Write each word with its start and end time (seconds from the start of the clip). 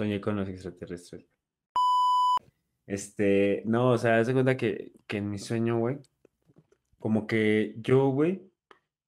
Soñé 0.00 0.18
con 0.18 0.34
los 0.34 0.48
extraterrestres. 0.48 1.26
Este, 2.86 3.62
no, 3.66 3.90
o 3.90 3.98
sea, 3.98 4.16
haz 4.16 4.28
de 4.28 4.32
cuenta 4.32 4.56
que, 4.56 4.92
que 5.06 5.18
en 5.18 5.28
mi 5.28 5.38
sueño, 5.38 5.78
güey, 5.78 5.98
como 6.98 7.26
que 7.26 7.74
yo, 7.76 8.08
güey, 8.08 8.40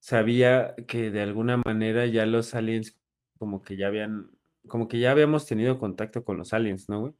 sabía 0.00 0.74
que 0.86 1.10
de 1.10 1.22
alguna 1.22 1.56
manera 1.56 2.04
ya 2.04 2.26
los 2.26 2.54
aliens, 2.54 3.00
como 3.38 3.62
que 3.62 3.78
ya 3.78 3.86
habían, 3.86 4.32
como 4.68 4.86
que 4.86 4.98
ya 4.98 5.12
habíamos 5.12 5.46
tenido 5.46 5.78
contacto 5.78 6.24
con 6.24 6.36
los 6.36 6.52
aliens, 6.52 6.90
¿no, 6.90 7.00
güey? 7.00 7.14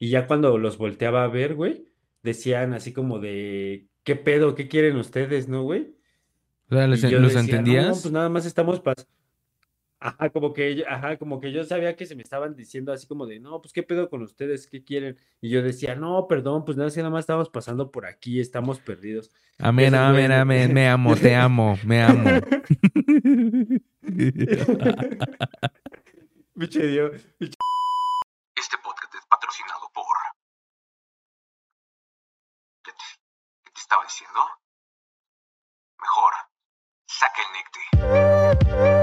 Y 0.00 0.10
ya 0.10 0.26
cuando 0.26 0.58
los 0.58 0.78
volteaba 0.78 1.22
a 1.22 1.28
ver, 1.28 1.54
güey, 1.54 1.86
decían 2.24 2.74
así 2.74 2.92
como 2.92 3.20
de, 3.20 3.86
¿qué 4.02 4.16
pedo? 4.16 4.56
¿Qué 4.56 4.66
quieren 4.66 4.96
ustedes, 4.96 5.48
no, 5.48 5.62
güey? 5.62 5.94
O 6.68 6.74
sea, 6.74 6.88
¿los, 6.88 7.04
no, 7.04 7.40
entendías? 7.40 8.02
pues 8.02 8.12
nada 8.12 8.28
más 8.28 8.46
estamos 8.46 8.80
pas 8.80 9.06
Ajá, 10.00 10.30
como 10.30 10.52
que, 10.52 10.76
yo- 10.76 10.84
ajá, 10.88 11.16
como 11.18 11.40
que 11.40 11.50
yo 11.50 11.64
sabía 11.64 11.96
que 11.96 12.06
se 12.06 12.14
me 12.14 12.22
estaban 12.22 12.54
diciendo 12.54 12.92
así 12.92 13.06
como 13.08 13.26
de, 13.26 13.40
no, 13.40 13.60
pues 13.60 13.72
qué 13.72 13.82
pedo 13.82 14.08
con 14.08 14.22
ustedes, 14.22 14.68
¿qué 14.68 14.84
quieren? 14.84 15.18
Y 15.40 15.50
yo 15.50 15.60
decía, 15.62 15.96
no, 15.96 16.28
perdón, 16.28 16.64
pues 16.64 16.76
nada, 16.76 16.88
es 16.88 16.94
que 16.94 17.00
nada 17.00 17.10
más 17.10 17.20
estamos 17.24 17.48
pasando 17.50 17.90
por 17.90 18.06
aquí, 18.06 18.38
estamos 18.40 18.78
perdidos. 18.78 19.32
Amén, 19.58 19.86
esos 19.94 19.98
amén, 19.98 20.30
amén. 20.30 20.72
Me 20.74 20.88
amo, 20.88 21.16
te 21.16 21.34
amo, 21.34 21.76
me 21.84 22.00
amo. 22.02 22.30
Pinche 26.58 26.86
Dios, 26.86 27.12
Este 27.40 27.56
podcast 28.82 29.14
es 29.14 29.26
patrocinado 29.28 29.90
por. 29.92 30.04
¿Qué 32.84 32.90
te, 32.92 32.98
qué 33.64 33.70
te 33.72 33.80
estaba 33.80 34.02
diciendo? 34.04 34.40
Mejor, 36.00 36.32
saca 37.06 37.42
el 37.42 37.52
necte. 38.82 38.97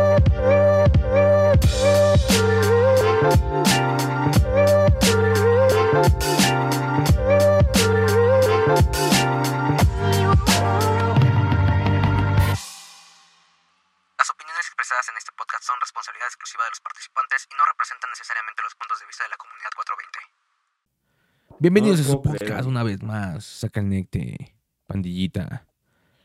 Expresadas 14.85 15.09
en 15.09 15.17
este 15.17 15.31
podcast 15.35 15.63
son 15.65 15.75
responsabilidad 15.81 16.27
exclusiva 16.27 16.63
de 16.63 16.69
los 16.69 16.79
participantes 16.79 17.47
y 17.49 17.53
no 17.57 17.65
representan 17.65 18.05
necesariamente 18.13 18.61
los 18.61 18.75
puntos 18.77 18.99
de 19.01 19.05
vista 19.09 19.23
de 19.25 19.33
la 19.33 19.37
comunidad 19.41 19.71
420. 19.73 21.57
Bienvenidos 21.57 21.97
No 21.97 22.05
a 22.05 22.11
su 22.13 22.21
podcast 22.21 22.65
una 22.69 22.83
vez 22.85 23.01
más. 23.01 23.45
Saca 23.45 23.79
el 23.81 23.89
necte, 23.89 24.53
pandillita. 24.85 25.65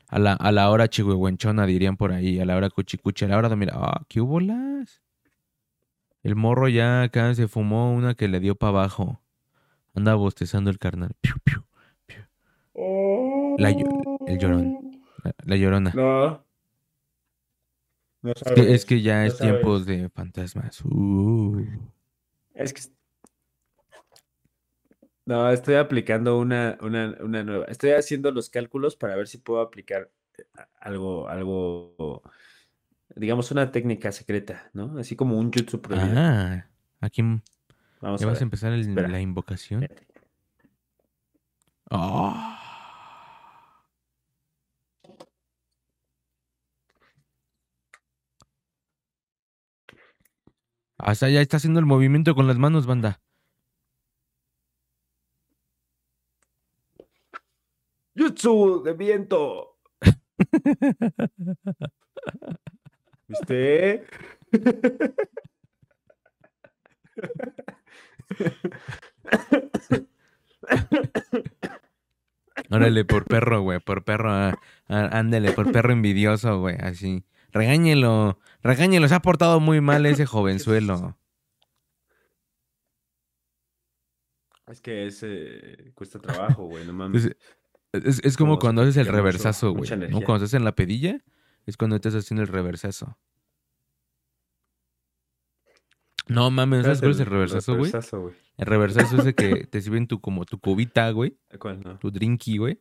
A 0.09 0.19
la, 0.19 0.35
a 0.35 0.53
la 0.53 0.69
hora 0.69 0.89
chihuahuenchona 0.93 1.65
dirían 1.65 1.97
por 1.97 2.13
ahí, 2.13 2.39
a 2.39 2.45
la 2.45 2.55
hora 2.55 2.69
cuchicuchi, 2.69 3.25
a 3.25 3.29
la 3.29 3.39
hora 3.39 3.49
de 3.49 3.57
mira, 3.57 3.73
ah, 3.81 4.05
¿qué 4.11 4.21
hubo 4.21 4.41
las? 4.41 5.01
El 6.23 6.37
morro 6.37 6.69
ya 6.69 7.01
acá 7.05 7.33
se 7.35 7.49
fumó 7.49 7.95
una 7.95 8.13
que 8.13 8.29
le 8.29 8.41
dio 8.41 8.57
para 8.57 8.77
abajo. 8.77 9.23
Anda 9.97 10.17
bostezando 10.17 10.69
el 10.69 10.79
carnal. 10.79 11.17
Piu, 11.23 11.33
piu, 11.43 11.65
piu. 12.05 12.21
La 13.57 13.71
llo- 13.71 14.19
el 14.29 14.39
llorón. 14.39 15.01
La, 15.25 15.33
la 15.47 15.57
llorona. 15.57 15.93
No. 15.97 16.45
No 18.23 18.33
Es 18.33 18.43
que, 18.43 18.51
es 18.51 18.57
sabes, 18.57 18.85
que 18.85 19.01
ya 19.03 19.21
no 19.21 19.27
es 19.27 19.39
tiempos 19.39 19.85
sabes. 19.85 19.99
de 20.01 20.09
fantasmas. 20.11 20.81
Uh. 20.85 21.65
Es 22.55 22.73
que... 22.73 22.83
No, 25.27 25.49
estoy 25.51 25.77
aplicando 25.77 26.39
una, 26.39 26.77
una, 26.81 27.17
una 27.21 27.45
nueva. 27.45 27.65
Estoy 27.67 27.91
haciendo 27.91 28.33
los 28.33 28.51
cálculos 28.51 28.97
para 28.97 29.17
ver 29.17 29.29
si 29.29 29.39
puedo 29.39 29.61
aplicar 29.61 30.11
eh, 30.37 30.43
algo, 30.81 31.29
algo, 31.29 32.23
digamos, 33.15 33.51
una 33.53 33.71
técnica 33.71 34.11
secreta, 34.13 34.71
¿no? 34.73 34.99
Así 34.99 35.15
como 35.17 35.39
un 35.39 35.53
jutsu 35.53 35.81
prohibido. 35.81 36.15
Ah, 36.17 36.67
aquí 37.01 37.23
Vamos 38.01 38.21
ya 38.21 38.27
a 38.27 38.31
vas 38.31 38.41
a 38.41 38.45
empezar 38.45 38.73
el- 38.73 38.95
la 38.95 39.21
invocación. 39.21 39.85
Espérate. 39.85 40.09
Hasta 51.05 51.29
ya 51.29 51.41
está 51.41 51.57
haciendo 51.59 51.81
el 51.81 51.87
movimiento 51.87 52.35
con 52.35 52.47
las 52.47 52.59
manos, 52.59 52.87
banda. 52.87 53.21
¡Jutsu 58.17 58.83
de 58.85 58.93
viento! 58.95 59.77
¿Viste? 63.29 64.05
Órale, 72.71 73.05
por 73.05 73.25
perro, 73.27 73.63
güey, 73.63 73.81
por 73.81 74.05
perro. 74.05 74.31
ah, 74.33 74.59
ah, 74.89 75.09
ándele, 75.13 75.53
por 75.53 75.73
perro 75.73 75.93
envidioso, 75.93 76.61
güey, 76.61 76.77
así. 76.81 77.25
Regáñelo, 77.53 78.39
regáñelo, 78.63 79.09
se 79.09 79.15
ha 79.15 79.21
portado 79.23 79.61
muy 79.61 79.81
mal 79.81 80.07
ese 80.07 80.27
jovenzuelo. 80.27 81.17
Es 84.69 84.81
que 84.81 85.07
ese 85.07 85.91
cuesta 85.95 86.19
trabajo, 86.21 86.65
güey, 86.65 86.87
no 86.87 86.93
mames. 86.93 87.25
Es, 87.93 88.05
es- 88.05 88.25
es 88.25 88.37
como 88.37 88.59
cuando 88.59 88.83
haces 88.83 88.97
el 88.99 89.07
reversazo, 89.07 89.73
güey. 89.73 89.91
¿no? 90.11 90.21
Cuando 90.23 90.45
estás 90.45 90.55
en 90.57 90.65
la 90.65 90.75
pedilla, 90.77 91.25
es 91.67 91.77
cuando 91.77 91.97
estás 91.97 92.15
haciendo 92.15 92.43
el 92.43 92.49
reversazo. 92.49 93.19
No 96.29 96.51
mames, 96.53 96.85
¿sabes 96.85 97.01
cuál 97.01 97.11
es 97.11 97.21
el 97.21 97.27
reversazo, 97.27 97.73
güey? 97.77 97.91
reversazo, 97.91 98.21
güey. 98.23 98.35
El 98.57 98.67
reversazo 98.67 99.17
es 99.17 99.25
de 99.25 99.35
que 99.35 99.67
te 99.67 99.83
sirven 99.83 100.07
tu, 100.07 100.21
como 100.21 100.45
tu 100.45 100.61
cubita, 100.61 101.11
güey. 101.11 101.37
¿Cuál 101.59 101.81
no? 101.83 101.99
Tu 101.99 102.13
drinky, 102.13 102.59
güey. 102.59 102.81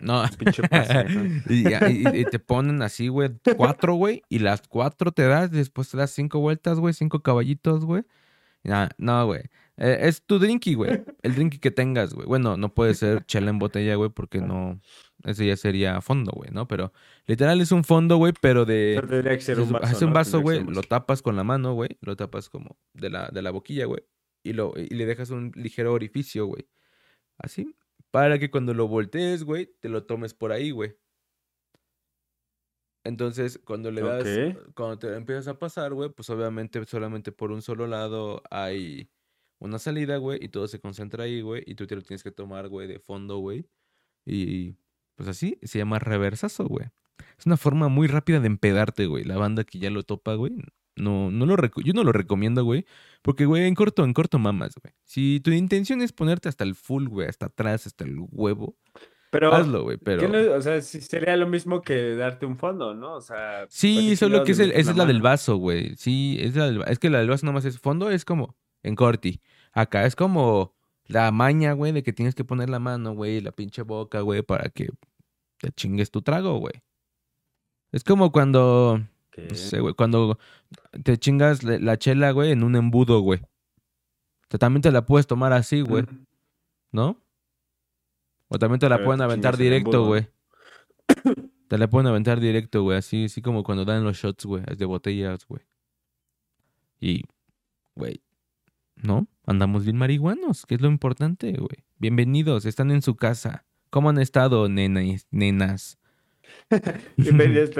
No. 0.00 0.22
Pinche 0.38 0.62
pase, 0.68 1.04
¿no? 1.04 1.24
y, 1.48 1.66
y- 1.68 2.20
y 2.20 2.24
te 2.24 2.38
ponen 2.38 2.82
así, 2.82 3.08
güey, 3.08 3.30
cuatro, 3.56 3.94
güey. 3.94 4.22
Y 4.28 4.38
las 4.38 4.62
cuatro 4.68 5.12
te 5.12 5.22
das, 5.22 5.50
después 5.50 5.90
te 5.90 5.96
das 5.96 6.10
cinco 6.10 6.40
vueltas, 6.40 6.78
güey, 6.78 6.94
cinco 6.94 7.20
caballitos, 7.22 7.84
güey. 7.84 8.02
Nah, 8.64 8.88
no, 8.98 9.26
güey. 9.26 9.42
Eh, 9.76 9.98
es 10.02 10.22
tu 10.22 10.38
drinky, 10.40 10.74
güey. 10.74 11.02
El 11.22 11.34
drinky 11.36 11.58
que 11.58 11.70
tengas, 11.70 12.12
güey. 12.12 12.26
Bueno, 12.26 12.56
no 12.56 12.74
puede 12.74 12.94
ser 12.94 13.24
chela 13.26 13.50
en 13.50 13.58
botella, 13.60 13.94
güey, 13.94 14.10
porque 14.10 14.40
no. 14.40 14.80
Ese 15.24 15.46
ya 15.46 15.56
sería 15.56 16.00
fondo, 16.00 16.32
güey, 16.32 16.50
¿no? 16.50 16.66
Pero 16.68 16.92
literal 17.26 17.60
es 17.60 17.72
un 17.72 17.84
fondo, 17.84 18.16
güey, 18.16 18.32
pero 18.40 18.64
de. 18.64 19.00
Tendría 19.08 19.34
que 19.36 19.40
ser 19.40 19.60
un 19.60 19.70
vaso, 19.72 19.84
Hace 19.86 20.04
un 20.04 20.12
vaso, 20.12 20.40
güey, 20.40 20.62
lo 20.64 20.82
tapas 20.82 21.22
con 21.22 21.36
la 21.36 21.44
mano, 21.44 21.74
güey. 21.74 21.90
Lo 22.00 22.16
tapas 22.16 22.48
como 22.48 22.76
de 22.92 23.10
la, 23.10 23.28
de 23.32 23.42
la 23.42 23.50
boquilla, 23.50 23.86
güey. 23.86 24.02
Y, 24.42 24.52
lo, 24.52 24.72
y 24.76 24.94
le 24.94 25.06
dejas 25.06 25.30
un 25.30 25.52
ligero 25.54 25.92
orificio, 25.92 26.46
güey. 26.46 26.68
Así. 27.38 27.74
Para 28.10 28.38
que 28.38 28.50
cuando 28.50 28.74
lo 28.74 28.88
voltees, 28.88 29.44
güey, 29.44 29.66
te 29.80 29.88
lo 29.88 30.04
tomes 30.04 30.34
por 30.34 30.52
ahí, 30.52 30.70
güey. 30.70 30.96
Entonces, 33.04 33.58
cuando 33.64 33.90
le 33.90 34.02
das, 34.02 34.24
Ok. 34.26 34.74
cuando 34.74 34.98
te 34.98 35.14
empiezas 35.14 35.48
a 35.48 35.58
pasar, 35.58 35.94
güey, 35.94 36.10
pues 36.10 36.28
obviamente 36.30 36.84
solamente 36.84 37.32
por 37.32 37.52
un 37.52 37.62
solo 37.62 37.86
lado 37.86 38.42
hay 38.50 39.10
una 39.60 39.78
salida, 39.78 40.18
güey, 40.18 40.38
y 40.44 40.48
todo 40.48 40.68
se 40.68 40.80
concentra 40.80 41.24
ahí, 41.24 41.40
güey, 41.40 41.62
y 41.66 41.74
tú 41.74 41.86
te 41.86 41.96
lo 41.96 42.02
tienes 42.02 42.22
que 42.22 42.30
tomar, 42.30 42.68
güey, 42.68 42.86
de 42.86 42.98
fondo, 42.98 43.38
güey. 43.38 43.66
Y 44.26 44.76
pues 45.16 45.28
así, 45.28 45.58
se 45.62 45.78
llama 45.78 45.98
reversazo, 45.98 46.66
güey. 46.66 46.86
Es 47.38 47.46
una 47.46 47.56
forma 47.56 47.88
muy 47.88 48.08
rápida 48.08 48.40
de 48.40 48.46
empedarte, 48.48 49.06
güey. 49.06 49.24
La 49.24 49.36
banda 49.38 49.64
que 49.64 49.78
ya 49.78 49.90
lo 49.90 50.02
topa, 50.02 50.34
güey, 50.34 50.52
no, 50.98 51.30
no 51.30 51.46
lo 51.46 51.56
yo 51.84 51.92
no 51.92 52.04
lo 52.04 52.12
recomiendo, 52.12 52.64
güey, 52.64 52.84
porque, 53.22 53.46
güey, 53.46 53.66
en 53.66 53.74
corto, 53.74 54.04
en 54.04 54.12
corto 54.12 54.38
mamas, 54.38 54.74
güey. 54.82 54.94
Si 55.04 55.40
tu 55.40 55.50
intención 55.50 56.02
es 56.02 56.12
ponerte 56.12 56.48
hasta 56.48 56.64
el 56.64 56.74
full, 56.74 57.06
güey, 57.08 57.28
hasta 57.28 57.46
atrás, 57.46 57.86
hasta 57.86 58.04
el 58.04 58.16
huevo, 58.30 58.76
Pero, 59.30 59.52
hazlo, 59.54 59.82
güey, 59.82 59.96
pero... 59.98 60.20
¿qué 60.22 60.28
no- 60.28 60.54
o 60.54 60.60
sea, 60.62 60.80
sería 60.80 61.36
lo 61.36 61.46
mismo 61.46 61.82
que 61.82 62.14
darte 62.14 62.46
un 62.46 62.56
fondo, 62.56 62.94
¿no? 62.94 63.14
O 63.14 63.20
sea, 63.20 63.66
Sí, 63.68 63.94
¿para 63.96 64.08
qué 64.08 64.16
solo 64.16 64.44
que 64.44 64.52
es 64.52 64.58
el- 64.58 64.72
esa 64.72 64.90
es 64.92 64.96
la 64.96 65.04
del 65.06 65.20
vaso, 65.22 65.56
güey. 65.56 65.96
Sí, 65.96 66.38
es, 66.40 66.56
la 66.56 66.66
del- 66.66 66.82
es 66.86 66.98
que 66.98 67.10
la 67.10 67.18
del 67.18 67.28
vaso 67.28 67.44
nomás 67.46 67.64
es 67.64 67.78
fondo, 67.78 68.10
es 68.10 68.24
como 68.24 68.56
en 68.82 68.94
corti. 68.94 69.40
Acá 69.72 70.06
es 70.06 70.16
como 70.16 70.74
la 71.04 71.30
maña, 71.30 71.72
güey, 71.74 71.92
de 71.92 72.02
que 72.02 72.12
tienes 72.12 72.34
que 72.34 72.44
poner 72.44 72.70
la 72.70 72.78
mano, 72.78 73.12
güey, 73.14 73.40
la 73.40 73.52
pinche 73.52 73.82
boca, 73.82 74.20
güey, 74.22 74.42
para 74.42 74.70
que 74.70 74.88
te 75.58 75.70
chingues 75.72 76.10
tu 76.10 76.22
trago, 76.22 76.58
güey. 76.58 76.74
Es 77.92 78.04
como 78.04 78.32
cuando, 78.32 79.00
¿Qué? 79.38 79.48
no 79.50 79.54
sé, 79.54 79.80
güey, 79.80 79.94
cuando 79.94 80.38
te 81.04 81.16
chingas 81.18 81.62
la, 81.62 81.78
la 81.78 81.98
chela, 81.98 82.30
güey, 82.32 82.52
en 82.52 82.62
un 82.64 82.76
embudo, 82.76 83.20
güey. 83.20 83.40
O 83.40 84.50
sea, 84.50 84.58
también 84.58 84.82
te 84.82 84.90
la 84.90 85.04
puedes 85.06 85.26
tomar 85.26 85.52
así, 85.52 85.80
güey, 85.82 86.04
Mm. 86.04 86.24
¿no? 86.92 87.22
O 88.48 88.58
también 88.58 88.80
te 88.80 88.88
la 88.88 88.96
Pero 88.96 89.06
pueden 89.06 89.18
te 89.18 89.24
aventar 89.24 89.56
directo, 89.56 90.06
güey. 90.06 90.28
Te 91.68 91.76
la 91.76 91.88
pueden 91.90 92.06
aventar 92.06 92.40
directo, 92.40 92.82
güey. 92.82 92.96
Así, 92.96 93.26
así 93.26 93.42
como 93.42 93.62
cuando 93.62 93.84
dan 93.84 94.04
los 94.04 94.16
shots, 94.16 94.46
güey. 94.46 94.62
Es 94.68 94.78
de 94.78 94.86
botellas, 94.86 95.46
güey. 95.46 95.60
Y, 96.98 97.24
güey, 97.94 98.22
¿no? 98.96 99.28
Andamos 99.44 99.84
bien 99.84 99.98
marihuanos, 99.98 100.64
que 100.64 100.76
es 100.76 100.80
lo 100.80 100.88
importante, 100.88 101.52
güey. 101.52 101.84
Bienvenidos, 101.98 102.64
están 102.64 102.90
en 102.90 103.02
su 103.02 103.16
casa. 103.16 103.66
¿Cómo 103.90 104.08
han 104.08 104.18
estado, 104.18 104.68
nenas? 104.68 105.26
nenas? 105.30 105.98
Bienvenidos, 107.18 107.70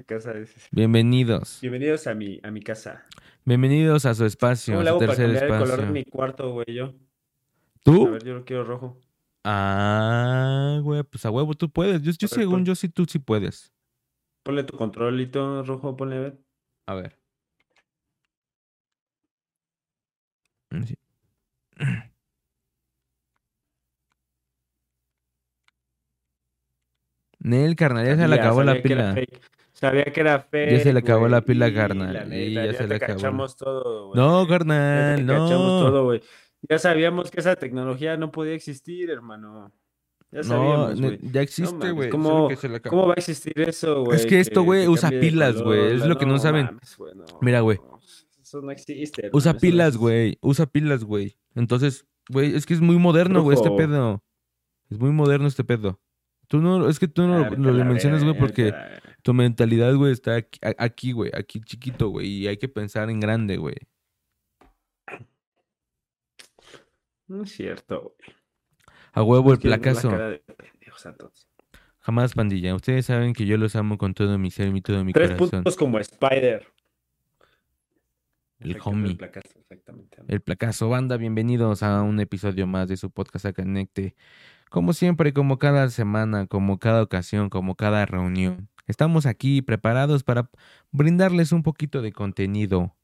Planet, 0.00 0.04
a 0.04 0.04
casa. 0.04 0.32
dices. 0.34 0.68
Bienvenidos. 0.70 1.58
Bienvenidos 1.60 2.06
a 2.06 2.14
mi, 2.14 2.40
a 2.42 2.50
mi 2.50 2.60
casa. 2.62 3.04
Bienvenidos 3.44 4.06
a 4.06 4.14
su 4.14 4.24
espacio, 4.24 4.74
¿Cómo 4.74 4.80
a 4.80 4.84
le 4.84 4.88
su 4.88 4.96
hago 4.96 5.00
para 5.00 5.16
tercer 5.16 5.26
cambiar 5.26 5.44
el 5.60 5.66
color 5.68 5.86
de 5.86 5.92
mi 5.92 6.04
cuarto, 6.04 6.52
güey? 6.52 6.66
Yo. 6.74 6.84
A 6.86 6.92
¿Tú? 7.82 8.10
ver, 8.10 8.24
yo 8.24 8.34
lo 8.34 8.44
quiero 8.44 8.64
rojo. 8.64 8.98
Ah, 9.44 10.80
güey, 10.82 11.02
pues 11.02 11.24
a 11.24 11.30
huevo 11.30 11.54
tú 11.54 11.70
puedes. 11.70 12.02
Yo, 12.02 12.12
yo 12.12 12.28
A 12.30 12.34
ver, 12.34 12.40
según 12.40 12.54
pon- 12.56 12.64
yo 12.66 12.74
sí, 12.74 12.88
tú 12.88 13.04
sí 13.06 13.18
puedes. 13.18 13.72
Ponle 14.42 14.64
tu 14.64 14.76
controlito 14.76 15.62
rojo, 15.64 15.96
ponle 15.96 16.16
a 16.16 16.20
ver. 16.20 16.38
A 16.86 16.94
ver. 16.94 17.16
Mm, 20.70 20.82
sí. 20.84 20.94
Nel, 27.38 27.74
carnal, 27.74 28.06
ya 28.06 28.16
se 28.16 28.28
le 28.28 28.34
acabó 28.36 28.62
la 28.62 28.82
pila. 28.82 29.14
Sabía 29.80 30.04
que 30.04 30.20
era 30.20 30.40
fake. 30.40 30.82
se 30.82 30.92
le 30.92 30.98
acabó 30.98 31.26
la 31.28 31.40
pila, 31.40 31.72
carnal, 31.72 32.32
y 32.32 32.54
neta, 32.54 32.66
ya 32.66 32.72
se 32.74 32.86
le 32.86 32.94
acabó 32.96 33.14
cachamos 33.14 33.56
todo. 33.56 34.14
No, 34.14 34.42
Ya 34.42 34.48
carnal, 34.48 35.20
cachamos 35.26 35.50
no. 35.50 35.80
todo, 35.90 36.04
güey. 36.04 36.22
Ya 36.68 36.78
sabíamos 36.78 37.30
que 37.30 37.40
esa 37.40 37.56
tecnología 37.56 38.16
no 38.18 38.30
podía 38.30 38.52
existir, 38.54 39.08
hermano. 39.10 39.72
Ya 40.30 40.38
No, 40.40 40.44
sabíamos, 40.44 41.00
güey. 41.00 41.18
ya 41.22 41.30
No 41.32 41.40
existe, 41.40 41.90
güey. 41.92 42.10
¿cómo, 42.10 42.28
solo 42.28 42.48
que 42.48 42.56
se 42.56 42.68
le 42.68 42.76
acabó. 42.76 42.90
¿Cómo 42.96 43.06
va 43.08 43.14
a 43.14 43.18
existir 43.20 43.58
eso, 43.60 44.04
güey? 44.04 44.16
Es 44.18 44.26
que 44.26 44.38
esto, 44.40 44.62
güey, 44.62 44.86
usa 44.86 45.08
pilas, 45.10 45.62
güey, 45.62 45.94
es 45.96 46.04
lo 46.06 46.18
que 46.18 46.26
no 46.26 46.38
saben. 46.38 46.66
mames, 46.66 46.96
no, 47.16 47.24
Mira, 47.40 47.60
güey. 47.60 47.78
no, 47.78 47.98
Eso 48.42 48.60
no 48.60 48.70
existe. 48.70 49.22
hermano, 49.22 49.38
Usa 49.38 49.52
no 49.54 49.58
pilas, 49.58 49.96
güey. 49.96 50.36
Usa 50.42 50.66
pilas, 50.66 51.04
güey. 51.04 51.38
Entonces, 51.54 52.06
güey, 52.28 52.54
es 52.54 52.66
que 52.66 52.74
es 52.74 52.80
muy 52.82 52.96
moderno, 52.96 53.42
güey, 53.42 53.56
este 53.56 53.70
pedo. 53.70 54.22
Es 54.90 54.98
muy 54.98 55.10
moderno 55.10 55.48
este 55.48 55.64
pedo. 55.64 55.98
Tú 56.48 56.58
no, 56.58 56.88
es 56.88 56.98
que 56.98 57.08
tú 57.08 57.22
no 57.26 57.48
lo, 57.48 57.72
lo 57.72 57.84
mencionas, 57.86 58.22
güey, 58.22 58.36
porque. 58.36 58.74
Tu 59.22 59.34
mentalidad, 59.34 59.94
güey, 59.94 60.12
está 60.12 60.44
aquí, 60.78 61.12
güey, 61.12 61.30
aquí 61.34 61.60
chiquito, 61.60 62.08
güey, 62.08 62.28
y 62.28 62.46
hay 62.48 62.56
que 62.56 62.68
pensar 62.68 63.10
en 63.10 63.20
grande, 63.20 63.56
güey. 63.56 63.76
No 67.26 67.44
es 67.44 67.52
cierto, 67.52 68.14
güey. 68.18 68.36
A 69.12 69.22
huevo 69.22 69.52
el 69.52 69.58
placazo. 69.58 70.10
Jamás, 72.00 72.34
pandilla. 72.34 72.74
Ustedes 72.74 73.06
saben 73.06 73.34
que 73.34 73.46
yo 73.46 73.56
los 73.56 73.76
amo 73.76 73.98
con 73.98 74.14
todo 74.14 74.38
mi 74.38 74.50
ser 74.50 74.74
y 74.74 74.80
todo 74.80 75.04
mi 75.04 75.12
Tres 75.12 75.30
corazón. 75.30 75.50
puntos 75.50 75.76
como 75.76 75.98
Spider. 75.98 76.66
El 78.58 78.78
homie. 78.82 79.14
placazo, 79.14 79.58
exactamente. 79.58 80.18
El 80.28 80.40
placazo, 80.40 80.88
banda, 80.88 81.16
bienvenidos 81.16 81.82
a 81.82 82.02
un 82.02 82.20
episodio 82.20 82.66
más 82.66 82.88
de 82.88 82.96
su 82.96 83.10
podcast 83.10 83.46
a 83.46 83.52
Conecte. 83.52 84.14
Como 84.70 84.92
siempre, 84.92 85.32
como 85.32 85.58
cada 85.58 85.90
semana, 85.90 86.46
como 86.46 86.78
cada 86.78 87.02
ocasión, 87.02 87.50
como 87.50 87.74
cada 87.74 88.06
reunión. 88.06 88.68
Estamos 88.86 89.26
aquí 89.26 89.62
preparados 89.62 90.22
para 90.22 90.48
brindarles 90.92 91.52
un 91.52 91.62
poquito 91.62 92.02
de 92.02 92.12
contenido. 92.12 92.94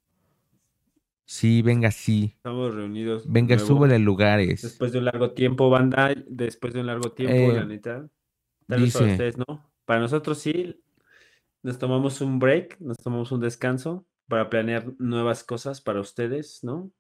Sí, 1.25 1.63
venga, 1.63 1.91
sí. 1.91 2.35
Estamos 2.37 2.73
reunidos. 2.73 3.31
Venga, 3.31 3.59
súbele 3.59 3.99
lugares. 3.99 4.63
Después 4.63 4.93
de 4.93 4.99
un 4.99 5.07
largo 5.07 5.33
tiempo, 5.33 5.69
banda. 5.69 6.15
Después 6.29 6.73
de 6.73 6.81
un 6.81 6.87
largo 6.87 7.11
tiempo, 7.11 7.35
Eh, 7.35 7.55
la 7.55 7.65
neta. 7.65 8.09
Tal 8.69 8.83
vez 8.83 8.93
para 8.93 9.11
ustedes 9.11 9.37
no. 9.37 9.69
Para 9.85 10.01
nosotros 10.01 10.39
sí. 10.39 10.81
Nos 11.65 11.79
tomamos 11.79 12.21
un 12.21 12.39
break, 12.39 12.79
nos 12.79 12.99
tomamos 12.99 13.33
un 13.33 13.41
descanso 13.41 14.07
para 14.29 14.49
planear 14.49 14.93
nuevas 15.01 15.43
cosas 15.43 15.81
para 15.81 16.01
ustedes, 16.01 16.61
¿no? 16.63 16.93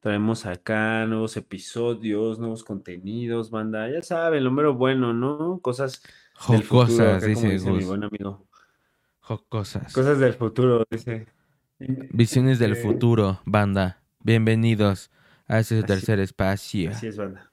Traemos 0.00 0.46
acá 0.46 1.06
nuevos 1.06 1.36
episodios, 1.36 2.38
nuevos 2.38 2.62
contenidos, 2.62 3.50
banda. 3.50 3.90
Ya 3.90 4.00
saben, 4.02 4.44
lo 4.44 4.50
mero 4.52 4.74
bueno, 4.74 5.12
¿no? 5.12 5.58
Cosas 5.60 6.02
del 6.48 6.62
futuro, 6.62 6.86
Jocosas, 6.86 7.16
acá 7.18 7.26
dice 7.26 7.48
dice 7.50 7.70
mi 7.70 7.78
Gus. 7.78 7.86
buen 7.86 8.04
amigo. 8.04 8.46
Jocosas. 9.20 9.92
Cosas 9.92 10.18
del 10.20 10.34
futuro, 10.34 10.84
dice. 10.90 11.26
Visiones 11.78 12.58
del 12.58 12.72
Este, 12.72 12.84
futuro, 12.86 13.40
banda. 13.44 14.00
Bienvenidos 14.20 15.10
a 15.46 15.58
este 15.58 15.82
tercer 15.82 16.20
espacio. 16.20 16.90
Así 16.90 17.08
es, 17.08 17.16
banda. 17.16 17.50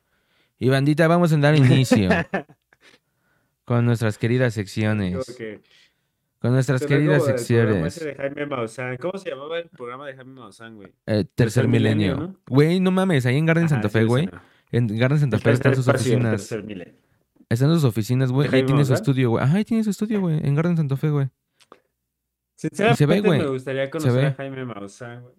Y 0.60 0.70
bandita, 0.70 1.08
vamos 1.08 1.34
a 1.34 1.38
dar 1.38 1.56
inicio 1.56 2.10
con 3.66 3.86
nuestras 3.86 4.18
queridas 4.18 4.54
secciones. 4.54 5.36
que- 5.36 5.62
Con 6.46 6.54
nuestras 6.54 6.86
queridas 6.86 7.26
secciones. 7.26 8.00
de 8.00 8.14
Jaime 8.14 8.46
Maussan. 8.46 8.98
¿Cómo 8.98 9.18
se 9.18 9.32
llamaba 9.32 9.58
el 9.58 9.68
programa 9.68 10.06
de 10.06 10.14
Jaime 10.14 10.34
Maussan, 10.34 10.76
güey? 10.76 10.90
Eh, 11.08 11.24
tercer 11.24 11.26
Tercer 11.34 11.68
milenio. 11.68 12.36
Güey, 12.48 12.80
no 12.80 12.92
mames, 12.92 13.26
ahí 13.26 13.38
en 13.38 13.48
Garden 13.48 13.64
Ajá, 13.66 13.74
Santa 13.74 13.90
Fe, 13.90 14.04
güey. 14.04 14.30
En 14.72 14.86
Garden 14.96 15.20
Santa 15.20 15.40
Fe 15.40 15.50
están 15.50 15.76
sus 15.76 15.88
oficinas. 15.88 16.56
Están 17.50 17.74
sus 17.74 17.84
oficinas, 17.84 18.32
güey. 18.32 18.48
¿De 18.48 18.58
Ahí 18.58 18.64
tiene 18.64 18.86
su 18.86 18.94
estudio, 18.94 19.32
güey. 19.32 19.44
Ajá, 19.44 19.58
ahí 19.58 19.66
tiene 19.66 19.84
su 19.84 19.90
estudio, 19.90 20.22
güey. 20.22 20.40
En 20.48 20.54
Garden 20.54 20.78
Santa 20.78 20.96
Fe, 20.98 21.10
güey. 21.10 21.30
Sinceramente, 22.54 23.28
güey, 23.28 23.40
me 23.40 23.48
gustaría 23.48 23.86
se 23.86 23.90
conocer 23.90 24.14
ve. 24.14 24.26
a 24.28 24.34
Jaime 24.36 24.66
Maussan, 24.66 25.24
güey. 25.24 25.34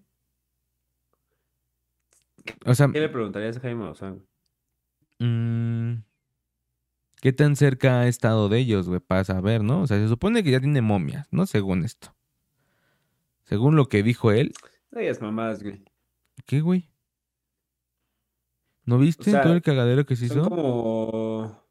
O 2.64 2.74
sea, 2.74 2.88
¿Qué 2.92 2.98
le 2.98 3.08
preguntarías 3.08 3.56
a 3.56 3.60
Jaime 3.60 3.84
Maussan? 3.84 4.22
güey? 5.20 6.02
¿Qué 7.26 7.32
tan 7.32 7.56
cerca 7.56 8.02
ha 8.02 8.06
estado 8.06 8.48
de 8.48 8.60
ellos, 8.60 8.88
güey? 8.88 9.00
Para 9.00 9.24
saber, 9.24 9.64
¿no? 9.64 9.82
O 9.82 9.86
sea, 9.88 9.98
se 9.98 10.06
supone 10.06 10.44
que 10.44 10.52
ya 10.52 10.60
tiene 10.60 10.80
momias, 10.80 11.26
¿no? 11.32 11.44
Según 11.44 11.84
esto. 11.84 12.14
Según 13.42 13.74
lo 13.74 13.88
que 13.88 14.04
dijo 14.04 14.30
él. 14.30 14.52
Digas 14.92 15.20
mamadas, 15.20 15.60
güey. 15.60 15.82
¿Qué, 16.44 16.60
güey? 16.60 16.88
¿No 18.84 18.96
viste 18.98 19.32
sea, 19.32 19.42
todo 19.42 19.54
el 19.54 19.62
cagadero 19.62 20.06
que 20.06 20.14
se 20.14 20.28
Son 20.28 20.38
hizo? 20.38 20.48
como... 20.50 21.68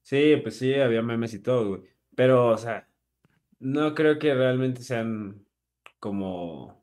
Sí, 0.00 0.36
pues 0.42 0.56
sí, 0.56 0.72
había 0.72 1.02
memes 1.02 1.34
y 1.34 1.40
todo, 1.40 1.68
güey. 1.68 1.82
Pero, 2.16 2.46
o 2.46 2.56
sea, 2.56 2.88
no 3.58 3.94
creo 3.94 4.18
que 4.18 4.32
realmente 4.32 4.82
sean 4.82 5.44
como... 6.00 6.82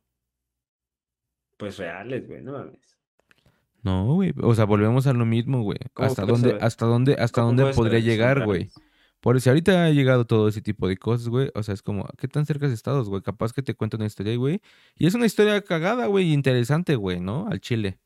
Pues 1.58 1.80
reales, 1.80 2.28
güey, 2.28 2.44
no 2.44 2.52
mames. 2.52 2.85
No, 3.86 4.16
güey. 4.16 4.34
O 4.42 4.56
sea, 4.56 4.66
volvemos 4.66 5.06
a 5.06 5.14
lo 5.14 5.28
mismo, 5.28 5.62
güey. 5.62 5.78
¿Cómo 5.94 6.08
¿Hasta 6.08 6.26
dónde, 6.26 6.58
hasta 6.60 6.88
dónde, 6.88 7.14
hasta 7.20 7.42
¿Cómo 7.44 7.54
dónde 7.54 7.72
podría 7.76 8.00
llegar, 8.00 8.44
güey? 8.44 8.72
Por 9.20 9.40
si 9.40 9.48
ahorita 9.50 9.86
ha 9.86 9.90
llegado 9.92 10.26
todo 10.26 10.48
ese 10.48 10.60
tipo 10.64 10.88
de 10.88 10.98
cosas, 10.98 11.30
güey. 11.30 11.52
O 11.54 11.62
sea, 11.62 11.76
es 11.76 11.84
como, 11.84 12.08
¿qué 12.18 12.28
tan 12.28 12.48
cerca 12.48 12.66
has 12.66 12.72
estado, 12.72 13.06
güey? 13.06 13.22
Capaz 13.22 13.54
que 13.54 13.62
te 13.62 13.76
cuento 13.76 13.98
una 13.98 14.08
historia, 14.08 14.36
güey. 14.38 14.60
Y 14.96 15.06
es 15.06 15.14
una 15.14 15.28
historia 15.28 15.62
cagada, 15.62 16.08
güey, 16.08 16.34
interesante, 16.34 16.96
güey, 16.96 17.20
¿no? 17.20 17.48
Al 17.48 17.62
chile. 17.62 18.00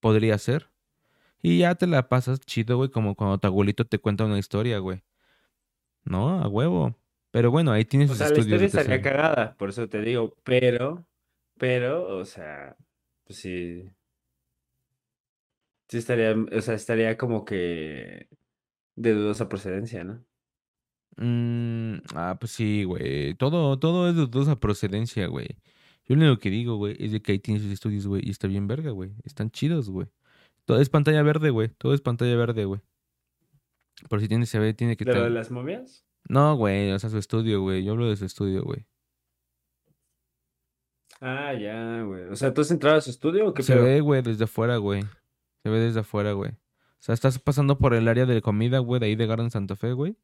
Podría 0.00 0.36
ser. 0.38 0.70
Y 1.40 1.58
ya 1.58 1.76
te 1.76 1.86
la 1.86 2.08
pasas 2.08 2.40
chido, 2.40 2.76
güey, 2.76 2.90
como 2.90 3.14
cuando 3.14 3.38
tu 3.38 3.46
abuelito 3.46 3.84
te 3.86 4.00
cuenta 4.00 4.24
una 4.24 4.38
historia, 4.40 4.78
güey. 4.78 5.04
No, 6.04 6.42
a 6.42 6.48
huevo. 6.48 6.96
Pero 7.30 7.52
bueno, 7.52 7.70
ahí 7.70 7.84
tienes 7.84 8.10
O 8.10 8.14
sus 8.14 8.18
sea, 8.18 8.28
la 8.30 8.34
estudios. 8.38 8.60
historia 8.60 8.82
estaría 8.82 9.02
cagada, 9.02 9.56
por 9.56 9.68
eso 9.68 9.88
te 9.88 10.00
digo, 10.02 10.36
pero, 10.42 11.06
pero, 11.58 12.16
o 12.18 12.24
sea, 12.24 12.76
pues 13.24 13.38
sí, 13.38 13.88
sí 15.92 15.98
estaría, 15.98 16.34
o 16.34 16.60
sea, 16.62 16.72
estaría 16.74 17.18
como 17.18 17.44
que 17.44 18.28
de 18.96 19.12
dudosa 19.12 19.50
procedencia, 19.50 20.04
¿no? 20.04 20.24
Mm, 21.16 21.96
ah, 22.14 22.38
pues 22.40 22.52
sí, 22.52 22.84
güey. 22.84 23.34
Todo, 23.34 23.78
todo 23.78 24.08
es 24.08 24.16
de 24.16 24.22
dudosa 24.22 24.58
procedencia, 24.58 25.26
güey. 25.26 25.48
Yo 26.06 26.16
lo 26.16 26.22
único 26.24 26.40
que 26.40 26.48
digo, 26.48 26.76
güey, 26.76 26.96
es 26.98 27.12
de 27.12 27.20
que 27.20 27.32
ahí 27.32 27.38
tienes 27.38 27.62
sus 27.62 27.72
estudios, 27.72 28.06
güey, 28.06 28.22
y 28.26 28.30
está 28.30 28.48
bien 28.48 28.66
verga, 28.66 28.90
güey. 28.90 29.10
Están 29.24 29.50
chidos, 29.50 29.90
güey. 29.90 30.08
Todo 30.64 30.80
es 30.80 30.88
pantalla 30.88 31.22
verde, 31.22 31.50
güey. 31.50 31.68
Todo 31.76 31.92
es 31.92 32.00
pantalla 32.00 32.36
verde, 32.36 32.64
güey. 32.64 32.80
Por 34.08 34.20
si 34.20 34.28
tiene, 34.28 34.46
se 34.46 34.58
ve, 34.58 34.72
tiene 34.72 34.96
que 34.96 35.04
¿De 35.04 35.14
lo 35.14 35.24
de 35.24 35.30
las 35.30 35.50
momias? 35.50 36.06
No, 36.28 36.56
güey, 36.56 36.90
o 36.92 36.98
sea, 36.98 37.10
su 37.10 37.18
estudio, 37.18 37.60
güey. 37.60 37.84
Yo 37.84 37.92
hablo 37.92 38.08
de 38.08 38.16
su 38.16 38.24
estudio, 38.24 38.62
güey. 38.62 38.86
Ah, 41.20 41.52
ya, 41.54 42.02
güey. 42.02 42.24
O 42.24 42.36
sea, 42.36 42.54
¿tú 42.54 42.62
has 42.62 42.70
entrado 42.70 42.96
a 42.96 43.00
su 43.02 43.10
estudio 43.10 43.46
o 43.46 43.54
qué 43.54 43.62
Se 43.62 43.74
pedo? 43.74 43.84
ve, 43.84 44.00
güey, 44.00 44.22
desde 44.22 44.44
afuera, 44.44 44.78
güey. 44.78 45.04
Se 45.62 45.70
ve 45.70 45.78
desde 45.78 46.00
afuera, 46.00 46.32
güey. 46.32 46.50
O 46.52 46.56
sea, 47.04 47.14
estás 47.14 47.38
pasando 47.38 47.78
por 47.78 47.94
el 47.94 48.08
área 48.08 48.26
de 48.26 48.40
comida, 48.42 48.78
güey, 48.78 49.00
de 49.00 49.06
ahí 49.06 49.16
de 49.16 49.26
Garden 49.26 49.50
Santa 49.50 49.76
Fe, 49.76 49.92
güey. 49.92 50.16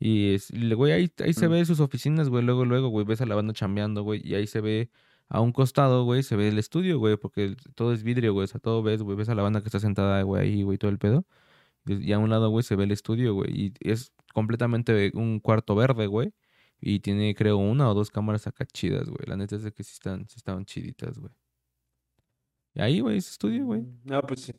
Y, 0.00 0.36
güey, 0.74 0.92
ahí, 0.92 1.12
ahí 1.24 1.32
se 1.34 1.48
Mm. 1.48 1.52
ve 1.52 1.64
sus 1.64 1.80
oficinas, 1.80 2.28
güey. 2.28 2.44
Luego, 2.44 2.64
luego, 2.64 2.88
güey, 2.88 3.06
ves 3.06 3.20
a 3.20 3.26
la 3.26 3.34
banda 3.34 3.52
chambeando, 3.54 4.02
güey. 4.02 4.20
Y 4.24 4.34
ahí 4.34 4.46
se 4.46 4.60
ve 4.60 4.90
a 5.28 5.40
un 5.40 5.52
costado, 5.52 6.04
güey, 6.04 6.22
se 6.22 6.36
ve 6.36 6.48
el 6.48 6.58
estudio, 6.58 6.98
güey, 6.98 7.16
porque 7.16 7.56
todo 7.74 7.92
es 7.92 8.02
vidrio, 8.02 8.32
güey. 8.34 8.44
O 8.44 8.46
sea, 8.48 8.60
todo 8.60 8.82
ves, 8.82 9.02
güey. 9.02 9.16
Ves 9.16 9.28
a 9.28 9.34
la 9.34 9.42
banda 9.42 9.60
que 9.60 9.68
está 9.68 9.80
sentada, 9.80 10.22
güey, 10.22 10.42
ahí, 10.50 10.62
güey, 10.62 10.78
todo 10.78 10.90
el 10.90 10.98
pedo. 10.98 11.26
Y 11.86 12.12
a 12.12 12.18
un 12.18 12.30
lado, 12.30 12.50
güey, 12.50 12.62
se 12.64 12.76
ve 12.76 12.84
el 12.84 12.92
estudio, 12.92 13.34
güey. 13.34 13.50
Y 13.52 13.74
es 13.80 14.12
completamente 14.34 15.12
un 15.14 15.40
cuarto 15.40 15.74
verde, 15.76 16.06
güey. 16.08 16.32
Y 16.80 17.00
tiene, 17.00 17.34
creo, 17.34 17.56
una 17.58 17.90
o 17.90 17.94
dos 17.94 18.10
cámaras 18.10 18.46
acá 18.46 18.66
chidas, 18.66 19.08
güey. 19.08 19.20
La 19.26 19.36
neta 19.36 19.56
es 19.56 19.62
de 19.64 19.72
que 19.72 19.82
sí 19.84 19.92
están, 19.94 20.28
sí 20.28 20.36
estaban 20.38 20.64
chiditas, 20.66 21.18
güey. 21.18 21.32
Y 22.76 22.82
ahí, 22.82 23.00
güey, 23.00 23.16
es 23.16 23.30
estudio, 23.30 23.64
güey. 23.64 23.80
Mm, 23.80 24.00
No, 24.04 24.22
pues 24.22 24.40
sí. 24.40 24.52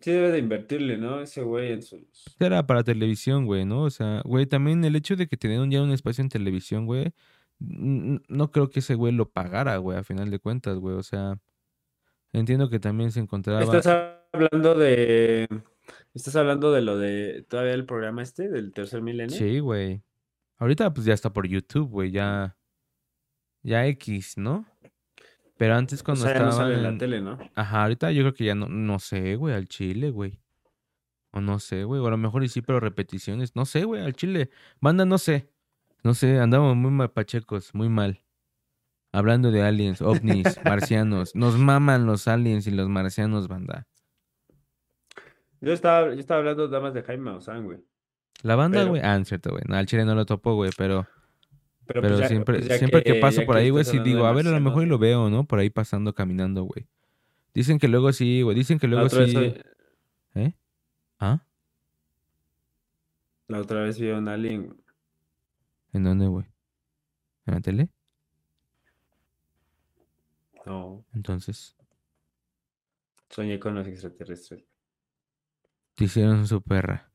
Sí 0.00 0.10
debe 0.10 0.30
de 0.30 0.38
invertirle, 0.38 0.98
¿no? 0.98 1.20
Ese 1.20 1.42
güey 1.42 1.72
en 1.72 1.82
sus... 1.82 2.00
Era 2.38 2.66
para 2.66 2.84
televisión, 2.84 3.44
güey, 3.46 3.64
¿no? 3.64 3.82
O 3.82 3.90
sea, 3.90 4.22
güey, 4.24 4.46
también 4.46 4.84
el 4.84 4.94
hecho 4.94 5.16
de 5.16 5.26
que 5.26 5.36
tener 5.36 5.66
ya 5.68 5.82
un 5.82 5.90
espacio 5.92 6.22
en 6.22 6.28
televisión, 6.28 6.86
güey, 6.86 7.12
no 7.58 8.50
creo 8.50 8.70
que 8.70 8.80
ese 8.80 8.94
güey 8.94 9.12
lo 9.12 9.30
pagara, 9.30 9.76
güey, 9.78 9.98
a 9.98 10.04
final 10.04 10.30
de 10.30 10.38
cuentas, 10.38 10.78
güey. 10.78 10.94
O 10.94 11.02
sea, 11.02 11.38
entiendo 12.32 12.68
que 12.70 12.78
también 12.78 13.10
se 13.12 13.20
encontraba. 13.20 13.62
Estás 13.62 13.86
hablando 14.32 14.74
de... 14.74 15.48
Estás 16.14 16.36
hablando 16.36 16.70
de 16.70 16.82
lo 16.82 16.98
de... 16.98 17.44
¿Todavía 17.48 17.72
el 17.72 17.86
programa 17.86 18.22
este 18.22 18.48
del 18.48 18.72
tercer 18.72 19.02
milenio? 19.02 19.36
Sí, 19.36 19.58
güey. 19.58 20.02
Ahorita 20.58 20.92
pues 20.92 21.06
ya 21.06 21.14
está 21.14 21.32
por 21.32 21.48
YouTube, 21.48 21.88
güey, 21.88 22.10
ya. 22.12 22.56
Ya 23.62 23.86
X, 23.86 24.36
¿no? 24.36 24.66
Pero 25.62 25.76
antes 25.76 26.00
O 26.00 26.04
cuando 26.06 26.24
sea, 26.24 26.34
ya 26.34 26.40
no 26.40 26.50
sale 26.50 26.74
en 26.74 26.82
la 26.82 26.98
tele, 26.98 27.20
¿no? 27.20 27.38
Ajá, 27.54 27.84
ahorita 27.84 28.10
yo 28.10 28.22
creo 28.24 28.34
que 28.34 28.44
ya 28.46 28.56
no, 28.56 28.66
no 28.68 28.98
sé, 28.98 29.36
güey, 29.36 29.54
al 29.54 29.68
chile, 29.68 30.10
güey. 30.10 30.40
O 31.30 31.40
no 31.40 31.60
sé, 31.60 31.84
güey. 31.84 32.00
O 32.00 32.06
a 32.08 32.10
lo 32.10 32.16
mejor 32.16 32.42
y 32.42 32.48
sí, 32.48 32.62
pero 32.62 32.80
repeticiones. 32.80 33.54
No 33.54 33.64
sé, 33.64 33.84
güey, 33.84 34.02
al 34.02 34.12
chile. 34.14 34.50
Banda, 34.80 35.04
no 35.04 35.18
sé. 35.18 35.48
No 36.02 36.14
sé, 36.14 36.40
andamos 36.40 36.74
muy 36.74 36.90
mal 36.90 37.12
pachecos, 37.12 37.76
muy 37.76 37.88
mal. 37.88 38.24
Hablando 39.12 39.52
de 39.52 39.62
aliens, 39.62 40.02
ovnis, 40.02 40.58
marcianos. 40.64 41.36
Nos 41.36 41.56
maman 41.56 42.06
los 42.06 42.26
aliens 42.26 42.66
y 42.66 42.72
los 42.72 42.88
marcianos, 42.88 43.46
banda. 43.46 43.86
Yo 45.60 45.72
estaba, 45.72 46.12
yo 46.12 46.18
estaba 46.18 46.40
hablando 46.40 46.66
nada 46.66 46.80
más 46.80 46.92
de 46.92 47.04
Jaime 47.04 47.22
Maussan, 47.30 47.64
güey. 47.66 47.78
La 48.42 48.56
banda, 48.56 48.80
Pero- 48.80 48.90
güey. 48.90 49.02
Ah, 49.04 49.24
cierto, 49.24 49.50
güey. 49.50 49.62
No, 49.68 49.76
al 49.76 49.86
chile 49.86 50.04
no 50.04 50.16
lo 50.16 50.26
topo, 50.26 50.56
güey, 50.56 50.72
pero... 50.76 51.06
Pero, 51.86 52.00
Pero 52.00 52.14
pues 52.14 52.20
ya- 52.20 52.28
siempre, 52.28 52.58
pues 52.60 52.78
siempre 52.78 53.02
que, 53.02 53.14
paso 53.16 53.44
por 53.44 53.56
ahí, 53.56 53.70
güey, 53.70 53.84
sí 53.84 53.98
digo, 53.98 54.24
a 54.26 54.32
ver, 54.32 54.46
a 54.46 54.50
lo 54.52 54.60
mejor 54.60 54.84
y 54.84 54.86
lo 54.86 54.98
veo, 54.98 55.28
¿no? 55.30 55.44
Por 55.44 55.58
ahí 55.58 55.68
pasando, 55.70 56.14
caminando, 56.14 56.62
güey. 56.64 56.86
Dicen 57.54 57.78
que 57.78 57.88
luego 57.88 58.12
sí, 58.12 58.42
güey. 58.42 58.56
Dicen 58.56 58.78
que 58.78 58.86
luego 58.86 59.04
vez, 59.14 59.30
sí. 59.30 59.54
¿Eh? 60.34 60.54
¿Ah? 61.18 61.44
la 63.48 63.60
otra 63.60 63.82
vez 63.82 63.98
vi 63.98 64.10
a 64.10 64.16
un 64.16 64.28
alien. 64.28 64.74
¿En 65.92 66.04
dónde, 66.04 66.26
güey? 66.26 66.46
¿En 67.46 67.54
la 67.54 67.60
tele? 67.60 67.88
No, 70.64 71.04
Entonces, 71.14 71.76
soñé 73.28 73.58
con 73.58 73.74
los 73.74 73.86
extraterrestres. 73.86 74.64
te 75.94 76.04
hicieron 76.04 76.46
su 76.46 76.62
perra. 76.62 77.10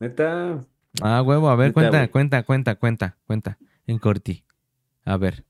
Neta, 0.00 0.60
Ah, 1.02 1.22
huevo, 1.22 1.48
a 1.48 1.56
ver, 1.56 1.72
cuenta, 1.72 2.08
cuenta, 2.08 2.42
cuenta, 2.42 2.74
cuenta, 2.76 3.16
cuenta. 3.26 3.58
En 3.86 3.98
corti. 3.98 4.44
A 5.04 5.16
ver. 5.16 5.44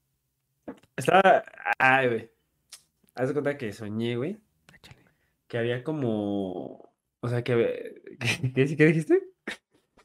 estaba. 0.96 1.44
Ay, 1.78 2.08
güey. 2.08 2.30
Haz 3.14 3.28
de 3.28 3.34
cuenta 3.34 3.56
que 3.56 3.72
soñé, 3.72 4.16
güey, 4.16 4.38
que 5.46 5.58
había 5.58 5.82
como. 5.82 6.92
O 7.20 7.28
sea, 7.28 7.42
que. 7.42 8.02
¿Qué, 8.20 8.52
qué, 8.54 8.76
qué 8.76 8.86
dijiste? 8.86 9.22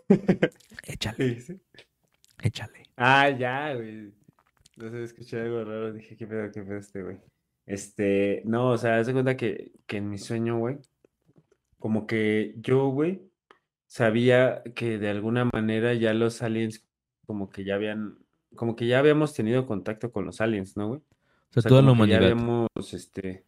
¿Qué 0.08 0.94
Échale, 0.94 1.26
dijiste? 1.26 1.60
échale. 2.42 2.84
Ah, 2.98 3.30
ya, 3.30 3.74
güey. 3.76 4.14
No 4.78 4.90
sé, 4.90 5.04
escuché 5.04 5.42
algo 5.42 5.64
raro. 5.64 5.94
Dije, 5.94 6.16
¿qué 6.16 6.26
pedo, 6.26 6.52
qué 6.52 6.64
pedo 6.64 6.78
este, 6.78 7.04
güey? 7.04 7.18
Este, 7.66 8.42
no, 8.46 8.72
o 8.72 8.78
sea, 8.78 8.98
haz 8.98 9.08
de 9.08 9.14
cuenta 9.14 9.38
que, 9.38 9.72
que 9.86 9.98
en 9.98 10.10
mi 10.10 10.18
sueño, 10.18 10.58
güey, 10.58 10.80
como 11.78 12.08
que 12.08 12.56
yo, 12.58 12.88
güey, 12.90 13.22
sabía 13.94 14.64
que 14.74 14.98
de 14.98 15.08
alguna 15.12 15.46
manera 15.46 15.94
ya 15.94 16.16
los 16.16 16.42
aliens, 16.42 16.84
como 17.28 17.52
que 17.52 17.64
ya 17.64 17.76
habían, 17.76 18.18
como 18.56 18.76
que 18.76 18.88
ya 18.88 18.98
habíamos 18.98 19.36
tenido 19.36 19.68
contacto 19.68 20.12
con 20.12 20.26
los 20.26 20.42
aliens, 20.42 20.76
¿no, 20.76 20.88
güey? 20.88 21.00
O 21.00 21.54
sea, 21.54 21.60
O 21.60 21.62
sea, 21.62 21.70
toda 21.70 21.82
la 21.84 21.90
que 21.92 21.92
ya 21.92 21.94
humanidad. 21.94 22.24
habíamos, 22.24 22.70
este, 22.92 23.46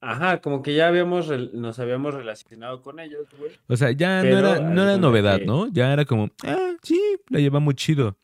ajá, 0.00 0.40
como 0.40 0.62
que 0.62 0.76
ya 0.76 0.86
habíamos, 0.86 1.28
nos 1.54 1.80
habíamos 1.80 2.14
relacionado 2.14 2.82
con 2.82 3.00
ellos, 3.00 3.26
güey. 3.36 3.50
O 3.66 3.76
sea, 3.76 3.90
ya 3.90 4.22
no 4.22 4.38
era, 4.38 4.60
no 4.60 4.80
era 4.84 4.96
novedad, 4.96 5.40
que- 5.40 5.46
¿no? 5.46 5.66
Ya 5.72 5.92
era 5.92 6.04
como, 6.04 6.28
ah, 6.44 6.74
sí, 6.84 7.00
la 7.28 7.40
llevamos 7.40 7.74
chido. 7.74 8.16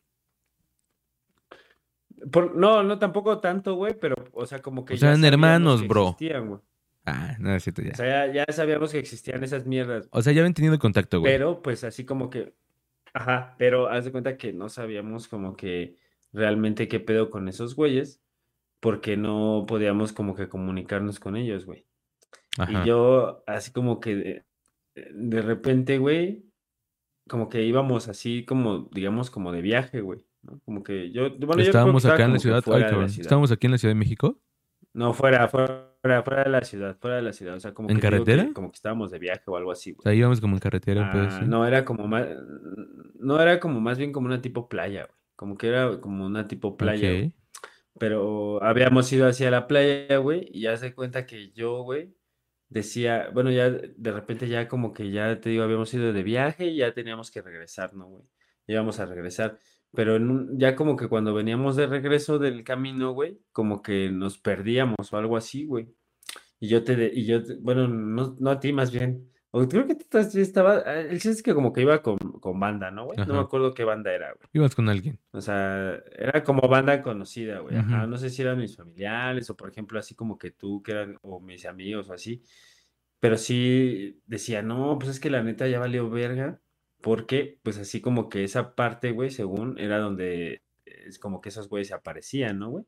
Por, 2.31 2.55
no, 2.55 2.81
no 2.83 2.97
tampoco 2.97 3.39
tanto, 3.39 3.75
güey, 3.75 3.93
pero, 3.99 4.15
o 4.31 4.45
sea, 4.45 4.61
como 4.61 4.85
que 4.85 4.93
O 4.93 4.97
sea, 4.97 5.09
ya 5.09 5.13
eran 5.15 5.25
hermanos, 5.25 5.85
bro. 5.85 6.11
existían, 6.11 6.47
güey. 6.47 6.61
Ah, 7.11 7.37
no 7.39 7.53
es 7.53 7.63
cierto 7.63 7.81
ya. 7.81 7.91
O 7.91 7.95
sea, 7.95 8.27
ya, 8.27 8.45
ya 8.45 8.53
sabíamos 8.53 8.91
que 8.91 8.99
existían 8.99 9.43
esas 9.43 9.65
mierdas, 9.65 10.07
O 10.11 10.21
sea, 10.21 10.33
ya 10.33 10.41
habían 10.41 10.53
tenido 10.53 10.77
contacto, 10.79 11.19
güey. 11.19 11.31
pero 11.31 11.61
pues 11.61 11.83
así 11.83 12.05
como 12.05 12.29
que, 12.29 12.53
ajá, 13.13 13.55
pero 13.57 13.89
haz 13.89 14.05
de 14.05 14.11
cuenta 14.11 14.37
que 14.37 14.53
no 14.53 14.69
sabíamos 14.69 15.27
como 15.27 15.55
que 15.55 15.97
realmente 16.33 16.87
qué 16.87 16.99
pedo 16.99 17.29
con 17.29 17.47
esos 17.47 17.75
güeyes, 17.75 18.21
porque 18.79 19.17
no 19.17 19.65
podíamos 19.67 20.13
como 20.13 20.35
que 20.35 20.47
comunicarnos 20.47 21.19
con 21.19 21.35
ellos, 21.35 21.65
güey. 21.65 21.85
Ajá. 22.57 22.83
Y 22.83 22.87
yo 22.87 23.43
así 23.47 23.71
como 23.71 23.99
que 23.99 24.15
de, 24.15 24.45
de 25.11 25.41
repente, 25.41 25.97
güey, 25.97 26.45
como 27.27 27.49
que 27.49 27.63
íbamos 27.63 28.07
así 28.07 28.43
como, 28.45 28.89
digamos, 28.91 29.29
como 29.29 29.51
de 29.51 29.61
viaje, 29.61 30.01
güey, 30.01 30.25
¿no? 30.41 30.59
Como 30.65 30.83
que 30.83 31.11
yo, 31.11 31.29
bueno, 31.37 31.61
Estábamos 31.61 32.05
acá 32.05 32.25
en 32.25 32.33
la 32.33 32.39
ciudad. 32.39 32.63
Ay, 32.67 32.81
la 32.81 32.89
ciudad. 33.07 33.21
Estábamos 33.21 33.51
aquí 33.51 33.67
en 33.67 33.71
la 33.71 33.77
Ciudad 33.77 33.93
de 33.93 33.99
México. 33.99 34.39
No, 34.93 35.13
fuera, 35.13 35.47
fuera, 35.47 35.88
fuera 36.01 36.43
de 36.43 36.49
la 36.49 36.61
ciudad, 36.63 36.97
fuera 36.99 37.17
de 37.17 37.21
la 37.23 37.33
ciudad. 37.33 37.55
O 37.55 37.59
sea, 37.59 37.73
como 37.73 37.89
¿En 37.89 37.99
que 37.99 38.01
carretera? 38.01 38.51
como 38.53 38.71
que 38.71 38.75
estábamos 38.77 39.11
de 39.11 39.19
viaje 39.19 39.43
o 39.47 39.57
algo 39.57 39.71
así, 39.71 39.93
O 39.95 39.95
güey. 39.95 40.03
sea, 40.03 40.13
íbamos 40.13 40.41
como 40.41 40.55
en 40.55 40.59
carretera, 40.59 41.09
pues. 41.11 41.33
Ah, 41.33 41.39
sí. 41.39 41.45
no, 41.45 41.65
era 41.67 41.85
como 41.85 42.07
más, 42.07 42.27
no 43.15 43.41
era 43.41 43.59
como 43.59 43.81
más 43.81 43.97
bien 43.97 44.11
como 44.11 44.27
una 44.27 44.41
tipo 44.41 44.69
playa, 44.69 45.05
güey. 45.05 45.17
Como 45.35 45.57
que 45.57 45.67
era 45.69 45.99
como 46.01 46.25
una 46.25 46.47
tipo 46.47 46.77
playa, 46.77 47.13
güey. 47.13 47.27
Ok. 47.27 47.33
Pero 47.97 48.63
habíamos 48.63 49.11
ido 49.13 49.27
hacia 49.27 49.51
la 49.51 49.67
playa, 49.67 50.17
güey, 50.17 50.47
y 50.51 50.61
ya 50.61 50.77
se 50.77 50.93
cuenta 50.95 51.25
que 51.25 51.51
yo, 51.51 51.83
güey, 51.83 52.15
decía, 52.69 53.29
bueno, 53.33 53.51
ya 53.51 53.69
de 53.71 54.11
repente 54.11 54.47
ya 54.47 54.67
como 54.67 54.93
que 54.93 55.11
ya 55.11 55.39
te 55.41 55.49
digo, 55.49 55.63
habíamos 55.63 55.93
ido 55.93 56.13
de 56.13 56.23
viaje 56.23 56.67
y 56.67 56.77
ya 56.77 56.93
teníamos 56.93 57.31
que 57.31 57.41
regresar, 57.41 57.93
¿no, 57.95 58.07
güey? 58.07 58.23
Íbamos 58.67 58.99
a 58.99 59.05
regresar. 59.05 59.59
Pero 59.93 60.15
en 60.17 60.29
un- 60.29 60.59
ya 60.59 60.75
como 60.75 60.95
que 60.95 61.07
cuando 61.07 61.33
veníamos 61.33 61.75
de 61.75 61.87
regreso 61.87 62.37
del 62.39 62.63
camino, 62.63 63.11
güey, 63.13 63.39
como 63.51 63.81
que 63.81 64.11
nos 64.11 64.37
perdíamos 64.37 65.11
o 65.11 65.17
algo 65.17 65.35
así, 65.37 65.65
güey. 65.65 65.87
Y 66.59 66.67
yo 66.67 66.83
te, 66.83 66.95
de- 66.95 67.11
y 67.13 67.25
yo, 67.25 67.43
te- 67.43 67.55
bueno, 67.55 67.87
no, 67.87 68.35
no 68.39 68.49
a 68.51 68.59
ti 68.59 68.71
más 68.73 68.91
bien. 68.91 69.29
O 69.51 69.67
creo 69.67 69.87
que 69.87 69.95
tú 69.95 70.19
estaba, 70.19 70.83
ah, 70.85 70.99
el 70.99 71.13
chiste 71.13 71.29
es 71.31 71.41
que 71.43 71.55
como 71.55 71.73
que 71.73 71.81
iba 71.81 72.03
con, 72.03 72.19
con 72.19 72.59
banda, 72.59 72.91
¿no, 72.91 73.05
güey? 73.05 73.17
No 73.17 73.33
me 73.33 73.39
acuerdo 73.39 73.73
qué 73.73 73.83
banda 73.83 74.13
era, 74.13 74.27
güey. 74.33 74.47
Ibas 74.53 74.75
con 74.75 74.89
alguien. 74.89 75.17
O 75.31 75.41
sea, 75.41 75.95
era 76.15 76.43
como 76.43 76.67
banda 76.69 77.01
conocida, 77.01 77.57
güey. 77.59 77.75
Ajá, 77.75 78.05
no 78.05 78.17
sé 78.17 78.29
si 78.29 78.43
eran 78.43 78.59
mis 78.59 78.75
familiares 78.77 79.49
o 79.49 79.57
por 79.57 79.69
ejemplo 79.71 79.97
así 79.97 80.13
como 80.13 80.37
que 80.37 80.51
tú, 80.51 80.83
que 80.83 80.91
eran, 80.91 81.17
o 81.23 81.39
mis 81.39 81.65
amigos 81.65 82.09
o 82.09 82.13
así. 82.13 82.43
Pero 83.19 83.37
sí 83.37 84.21
decía, 84.27 84.61
no, 84.61 84.97
pues 84.99 85.09
es 85.11 85.19
que 85.19 85.31
la 85.31 85.41
neta 85.41 85.67
ya 85.67 85.79
valió 85.79 86.07
verga. 86.11 86.61
Porque, 87.01 87.59
pues 87.63 87.77
así 87.77 88.01
como 88.01 88.27
que 88.29 88.43
esa 88.43 88.75
parte, 88.75 89.11
güey, 89.11 89.29
según 89.31 89.77
era 89.79 89.99
donde 89.99 90.61
es 90.85 91.17
como 91.19 91.39
que 91.41 91.49
esos 91.49 91.69
güeyes 91.69 91.87
se 91.89 91.93
aparecían, 91.93 92.59
¿no, 92.59 92.69
güey? 92.71 92.85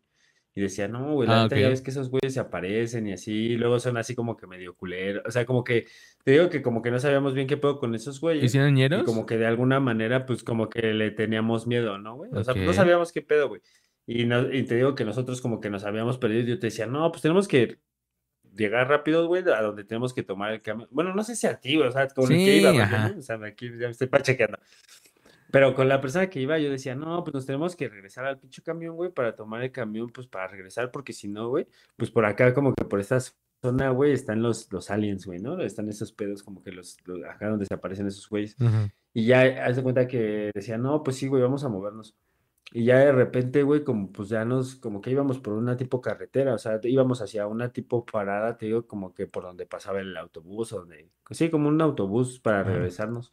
Y 0.54 0.60
decía, 0.60 0.90
no, 0.90 1.14
güey, 1.14 1.30
la 1.30 1.40
Ah, 1.40 1.44
neta 1.44 1.58
ya 1.58 1.70
ves 1.70 1.82
que 1.82 1.92
esos 1.92 2.10
güeyes 2.10 2.34
se 2.34 2.42
aparecen 2.42 3.08
y 3.08 3.14
así, 3.14 3.32
y 3.32 3.56
luego 3.58 3.80
son 3.80 3.96
así 3.96 4.16
como 4.16 4.36
que 4.36 4.48
medio 4.48 4.76
culeros. 4.76 5.24
O 5.26 5.32
sea, 5.32 5.46
como 5.46 5.64
que, 5.64 5.88
te 6.26 6.32
digo 6.32 6.50
que 6.50 6.62
como 6.62 6.82
que 6.82 6.92
no 6.92 7.00
sabíamos 7.00 7.34
bien 7.34 7.48
qué 7.48 7.56
pedo 7.56 7.80
con 7.80 7.96
esos 7.96 8.18
¿Y 8.18 8.20
güeyes. 8.20 8.52
si 8.52 8.58
eran 8.58 8.72
Y 8.76 8.82
ñeros? 8.82 9.04
como 9.04 9.26
que 9.26 9.38
de 9.38 9.46
alguna 9.46 9.80
manera, 9.80 10.26
pues 10.26 10.44
como 10.44 10.68
que 10.68 10.94
le 10.94 11.12
teníamos 11.12 11.68
miedo, 11.68 11.98
¿no, 11.98 12.18
güey? 12.18 12.32
O 12.34 12.44
sea, 12.44 12.54
no 12.54 12.70
Ok. 12.72 12.76
sabíamos 12.76 13.14
qué 13.14 13.22
pedo, 13.22 13.48
güey. 13.48 13.62
Y, 14.06 14.26
no- 14.26 14.52
y 14.54 14.64
te 14.64 14.76
digo 14.76 14.94
que 14.94 15.06
nosotros 15.06 15.40
como 15.42 15.62
que 15.62 15.70
nos 15.70 15.86
habíamos 15.86 16.18
perdido 16.18 16.42
y 16.42 16.48
yo 16.48 16.60
te 16.60 16.68
decía, 16.68 16.86
no, 16.86 17.10
pues 17.14 17.22
tenemos 17.22 17.48
que 17.48 17.78
llegar 18.56 18.88
rápido, 18.90 19.28
güey, 19.28 19.44
a 19.50 19.62
donde 19.62 19.84
tenemos 19.84 20.14
que 20.14 20.24
tomar 20.24 20.54
el 20.54 20.62
camión. 20.62 20.88
Bueno, 20.92 21.14
no 21.14 21.24
sé 21.24 21.36
si 21.36 21.48
a 21.48 21.60
ti, 21.60 21.76
güey, 21.78 21.88
o 21.88 21.92
sea, 21.92 22.08
con 22.10 22.32
el 22.32 22.38
que 22.38 22.46
Sí, 22.46 22.60
iba. 22.62 23.14
O 23.18 23.22
sea, 23.22 23.40
aquí 23.46 23.70
ya 23.72 23.86
me 23.88 23.92
estoy 23.92 24.08
pachequeando. 24.08 24.58
Pero 25.52 25.76
con 25.76 25.90
la 25.90 26.00
persona 26.00 26.30
que 26.30 26.40
iba, 26.40 26.58
yo 26.60 26.72
decía, 26.72 26.96
no, 26.96 27.24
pues 27.24 27.34
nos 27.34 27.46
tenemos 27.46 27.76
que 27.76 27.90
regresar 27.90 28.26
al 28.26 28.40
pinche 28.40 28.62
camión, 28.62 28.96
güey, 28.96 29.12
para 29.12 29.36
tomar 29.36 29.62
el 29.62 29.72
camión, 29.72 30.10
pues 30.10 30.26
para 30.28 30.48
regresar, 30.48 30.92
porque 30.92 31.12
si 31.12 31.28
no, 31.28 31.50
güey, 31.50 31.68
pues 31.98 32.10
por 32.10 32.26
acá, 32.26 32.54
como 32.54 32.74
que 32.74 32.86
por 32.86 33.02
esta 33.02 33.18
zona, 33.62 33.90
güey, 33.90 34.14
están 34.14 34.42
los, 34.42 34.72
los 34.72 34.90
aliens, 34.90 35.26
güey, 35.26 35.40
¿no? 35.40 35.60
Están 35.62 35.90
esos 35.90 36.14
pedos, 36.14 36.42
como 36.42 36.64
que 36.64 36.72
los, 36.72 36.98
los- 37.04 37.24
acá 37.26 37.50
donde 37.50 37.66
se 37.66 37.74
aparecen 37.74 38.08
esos 38.08 38.30
güeyes. 38.30 38.56
Ajá. 38.62 38.90
Y 39.14 39.26
ya, 39.26 39.66
haz 39.66 39.76
de 39.76 39.84
cuenta 39.84 40.08
que 40.08 40.52
decía, 40.56 40.78
no, 40.78 41.04
pues 41.04 41.18
sí, 41.18 41.28
güey, 41.28 41.42
vamos 41.44 41.66
a 41.66 41.70
movernos. 41.70 42.16
Y 42.74 42.86
ya 42.86 43.00
de 43.00 43.12
repente, 43.12 43.64
güey, 43.64 43.84
como 43.84 44.12
pues 44.12 44.30
ya 44.30 44.46
nos, 44.46 44.76
como 44.76 45.02
que 45.02 45.12
íbamos 45.12 45.40
por 45.40 45.54
una 45.54 45.76
tipo 45.76 46.00
carretera, 46.00 46.54
o 46.54 46.58
sea, 46.58 46.80
íbamos 46.84 47.22
hacia 47.22 47.46
una 47.48 47.72
tipo 47.74 48.06
parada, 48.06 48.58
te 48.58 48.68
digo, 48.68 48.88
como 48.88 49.14
que 49.14 49.28
por 49.28 49.44
donde 49.44 49.66
pasaba 49.66 50.00
el 50.00 50.16
autobús, 50.16 50.72
o 50.72 50.80
donde, 50.80 51.10
sí, 51.32 51.50
como 51.50 51.68
un 51.68 51.82
autobús 51.82 52.40
para 52.40 52.64
regresarnos. 52.64 53.32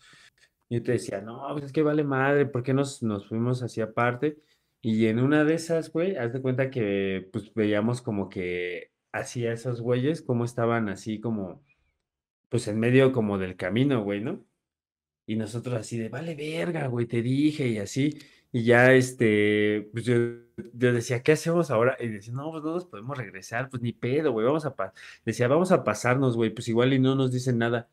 Y 0.69 0.77
yo 0.79 0.83
te 0.83 0.93
decía, 0.93 1.21
no, 1.21 1.47
pues 1.53 1.67
es 1.67 1.73
que 1.73 1.83
vale 1.83 2.05
madre, 2.05 2.47
¿por 2.47 2.63
qué 2.65 2.75
nos, 2.75 3.03
nos 3.03 3.29
fuimos 3.29 3.63
hacia 3.63 3.85
aparte? 3.85 4.43
Y 4.81 5.07
en 5.07 5.21
una 5.21 5.45
de 5.45 5.55
esas, 5.55 5.93
güey, 5.93 6.17
haz 6.17 6.33
de 6.33 6.43
cuenta 6.43 6.71
que 6.71 7.29
pues 7.33 7.53
veíamos 7.55 8.03
como 8.03 8.29
que 8.29 8.93
hacia 9.13 9.53
esos 9.53 9.81
güeyes, 9.81 10.23
como 10.23 10.45
estaban 10.45 10.89
así 10.89 11.21
como, 11.21 11.65
pues 12.49 12.69
en 12.69 12.79
medio 12.81 13.13
como 13.13 13.39
del 13.39 13.57
camino, 13.57 14.03
güey, 14.05 14.21
¿no? 14.21 14.45
Y 15.27 15.37
nosotros 15.37 15.77
así 15.77 15.99
de, 15.99 16.09
vale 16.09 16.35
verga, 16.35 16.87
güey, 16.89 17.07
te 17.07 17.23
dije, 17.23 17.69
y 17.69 17.79
así. 17.79 18.19
Y 18.53 18.65
ya, 18.65 18.95
este, 18.95 19.91
pues 19.93 20.05
yo, 20.07 20.15
yo 20.73 20.93
decía, 20.93 21.23
¿qué 21.23 21.33
hacemos 21.33 21.71
ahora? 21.71 21.97
Y 22.01 22.09
decía, 22.09 22.33
no, 22.33 22.51
pues 22.51 22.65
no 22.65 22.73
nos 22.73 22.87
podemos 22.87 23.17
regresar, 23.19 23.69
pues 23.71 23.83
ni 23.83 23.93
pedo, 23.93 24.33
güey, 24.33 24.47
vamos 24.47 24.65
a 24.65 24.75
pa-". 24.75 24.95
Decía, 25.25 25.49
vamos 25.49 25.71
a 25.73 25.85
pasarnos, 25.85 26.35
güey, 26.37 26.51
pues 26.51 26.67
igual 26.69 26.93
y 26.95 26.99
no 26.99 27.15
nos 27.15 27.31
dicen 27.33 27.59
nada. 27.59 27.91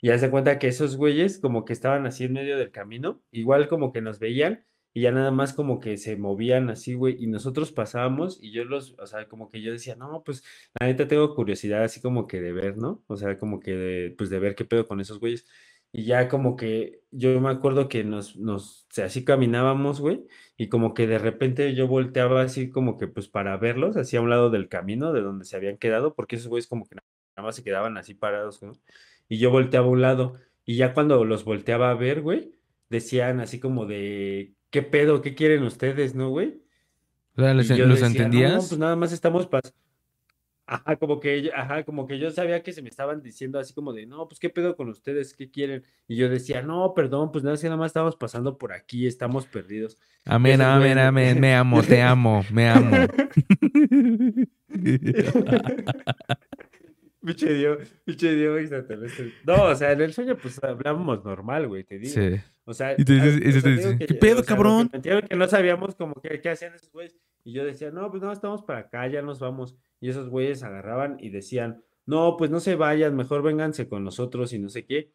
Y 0.00 0.08
ya 0.08 0.18
se 0.18 0.30
cuenta 0.30 0.58
que 0.58 0.68
esos 0.68 0.96
güeyes 0.96 1.38
como 1.38 1.64
que 1.64 1.72
estaban 1.72 2.06
así 2.06 2.24
en 2.24 2.32
medio 2.32 2.56
del 2.58 2.70
camino, 2.70 3.22
igual 3.32 3.68
como 3.68 3.92
que 3.92 4.00
nos 4.00 4.18
veían 4.18 4.64
y 4.94 5.02
ya 5.02 5.12
nada 5.12 5.30
más 5.30 5.52
como 5.52 5.80
que 5.80 5.96
se 5.98 6.16
movían 6.16 6.70
así, 6.70 6.94
güey, 6.94 7.16
y 7.22 7.26
nosotros 7.26 7.72
pasábamos 7.72 8.38
y 8.42 8.52
yo 8.52 8.64
los, 8.64 8.94
o 8.98 9.06
sea, 9.06 9.28
como 9.28 9.50
que 9.50 9.60
yo 9.62 9.72
decía, 9.72 9.96
no, 9.96 10.22
pues 10.24 10.42
la 10.80 10.86
neta 10.86 11.06
tengo 11.08 11.34
curiosidad 11.34 11.82
así 11.84 12.00
como 12.00 12.26
que 12.26 12.40
de 12.40 12.52
ver, 12.52 12.76
¿no? 12.78 13.04
O 13.08 13.16
sea, 13.16 13.36
como 13.38 13.60
que 13.60 13.72
de, 13.76 14.14
pues 14.16 14.30
de 14.30 14.38
ver 14.38 14.54
qué 14.54 14.64
pedo 14.64 14.86
con 14.86 15.00
esos 15.00 15.18
güeyes. 15.20 15.46
Y 15.92 16.04
ya 16.04 16.28
como 16.28 16.56
que 16.56 17.00
yo 17.10 17.40
me 17.40 17.48
acuerdo 17.48 17.88
que 17.88 18.04
nos, 18.04 18.36
nos, 18.36 18.84
o 18.84 18.86
sea, 18.90 19.06
así 19.06 19.24
caminábamos, 19.24 20.00
güey, 20.00 20.26
y 20.56 20.68
como 20.68 20.92
que 20.92 21.06
de 21.06 21.18
repente 21.18 21.74
yo 21.74 21.88
volteaba 21.88 22.42
así 22.42 22.68
como 22.70 22.98
que 22.98 23.08
pues 23.08 23.28
para 23.28 23.56
verlos, 23.56 23.96
así 23.96 24.16
a 24.16 24.20
un 24.20 24.30
lado 24.30 24.50
del 24.50 24.68
camino 24.68 25.12
de 25.12 25.22
donde 25.22 25.44
se 25.44 25.56
habían 25.56 25.78
quedado, 25.78 26.14
porque 26.14 26.36
esos 26.36 26.48
güeyes 26.48 26.66
como 26.66 26.86
que 26.86 26.96
nada 26.96 27.46
más 27.46 27.56
se 27.56 27.64
quedaban 27.64 27.96
así 27.96 28.14
parados, 28.14 28.62
¿no? 28.62 28.72
Y 29.28 29.38
yo 29.38 29.50
volteaba 29.50 29.86
a 29.86 29.90
un 29.90 30.02
lado, 30.02 30.34
y 30.64 30.76
ya 30.76 30.92
cuando 30.92 31.24
los 31.24 31.44
volteaba 31.44 31.90
a 31.90 31.94
ver, 31.94 32.20
güey, 32.20 32.52
decían 32.90 33.40
así 33.40 33.58
como 33.58 33.86
de, 33.86 34.54
¿qué 34.70 34.82
pedo? 34.82 35.22
¿Qué 35.22 35.34
quieren 35.34 35.62
ustedes, 35.62 36.14
no, 36.14 36.30
güey? 36.30 36.62
¿los, 37.34 37.70
no, 37.70 38.06
entendías? 38.06 38.68
pues 38.68 38.78
nada 38.78 38.96
más 38.96 39.12
estamos 39.12 39.46
pas 39.46 39.72
Ajá, 40.70 40.96
como 40.96 41.18
que, 41.18 41.40
yo- 41.42 41.50
ajá, 41.56 41.82
como 41.84 42.06
que 42.06 42.18
yo 42.18 42.30
sabía 42.30 42.62
que 42.62 42.74
se 42.74 42.82
me 42.82 42.90
estaban 42.90 43.22
diciendo 43.22 43.58
así 43.58 43.72
como 43.72 43.94
de, 43.94 44.04
no, 44.04 44.28
pues 44.28 44.38
qué 44.38 44.50
pedo 44.50 44.76
con 44.76 44.90
ustedes, 44.90 45.32
¿qué 45.34 45.50
quieren? 45.50 45.82
Y 46.06 46.16
yo 46.16 46.28
decía, 46.28 46.60
no, 46.60 46.92
perdón, 46.94 47.32
pues 47.32 47.42
nada, 47.42 47.54
es 47.54 47.62
que 47.62 47.68
nada 47.68 47.78
más 47.78 47.86
estamos 47.88 48.16
pasando 48.16 48.58
por 48.58 48.74
aquí, 48.74 49.06
estamos 49.06 49.46
perdidos. 49.46 49.96
Amén, 50.26 50.60
amén, 50.60 50.98
amén. 50.98 51.40
Me 51.40 51.54
amo, 51.54 51.82
te 51.82 52.02
amo, 52.02 52.44
me 52.52 52.68
amo. 52.68 52.96
Pinche 57.28 57.52
Dios, 57.54 57.78
pinche 58.04 58.34
Dios 58.34 58.58
extraterrestre. 58.60 59.34
No, 59.46 59.64
o 59.64 59.74
sea, 59.74 59.92
en 59.92 60.00
el 60.00 60.12
sueño 60.14 60.36
pues 60.40 60.62
hablábamos 60.64 61.22
normal, 61.24 61.68
güey, 61.68 61.84
te 61.84 61.98
digo. 61.98 62.14
Sí. 62.14 62.40
O 62.64 62.72
sea, 62.74 62.94
Y 62.96 63.04
te 63.04 63.12
dices- 63.14 63.34
y 63.44 63.48
o 63.48 63.52
te 63.52 63.60
sea, 63.60 63.70
dice, 63.70 63.88
digo 63.94 63.98
¿qué 64.06 64.14
pedo, 64.14 64.40
o 64.40 64.42
sea, 64.44 64.56
cabrón? 64.56 64.88
que 64.90 65.36
no 65.36 65.46
sabíamos 65.48 65.94
como 65.94 66.14
qué, 66.22 66.40
qué 66.40 66.50
hacían 66.50 66.74
esos 66.74 66.90
güeyes. 66.90 67.16
Y 67.44 67.52
yo 67.52 67.64
decía, 67.64 67.90
no, 67.90 68.10
pues 68.10 68.22
no, 68.22 68.32
estamos 68.32 68.62
para 68.62 68.80
acá, 68.80 69.06
ya 69.08 69.20
nos 69.22 69.38
vamos. 69.40 69.76
Y 70.00 70.08
esos 70.10 70.28
güeyes 70.30 70.62
agarraban 70.62 71.16
y 71.20 71.28
decían, 71.30 71.82
no, 72.06 72.36
pues 72.38 72.50
no 72.50 72.60
se 72.60 72.74
vayan, 72.76 73.14
mejor 73.16 73.42
vénganse 73.42 73.88
con 73.88 74.04
nosotros 74.04 74.52
y 74.54 74.58
no 74.58 74.68
sé 74.70 74.84
qué. 74.86 75.12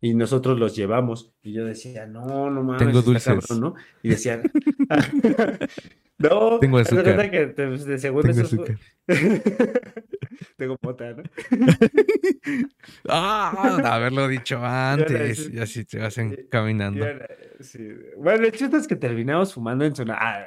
Y 0.00 0.14
nosotros 0.14 0.58
los 0.58 0.76
llevamos. 0.76 1.32
Y 1.42 1.52
yo 1.52 1.64
decía, 1.64 2.06
no, 2.06 2.50
no 2.50 2.62
mames, 2.62 2.86
Tengo 2.86 3.00
dulces. 3.00 3.24
cabrón, 3.24 3.60
¿no? 3.60 3.74
Y 4.02 4.10
decían, 4.10 4.42
no, 6.18 6.58
Tengo 6.60 6.78
azúcar. 6.78 7.30
que 7.30 7.46
te- 7.48 7.66
de 7.66 7.98
según 7.98 8.22
Tengo 8.22 8.42
azúcar. 8.42 8.76
Tengo 10.56 10.76
mota, 10.82 11.12
¿no? 11.12 11.22
Ah, 13.08 13.78
de 13.82 13.88
haberlo 13.88 14.28
dicho 14.28 14.58
antes. 14.62 15.50
Y 15.52 15.58
así 15.58 15.84
te 15.84 15.98
vas 15.98 16.16
en- 16.18 16.32
y- 16.32 16.48
caminando. 16.48 16.98
Iban 17.04 17.22
a- 17.22 17.62
sí. 17.62 17.88
Bueno, 18.16 18.44
el 18.46 18.52
chiste 18.52 18.76
es 18.76 18.86
que 18.86 18.96
terminamos 18.96 19.52
fumando 19.54 19.84
en 19.84 19.94
su... 19.94 20.04
Ah. 20.08 20.44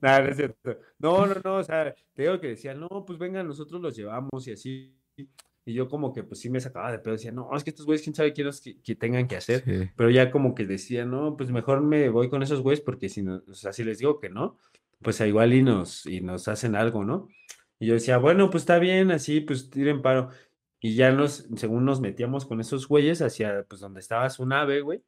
No, 0.00 0.18
no 0.20 0.28
es 0.28 0.36
cierto. 0.36 0.78
No, 0.98 1.26
no, 1.26 1.34
no, 1.44 1.56
o 1.56 1.64
sea, 1.64 1.94
te 2.14 2.22
digo 2.22 2.40
que 2.40 2.48
decían, 2.48 2.80
no, 2.80 2.88
pues 3.06 3.18
venga, 3.18 3.42
nosotros 3.42 3.80
los 3.80 3.96
llevamos 3.96 4.46
y 4.46 4.52
así. 4.52 4.96
Y 5.64 5.74
yo 5.74 5.88
como 5.88 6.12
que 6.12 6.24
pues 6.24 6.40
sí 6.40 6.50
me 6.50 6.60
sacaba 6.60 6.90
de 6.90 6.98
pedo, 6.98 7.12
decía, 7.12 7.30
no, 7.30 7.48
es 7.56 7.62
que 7.62 7.70
estos 7.70 7.86
güeyes, 7.86 8.02
quién 8.02 8.14
sabe 8.14 8.32
qué, 8.34 8.48
que, 8.64 8.80
que 8.80 8.94
tengan 8.96 9.28
que 9.28 9.36
hacer. 9.36 9.62
Sí. 9.64 9.90
Pero 9.96 10.10
ya 10.10 10.30
como 10.30 10.54
que 10.54 10.66
decía, 10.66 11.04
no, 11.04 11.36
pues 11.36 11.50
mejor 11.52 11.82
me 11.82 12.08
voy 12.08 12.28
con 12.28 12.42
esos 12.42 12.60
güeyes 12.60 12.80
porque 12.80 13.08
si 13.08 13.22
no, 13.22 13.42
o 13.46 13.54
sea, 13.54 13.72
si 13.72 13.84
les 13.84 13.98
digo 13.98 14.18
que 14.18 14.28
no, 14.28 14.58
pues 15.00 15.20
igual 15.20 15.52
y 15.52 15.62
nos, 15.62 16.04
y 16.06 16.20
nos 16.20 16.48
hacen 16.48 16.74
algo, 16.74 17.04
¿no? 17.04 17.28
Y 17.78 17.86
yo 17.86 17.94
decía, 17.94 18.18
bueno, 18.18 18.50
pues 18.50 18.62
está 18.62 18.78
bien, 18.78 19.10
así, 19.10 19.40
pues 19.40 19.70
tiren 19.70 20.02
paro. 20.02 20.30
Y 20.80 20.96
ya 20.96 21.12
nos, 21.12 21.46
según 21.56 21.84
nos 21.84 22.00
metíamos 22.00 22.44
con 22.44 22.60
esos 22.60 22.88
güeyes 22.88 23.22
hacia, 23.22 23.64
pues 23.68 23.80
donde 23.80 24.00
estaba 24.00 24.28
su 24.30 24.44
nave, 24.46 24.80
güey. 24.80 25.02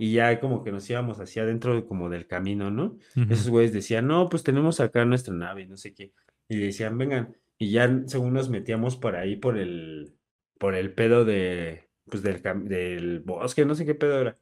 Y 0.00 0.12
ya 0.12 0.38
como 0.38 0.62
que 0.62 0.70
nos 0.70 0.88
íbamos 0.88 1.18
hacia 1.18 1.42
adentro 1.42 1.84
como 1.86 2.08
del 2.08 2.28
camino, 2.28 2.70
¿no? 2.70 2.96
Esos 3.28 3.46
Ujú. 3.46 3.50
güeyes 3.54 3.72
decían, 3.72 4.06
no, 4.06 4.28
pues 4.28 4.44
tenemos 4.44 4.78
acá 4.78 5.04
nuestra 5.04 5.34
nave, 5.34 5.66
no 5.66 5.76
sé 5.76 5.94
qué. 5.94 6.12
Y 6.48 6.58
decían, 6.58 6.96
vengan. 6.96 7.36
Y 7.58 7.72
ya 7.72 7.90
según 8.06 8.34
nos 8.34 8.48
metíamos 8.50 8.96
por 8.96 9.16
ahí, 9.16 9.36
por 9.36 9.58
el, 9.58 10.14
por 10.58 10.74
el 10.74 10.92
pedo 10.94 11.24
de, 11.24 11.88
pues 12.06 12.22
del, 12.22 12.40
del 12.64 13.20
bosque, 13.20 13.64
no 13.64 13.74
sé 13.74 13.84
qué 13.84 13.94
pedo 13.94 14.20
era. 14.20 14.36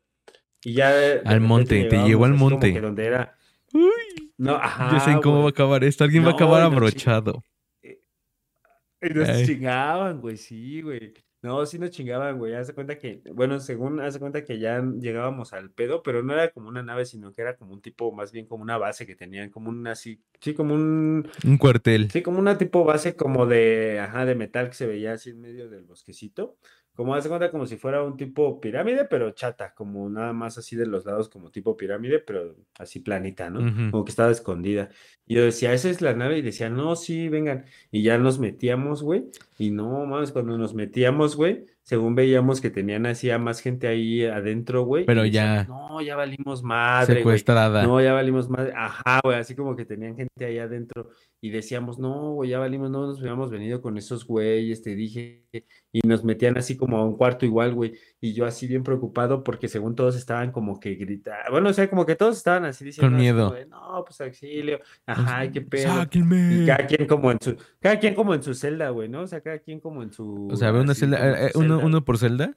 Y 0.63 0.75
ya 0.75 0.91
de- 0.95 1.23
Al 1.25 1.41
monte, 1.41 1.85
te 1.85 1.97
llevó 2.05 2.25
al 2.27 2.35
monte. 2.35 2.73
que 2.73 2.81
donde 2.81 3.07
era, 3.07 3.37
Uy, 3.73 4.33
no, 4.39 4.57
ajá, 4.57 4.91
ya 4.93 5.01
sé 5.01 5.21
cómo 5.23 5.41
va 5.41 5.47
a 5.47 5.51
acabar 5.51 5.83
esto. 5.85 6.05
Alguien 6.05 6.25
va 6.25 6.31
a 6.31 6.33
acabar 6.33 6.63
abrochado. 6.63 7.43
Y 7.83 9.09
nos 9.15 9.29
Ay. 9.29 9.47
chingaban, 9.47 10.21
güey, 10.21 10.37
sí, 10.37 10.81
güey. 10.83 11.15
No, 11.47 11.65
sí 11.65 11.78
nos 11.78 11.93
chingaban, 11.93 12.39
güey. 12.39 12.54
Haz 12.54 12.67
de 12.67 12.75
cuenta 12.75 12.99
que, 12.99 13.23
bueno, 13.32 13.61
según, 13.61 14.00
haz 14.00 14.15
de 14.15 14.19
cuenta 14.21 14.43
que 14.43 14.59
ya 14.59 14.82
llegábamos 14.99 15.52
al 15.52 15.71
pedo, 15.71 16.02
pero 16.02 16.21
no 16.25 16.32
era 16.32 16.50
como 16.50 16.69
una 16.69 16.82
nave, 16.82 17.04
sino 17.06 17.32
que 17.32 17.43
era 17.43 17.56
como 17.56 17.73
un 17.73 17.80
tipo, 17.80 18.11
más 18.11 18.32
bien 18.32 18.47
como 18.47 18.65
una 18.65 18.78
base 18.78 19.06
que 19.06 19.15
tenían, 19.15 19.50
como 19.50 19.71
un 19.71 19.87
así, 19.87 20.21
sí, 20.41 20.54
como 20.54 20.75
un, 20.75 21.30
Un 21.45 21.56
cuartel. 21.56 22.11
sí, 22.11 22.23
como 22.23 22.41
una 22.41 22.59
tipo 22.59 22.85
base 22.85 23.15
como 23.15 23.47
de, 23.47 24.00
ajá, 24.00 24.25
de 24.25 24.35
metal 24.35 24.67
que 24.71 24.75
se 24.75 24.89
veía 24.89 25.13
así 25.13 25.30
en 25.30 25.41
medio 25.41 25.71
del 25.71 25.85
bosquecito. 25.85 26.56
Como 26.97 27.15
haz 27.15 27.25
de 27.25 27.28
cuenta 27.28 27.50
como 27.50 27.67
si 27.67 27.76
fuera 27.76 28.02
un 28.02 28.17
tipo 28.17 28.59
pirámide, 28.59 29.04
pero 29.04 29.30
chata, 29.32 29.75
como 29.75 30.09
nada 30.09 30.32
más 30.32 30.56
así 30.56 30.76
de 30.76 30.87
los 30.87 31.04
lados 31.04 31.28
como 31.28 31.50
tipo 31.50 31.76
pirámide, 31.76 32.21
pero 32.21 32.56
así 32.78 33.00
planita, 33.00 33.50
¿no? 33.50 33.91
Como 33.91 34.04
que 34.04 34.11
estaba 34.11 34.30
escondida. 34.30 34.89
Y 35.26 35.35
yo 35.35 35.45
decía, 35.45 35.75
esa 35.75 35.91
es 35.91 36.00
la 36.00 36.15
nave, 36.15 36.39
y 36.39 36.43
decía, 36.43 36.71
no, 36.71 36.97
sí, 36.97 37.28
vengan. 37.28 37.67
Y 37.91 38.02
ya 38.02 38.17
nos 38.17 38.39
metíamos, 38.39 39.02
güey. 39.02 39.26
Y 39.59 39.71
no, 39.71 40.06
mames, 40.06 40.32
cuando 40.32 40.56
nos 40.56 40.73
metíamos, 40.73 41.37
güey, 41.37 41.67
según 41.82 42.15
veíamos 42.15 42.61
que 42.61 42.71
tenían 42.71 43.06
así 43.06 43.30
a 43.30 43.39
más 43.39 43.61
gente 43.61 43.89
ahí 43.89 44.25
adentro, 44.25 44.85
güey. 44.85 45.04
Pero 45.04 45.25
ya 45.25 45.65
No, 45.65 46.00
ya 46.00 46.17
valimos 46.17 46.63
madre, 46.63 47.15
güey. 47.15 47.19
secuestrada. 47.19 47.82
No, 47.85 48.00
ya 48.00 48.13
valimos 48.13 48.49
madre. 48.49 48.73
Ajá, 48.75 49.21
güey, 49.23 49.39
así 49.39 49.54
como 49.54 49.76
que 49.76 49.85
tenían 49.85 50.17
gente 50.17 50.45
ahí 50.45 50.59
adentro. 50.59 51.11
Y 51.47 51.50
decíamos, 51.50 52.00
no, 52.00 52.32
güey, 52.32 52.50
ya 52.50 52.59
valimos, 52.59 52.91
no 52.91 53.06
nos 53.06 53.21
hubiéramos 53.21 53.52
venido 53.52 53.80
con 53.80 53.97
esos 53.97 54.26
güeyes, 54.26 54.82
te 54.82 54.97
dije. 54.97 55.45
Y 55.93 56.00
nos 56.00 56.25
metían 56.25 56.59
así 56.59 56.76
como 56.76 56.99
a 56.99 57.04
un 57.04 57.17
cuarto 57.17 57.47
igual, 57.47 57.73
güey. 57.73 57.95
Y 58.21 58.32
yo 58.32 58.47
así 58.47 58.67
bien 58.67 58.82
preocupado 58.82 59.45
porque 59.45 59.69
según 59.69 59.95
todos 59.95 60.17
estaban 60.17 60.50
como 60.50 60.80
que 60.80 60.97
gritando. 60.97 61.52
Bueno, 61.52 61.69
o 61.69 61.73
sea, 61.73 61.89
como 61.89 62.04
que 62.04 62.17
todos 62.17 62.37
estaban 62.37 62.65
así 62.65 62.85
diciendo. 62.85 63.13
Con 63.13 63.17
miedo. 63.17 63.56
no, 63.69 64.04
pues 64.04 64.21
auxilio. 64.21 64.80
Ajá, 65.06 65.49
qué 65.52 65.61
pedo. 65.61 66.02
Y 66.13 66.67
cada 66.67 66.85
quien 66.85 67.06
como 67.06 67.30
en 67.30 67.41
su, 67.41 67.56
cada 67.78 68.00
quien 68.00 68.17
como 68.17 68.35
en 68.35 68.43
su 68.43 68.52
celda, 68.52 68.91
güey, 68.91 69.09
¿no? 69.09 69.21
O 69.21 69.26
sea, 69.28 69.41
cada 69.41 69.61
quien 69.61 69.78
como 69.78 70.02
en 70.02 70.13
su. 70.13 70.49
O 70.50 70.56
sea, 70.56 70.71
había 70.71 70.80
una 70.80 70.95
celda, 70.95 71.19
eh, 71.19 71.47
eh, 71.47 71.50
uno, 71.54 71.63
celda, 71.63 71.76
uno 71.76 71.91
güey. 71.99 72.04
por 72.04 72.19
celda. 72.19 72.56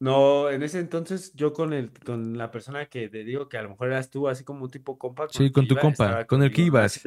No, 0.00 0.50
en 0.50 0.62
ese 0.62 0.78
entonces 0.78 1.32
yo 1.34 1.52
con 1.52 1.74
el, 1.74 1.92
con 1.92 2.38
la 2.38 2.50
persona 2.50 2.86
que 2.88 3.10
te 3.10 3.22
digo 3.22 3.48
que 3.50 3.58
a 3.58 3.62
lo 3.62 3.68
mejor 3.70 3.88
eras 3.88 4.08
tú, 4.08 4.28
así 4.28 4.44
como 4.44 4.64
un 4.64 4.70
tipo 4.70 4.98
compa 4.98 5.30
con 5.30 5.44
Sí, 5.44 5.52
con 5.52 5.66
tu 5.66 5.74
iba, 5.74 5.82
compa, 5.82 6.24
con 6.26 6.42
el 6.42 6.52
que 6.52 6.62
ibas. 6.62 7.00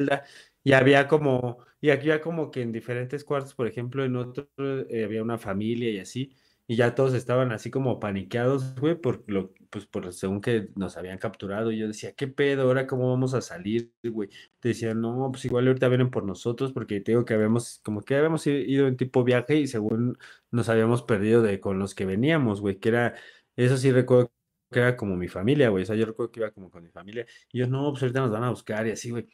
y 0.62 0.72
había 0.72 1.08
como, 1.08 1.58
y 1.80 1.90
aquí 1.90 2.10
había 2.10 2.20
como 2.22 2.50
que 2.50 2.62
en 2.62 2.72
diferentes 2.72 3.24
cuartos, 3.24 3.54
por 3.54 3.66
ejemplo, 3.66 4.04
en 4.04 4.16
otro 4.16 4.48
eh, 4.88 5.04
había 5.04 5.22
una 5.22 5.38
familia 5.38 5.90
y 5.90 5.98
así, 5.98 6.32
y 6.66 6.76
ya 6.76 6.94
todos 6.94 7.14
estaban 7.14 7.52
así 7.52 7.70
como 7.70 8.00
paniqueados, 8.00 8.74
güey, 8.80 8.94
por 8.94 9.24
lo, 9.30 9.52
pues 9.70 9.86
por 9.86 10.12
según 10.12 10.40
que 10.40 10.68
nos 10.76 10.96
habían 10.96 11.18
capturado, 11.18 11.70
y 11.72 11.78
yo 11.78 11.88
decía, 11.88 12.12
¿qué 12.14 12.26
pedo? 12.28 12.62
¿Ahora 12.62 12.86
cómo 12.86 13.10
vamos 13.10 13.34
a 13.34 13.40
salir, 13.42 13.92
güey? 14.02 14.30
Te 14.60 14.68
decían, 14.70 15.00
no, 15.00 15.30
pues 15.30 15.44
igual 15.44 15.66
ahorita 15.66 15.88
vienen 15.88 16.10
por 16.10 16.24
nosotros, 16.24 16.72
porque 16.72 17.00
te 17.00 17.12
digo 17.12 17.24
que 17.24 17.34
habíamos, 17.34 17.80
como 17.84 18.02
que 18.02 18.16
habíamos 18.16 18.46
ido 18.46 18.86
en 18.88 18.96
tipo 18.96 19.24
viaje 19.24 19.56
y 19.56 19.66
según 19.66 20.18
nos 20.50 20.68
habíamos 20.68 21.02
perdido 21.02 21.42
de 21.42 21.60
con 21.60 21.78
los 21.78 21.94
que 21.94 22.06
veníamos, 22.06 22.60
güey, 22.60 22.78
que 22.78 22.88
era, 22.90 23.14
eso 23.56 23.76
sí 23.76 23.92
recuerdo 23.92 24.30
que 24.74 24.80
era 24.80 24.96
como 24.96 25.16
mi 25.16 25.28
familia, 25.28 25.70
güey, 25.70 25.84
o 25.84 25.86
sea, 25.86 25.96
yo 25.96 26.04
recuerdo 26.06 26.30
que 26.32 26.40
iba 26.40 26.50
como 26.50 26.70
con 26.70 26.82
mi 26.82 26.90
familia, 26.90 27.26
y 27.52 27.60
yo, 27.60 27.66
no, 27.66 27.90
pues 27.92 28.02
ahorita 28.02 28.20
nos 28.20 28.30
van 28.30 28.44
a 28.44 28.50
buscar 28.50 28.86
y 28.86 28.90
así, 28.90 29.10
güey. 29.10 29.26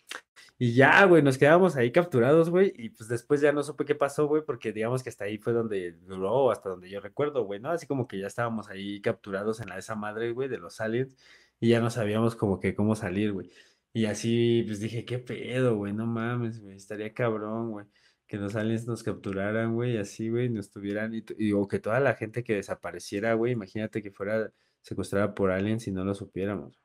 Y 0.58 0.74
ya, 0.74 1.04
güey, 1.06 1.22
nos 1.22 1.38
quedamos 1.38 1.76
ahí 1.76 1.90
capturados, 1.92 2.50
güey, 2.50 2.72
y 2.76 2.90
pues 2.90 3.08
después 3.08 3.40
ya 3.40 3.52
no 3.52 3.62
supe 3.62 3.84
qué 3.86 3.94
pasó, 3.94 4.26
güey, 4.26 4.42
porque 4.44 4.72
digamos 4.72 5.02
que 5.02 5.08
hasta 5.10 5.24
ahí 5.24 5.38
fue 5.38 5.52
donde 5.54 5.92
duró, 6.06 6.50
hasta 6.50 6.68
donde 6.70 6.90
yo 6.90 7.00
recuerdo, 7.00 7.44
güey, 7.44 7.60
¿no? 7.60 7.70
Así 7.70 7.86
como 7.86 8.06
que 8.06 8.18
ya 8.20 8.26
estábamos 8.26 8.68
ahí 8.68 9.00
capturados 9.00 9.60
en 9.60 9.70
la 9.70 9.78
esa 9.78 9.94
madre, 9.96 10.32
güey, 10.32 10.48
de 10.48 10.58
los 10.58 10.80
aliens, 10.80 11.16
y 11.60 11.70
ya 11.70 11.80
no 11.80 11.90
sabíamos 11.90 12.36
como 12.36 12.60
que 12.60 12.74
cómo 12.74 12.94
salir, 12.94 13.32
güey. 13.32 13.50
Y 13.92 14.04
así, 14.06 14.62
pues 14.66 14.80
dije, 14.80 15.04
qué 15.04 15.18
pedo, 15.18 15.76
güey, 15.76 15.92
no 15.92 16.06
mames, 16.06 16.60
güey, 16.60 16.76
estaría 16.76 17.12
cabrón, 17.12 17.70
güey, 17.72 17.86
que 18.26 18.36
los 18.36 18.54
aliens 18.54 18.86
nos 18.86 19.02
capturaran, 19.02 19.74
güey, 19.74 19.96
así, 19.98 20.28
güey, 20.28 20.48
nos 20.48 20.70
tuvieran, 20.70 21.14
y, 21.14 21.22
tu- 21.22 21.34
y- 21.38 21.52
o 21.52 21.66
que 21.66 21.78
toda 21.80 21.98
la 22.00 22.14
gente 22.14 22.44
que 22.44 22.54
desapareciera, 22.54 23.34
güey, 23.34 23.52
imagínate 23.52 24.02
que 24.02 24.10
fuera 24.12 24.52
secuestrada 24.82 25.34
por 25.34 25.50
aliens 25.50 25.86
y 25.88 25.92
no 25.92 26.04
lo 26.04 26.14
supiéramos. 26.14 26.80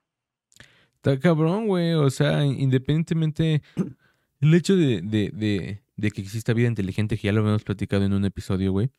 Está 0.96 1.20
cabrón, 1.20 1.68
güey. 1.68 1.94
O 1.94 2.10
sea, 2.10 2.46
independientemente. 2.46 3.62
El 4.42 4.54
hecho 4.54 4.76
de, 4.76 5.02
de, 5.02 5.32
de, 5.34 5.84
de 5.96 6.12
que 6.12 6.22
exista 6.22 6.54
vida 6.54 6.68
inteligente, 6.68 7.18
que 7.18 7.28
ya 7.28 7.34
lo 7.34 7.42
habíamos 7.42 7.64
platicado 7.64 8.06
en 8.06 8.14
un 8.14 8.26
episodio, 8.26 8.72
güey. 8.72 8.92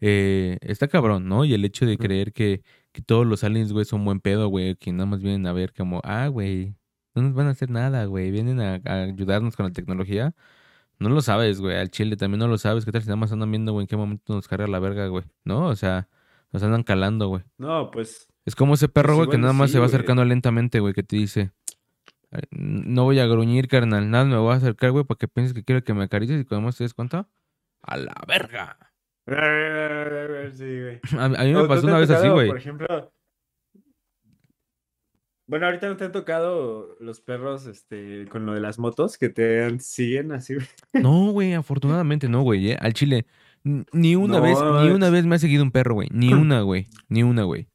eh, 0.00 0.58
está 0.62 0.88
cabrón, 0.88 1.28
¿no? 1.28 1.44
Y 1.44 1.54
el 1.54 1.64
hecho 1.64 1.86
de 1.86 1.98
creer 1.98 2.32
que, 2.32 2.62
que 2.92 3.02
todos 3.02 3.26
los 3.26 3.44
aliens, 3.44 3.72
güey, 3.72 3.84
son 3.86 4.04
buen 4.04 4.20
pedo, 4.20 4.48
güey. 4.48 4.76
Que 4.76 4.92
nada 4.92 5.06
más 5.06 5.22
vienen 5.22 5.46
a 5.46 5.52
ver 5.52 5.72
como, 5.74 6.00
ah, 6.04 6.28
güey, 6.28 6.76
no 7.14 7.22
nos 7.22 7.34
van 7.34 7.46
a 7.48 7.50
hacer 7.50 7.70
nada, 7.70 8.04
güey. 8.06 8.30
Vienen 8.30 8.60
a, 8.60 8.80
a 8.84 9.02
ayudarnos 9.04 9.56
con 9.56 9.66
la 9.66 9.72
tecnología. 9.72 10.34
No 10.98 11.08
lo 11.10 11.22
sabes, 11.22 11.60
güey. 11.60 11.76
Al 11.76 11.90
chile 11.90 12.16
también 12.16 12.40
no 12.40 12.48
lo 12.48 12.58
sabes. 12.58 12.84
¿Qué 12.84 12.92
tal 12.92 13.02
si 13.02 13.08
nada 13.08 13.16
más 13.16 13.32
andan 13.32 13.50
viendo, 13.50 13.72
güey, 13.72 13.84
en 13.84 13.88
qué 13.88 13.96
momento 13.96 14.34
nos 14.34 14.48
carga 14.48 14.66
la 14.68 14.78
verga, 14.80 15.08
güey? 15.08 15.24
¿No? 15.44 15.66
O 15.68 15.76
sea, 15.76 16.08
nos 16.52 16.62
andan 16.62 16.84
calando, 16.84 17.28
güey. 17.28 17.44
No, 17.58 17.90
pues, 17.90 18.28
Es 18.44 18.56
como 18.56 18.74
ese 18.74 18.88
perro, 18.88 19.16
güey, 19.16 19.28
que 19.28 19.38
nada 19.38 19.52
más 19.52 19.70
sí, 19.70 19.74
se 19.74 19.78
va 19.78 19.86
güey. 19.86 19.94
acercando 19.94 20.24
lentamente, 20.24 20.80
güey, 20.80 20.94
que 20.94 21.02
te 21.02 21.16
dice, 21.16 21.52
"Ay, 22.30 22.42
no 22.50 23.04
voy 23.04 23.18
a 23.20 23.26
gruñir, 23.26 23.68
carnal, 23.68 24.10
nada, 24.10 24.24
me 24.24 24.36
voy 24.36 24.52
a 24.52 24.56
acercar, 24.56 24.90
güey, 24.90 25.04
para 25.04 25.18
que 25.18 25.28
pienses 25.28 25.54
que 25.54 25.64
quiero 25.64 25.84
que 25.84 25.94
me 25.94 26.04
acaricies 26.04 26.40
y 26.40 26.44
cuando 26.44 26.66
más 26.66 26.76
te 26.76 26.84
des 26.84 26.94
cuenta, 26.94 27.28
a 27.82 27.96
la 27.96 28.14
verga. 28.26 28.78
Sí, 30.56 30.80
güey. 30.80 31.00
A, 31.18 31.24
a 31.26 31.44
mí 31.44 31.52
me 31.52 31.56
¿O 31.58 31.62
tú 31.62 31.68
pasó 31.68 31.86
una 31.86 31.98
vez 31.98 32.10
así, 32.10 32.28
güey. 32.28 32.48
Por 32.48 32.58
ejemplo. 32.58 33.12
Bueno, 35.46 35.66
ahorita 35.66 35.88
no 35.88 35.96
te 35.96 36.04
han 36.04 36.12
tocado 36.12 36.96
los 37.00 37.20
perros, 37.20 37.66
este, 37.66 38.26
con 38.28 38.46
lo 38.46 38.54
de 38.54 38.60
las 38.60 38.78
motos 38.78 39.18
que 39.18 39.28
te 39.28 39.78
siguen 39.80 40.32
así, 40.32 40.54
güey. 40.54 40.66
No, 40.94 41.30
güey, 41.32 41.52
afortunadamente 41.54 42.28
no, 42.28 42.42
güey, 42.42 42.70
¿eh? 42.70 42.78
Al 42.80 42.94
chile. 42.94 43.26
Ni 43.64 44.16
una 44.16 44.40
vez, 44.40 44.58
No, 44.58 44.82
ni 44.82 44.90
una 44.90 45.10
vez 45.10 45.24
me 45.26 45.36
ha 45.36 45.38
seguido 45.38 45.62
un 45.62 45.70
perro, 45.70 45.94
güey. 45.94 46.08
Ni 46.12 46.32
una, 46.32 46.62
güey. 46.62 46.86
Ni 47.08 47.22
una, 47.22 47.42
güey. 47.44 47.68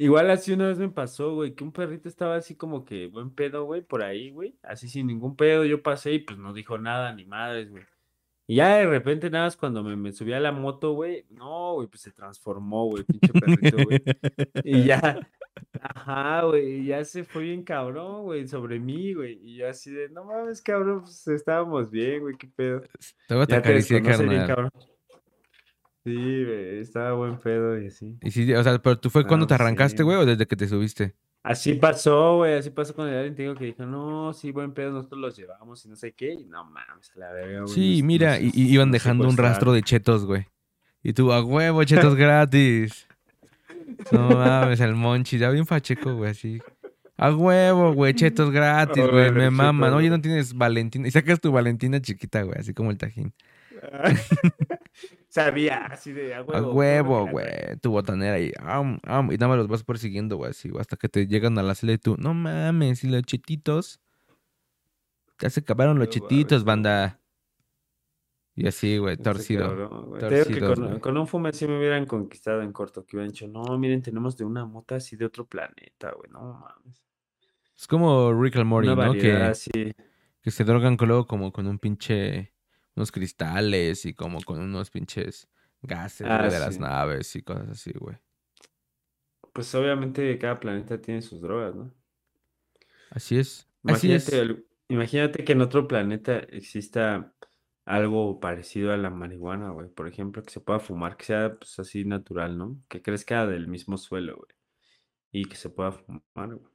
Igual 0.00 0.30
así 0.30 0.52
una 0.52 0.68
vez 0.68 0.78
me 0.78 0.88
pasó, 0.88 1.34
güey, 1.34 1.56
que 1.56 1.64
un 1.64 1.72
perrito 1.72 2.08
estaba 2.08 2.36
así 2.36 2.54
como 2.54 2.84
que 2.84 3.08
buen 3.08 3.34
pedo, 3.34 3.64
güey, 3.64 3.82
por 3.82 4.04
ahí, 4.04 4.30
güey. 4.30 4.56
Así 4.62 4.88
sin 4.88 5.08
ningún 5.08 5.34
pedo, 5.34 5.64
yo 5.64 5.82
pasé 5.82 6.12
y 6.12 6.18
pues 6.20 6.38
no 6.38 6.52
dijo 6.52 6.78
nada, 6.78 7.12
ni 7.12 7.24
madres, 7.24 7.68
güey. 7.68 7.82
Y 8.46 8.56
ya 8.56 8.76
de 8.76 8.86
repente 8.86 9.28
nada 9.28 9.46
más 9.46 9.56
cuando 9.56 9.82
me, 9.82 9.96
me 9.96 10.12
subí 10.12 10.32
a 10.32 10.40
la 10.40 10.52
moto, 10.52 10.92
güey, 10.92 11.26
no, 11.30 11.74
güey, 11.74 11.88
pues 11.88 12.00
se 12.00 12.12
transformó, 12.12 12.86
güey, 12.86 13.02
pinche 13.02 13.32
perrito, 13.32 13.76
güey. 13.84 14.00
Y 14.64 14.84
ya, 14.84 15.18
ajá, 15.80 16.42
güey, 16.44 16.76
y 16.76 16.86
ya 16.86 17.04
se 17.04 17.24
fue 17.24 17.42
bien 17.42 17.64
cabrón, 17.64 18.22
güey, 18.22 18.46
sobre 18.46 18.78
mí, 18.78 19.14
güey. 19.14 19.40
Y 19.42 19.56
yo 19.56 19.68
así 19.68 19.90
de, 19.90 20.08
no 20.10 20.24
mames, 20.24 20.62
cabrón, 20.62 21.00
pues 21.02 21.26
estábamos 21.26 21.90
bien, 21.90 22.20
güey, 22.20 22.36
qué 22.38 22.46
pedo. 22.46 22.82
Te 23.26 23.34
voy 23.34 23.42
a 23.42 23.46
te 23.46 23.60
bien, 23.60 24.04
carnal. 24.04 24.46
cabrón. 24.46 24.70
Sí, 26.08 26.44
güey, 26.44 26.78
estaba 26.80 27.12
buen 27.12 27.38
pedo 27.38 27.80
y 27.80 27.86
así. 27.88 28.16
Y 28.22 28.30
sí, 28.30 28.52
o 28.54 28.62
sea, 28.62 28.78
pero 28.78 28.98
tú 28.98 29.10
fue 29.10 29.26
cuando 29.26 29.46
te 29.46 29.54
arrancaste, 29.54 29.98
sí. 29.98 30.02
güey, 30.02 30.16
o 30.16 30.26
desde 30.26 30.46
que 30.46 30.56
te 30.56 30.66
subiste. 30.68 31.14
Así 31.42 31.74
pasó, 31.74 32.36
güey, 32.38 32.54
así 32.54 32.70
pasó 32.70 32.94
con 32.94 33.08
el 33.08 33.14
alguien 33.14 33.34
te 33.34 33.42
digo 33.42 33.54
que 33.54 33.66
dijo, 33.66 33.86
no, 33.86 34.32
sí, 34.32 34.50
buen 34.50 34.72
pedo, 34.74 34.90
nosotros 34.92 35.20
los 35.20 35.36
llevamos 35.36 35.84
y 35.84 35.88
no 35.88 35.96
sé 35.96 36.12
qué, 36.12 36.32
y 36.34 36.44
no 36.44 36.64
mames, 36.64 37.12
la 37.14 37.30
verga, 37.32 37.60
güey. 37.62 37.72
Sí, 37.74 37.98
nos- 37.98 38.06
mira, 38.06 38.38
nos- 38.40 38.54
y, 38.54 38.72
iban 38.72 38.90
dejando 38.90 39.28
un 39.28 39.36
rastro 39.36 39.72
de 39.72 39.82
chetos, 39.82 40.24
güey. 40.26 40.46
Y 41.02 41.12
tú, 41.12 41.32
a 41.32 41.42
huevo, 41.42 41.84
chetos 41.84 42.14
gratis. 42.16 43.06
No 44.12 44.30
mames, 44.30 44.80
el 44.80 44.94
monchi, 44.94 45.38
ya 45.38 45.50
bien 45.50 45.64
facheco, 45.66 46.14
güey, 46.16 46.30
así. 46.32 46.60
A 47.16 47.34
huevo, 47.34 47.92
güey, 47.94 48.14
chetos 48.14 48.50
gratis, 48.50 49.04
güey, 49.10 49.32
me 49.32 49.50
maman. 49.50 49.94
Oye, 49.94 50.10
no 50.10 50.20
tienes 50.20 50.54
Valentina. 50.54 51.08
Y 51.08 51.10
sacas 51.10 51.40
tu 51.40 51.50
Valentina 51.52 52.00
chiquita, 52.00 52.42
güey, 52.42 52.58
así 52.58 52.74
como 52.74 52.90
el 52.90 52.98
tajín. 52.98 53.32
Sabía, 55.28 55.86
así 55.86 56.12
de, 56.12 56.34
a 56.34 56.38
A 56.38 56.42
huevo. 56.42 56.72
huevo, 56.72 57.18
cómetela, 57.26 57.32
güey, 57.32 57.76
tu 57.80 57.90
botanera 57.90 58.40
y, 58.40 58.52
am, 58.60 58.98
am, 59.04 59.30
y 59.30 59.36
nada 59.36 59.48
más 59.48 59.58
los 59.58 59.68
vas 59.68 59.84
persiguiendo, 59.84 60.36
güey, 60.36 60.50
así, 60.50 60.70
hasta 60.78 60.96
que 60.96 61.08
te 61.08 61.26
llegan 61.26 61.58
a 61.58 61.62
la 61.62 61.74
celda 61.74 61.94
y 61.94 61.98
tú, 61.98 62.16
no 62.18 62.34
mames, 62.34 63.04
y 63.04 63.08
los 63.08 63.22
chetitos. 63.22 64.00
Ya 65.40 65.50
se 65.50 65.60
acabaron 65.60 65.98
los 65.98 66.08
chetitos, 66.08 66.64
banda. 66.64 67.20
Y 68.56 68.66
así, 68.66 68.98
güey, 68.98 69.16
torcido. 69.16 69.68
cabrón. 69.68 70.18
Te 70.18 70.44
digo 70.44 70.74
que 70.74 71.00
con, 71.00 71.16
un 71.16 71.28
fume 71.28 71.50
así 71.50 71.68
me 71.68 71.78
hubieran 71.78 72.06
conquistado 72.06 72.60
en 72.62 72.72
corto, 72.72 73.06
que 73.06 73.16
hubieran 73.16 73.30
dicho, 73.30 73.46
no, 73.46 73.78
miren, 73.78 74.02
tenemos 74.02 74.36
de 74.36 74.44
una 74.44 74.66
mota 74.66 74.96
así 74.96 75.14
de 75.14 75.26
otro 75.26 75.46
planeta, 75.46 76.10
güey, 76.10 76.28
no 76.32 76.54
mames. 76.54 77.04
Es 77.78 77.86
como 77.86 78.34
Rick 78.34 78.56
and 78.56 78.66
Morty, 78.66 78.88
¿no? 78.88 78.96
variedad 78.96 79.56
Que, 80.42 80.50
se 80.50 80.64
drogan 80.64 80.96
luego 81.00 81.28
como 81.28 81.52
con 81.52 81.68
un 81.68 81.78
pinche, 81.78 82.52
unos 82.98 83.12
cristales 83.12 84.04
y 84.06 84.14
como 84.14 84.42
con 84.44 84.60
unos 84.60 84.90
pinches 84.90 85.48
gases 85.82 86.28
Ah, 86.28 86.48
de 86.50 86.60
las 86.60 86.80
naves 86.80 87.34
y 87.36 87.42
cosas 87.42 87.70
así, 87.70 87.92
güey. 87.94 88.18
Pues 89.52 89.74
obviamente 89.74 90.38
cada 90.38 90.58
planeta 90.58 90.98
tiene 91.00 91.20
sus 91.22 91.40
drogas, 91.42 91.74
¿no? 91.74 91.94
Así 93.10 93.38
es. 93.38 93.68
Así 93.86 94.12
es. 94.12 94.26
Imagínate, 94.26 94.40
el- 94.40 94.66
imagínate 94.88 95.44
que 95.44 95.52
en 95.52 95.60
otro 95.62 95.88
planeta 95.88 96.38
exista 96.40 97.34
algo 97.84 98.38
parecido 98.40 98.92
a 98.92 98.96
la 98.96 99.10
marihuana, 99.10 99.70
güey. 99.70 99.88
Por 99.88 100.08
ejemplo, 100.08 100.42
que 100.42 100.50
se 100.50 100.60
pueda 100.60 100.80
fumar, 100.80 101.16
que 101.16 101.24
sea 101.26 101.56
pues 101.58 101.78
así 101.78 102.04
natural, 102.04 102.58
¿no? 102.58 102.82
Que 102.88 103.00
crezca 103.02 103.46
del 103.46 103.68
mismo 103.68 103.96
suelo, 103.96 104.36
güey. 104.36 104.50
Y 105.32 105.46
que 105.46 105.56
se 105.56 105.70
pueda 105.70 105.92
fumar, 105.92 106.56
güey. 106.56 106.72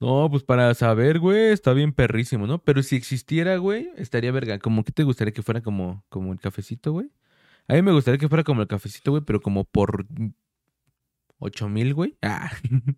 No, 0.00 0.28
pues 0.30 0.42
para 0.42 0.72
saber, 0.74 1.18
güey, 1.18 1.52
está 1.52 1.72
bien 1.74 1.92
perrísimo, 1.92 2.46
¿no? 2.46 2.58
Pero 2.62 2.82
si 2.82 2.96
existiera, 2.96 3.56
güey, 3.58 3.90
estaría 3.96 4.32
verga. 4.32 4.58
Como 4.58 4.82
que 4.82 4.92
te 4.92 5.02
gustaría 5.04 5.32
que 5.34 5.42
fuera 5.42 5.60
como, 5.60 6.04
como 6.08 6.32
el 6.32 6.40
cafecito, 6.40 6.92
güey. 6.92 7.10
A 7.68 7.74
mí 7.74 7.82
me 7.82 7.92
gustaría 7.92 8.18
que 8.18 8.28
fuera 8.28 8.42
como 8.42 8.62
el 8.62 8.68
cafecito, 8.68 9.10
güey, 9.10 9.22
pero 9.22 9.40
como 9.40 9.64
por 9.64 10.06
ocho 11.38 11.68
mil, 11.68 11.94
güey. 11.94 12.16
Ah. 12.22 12.50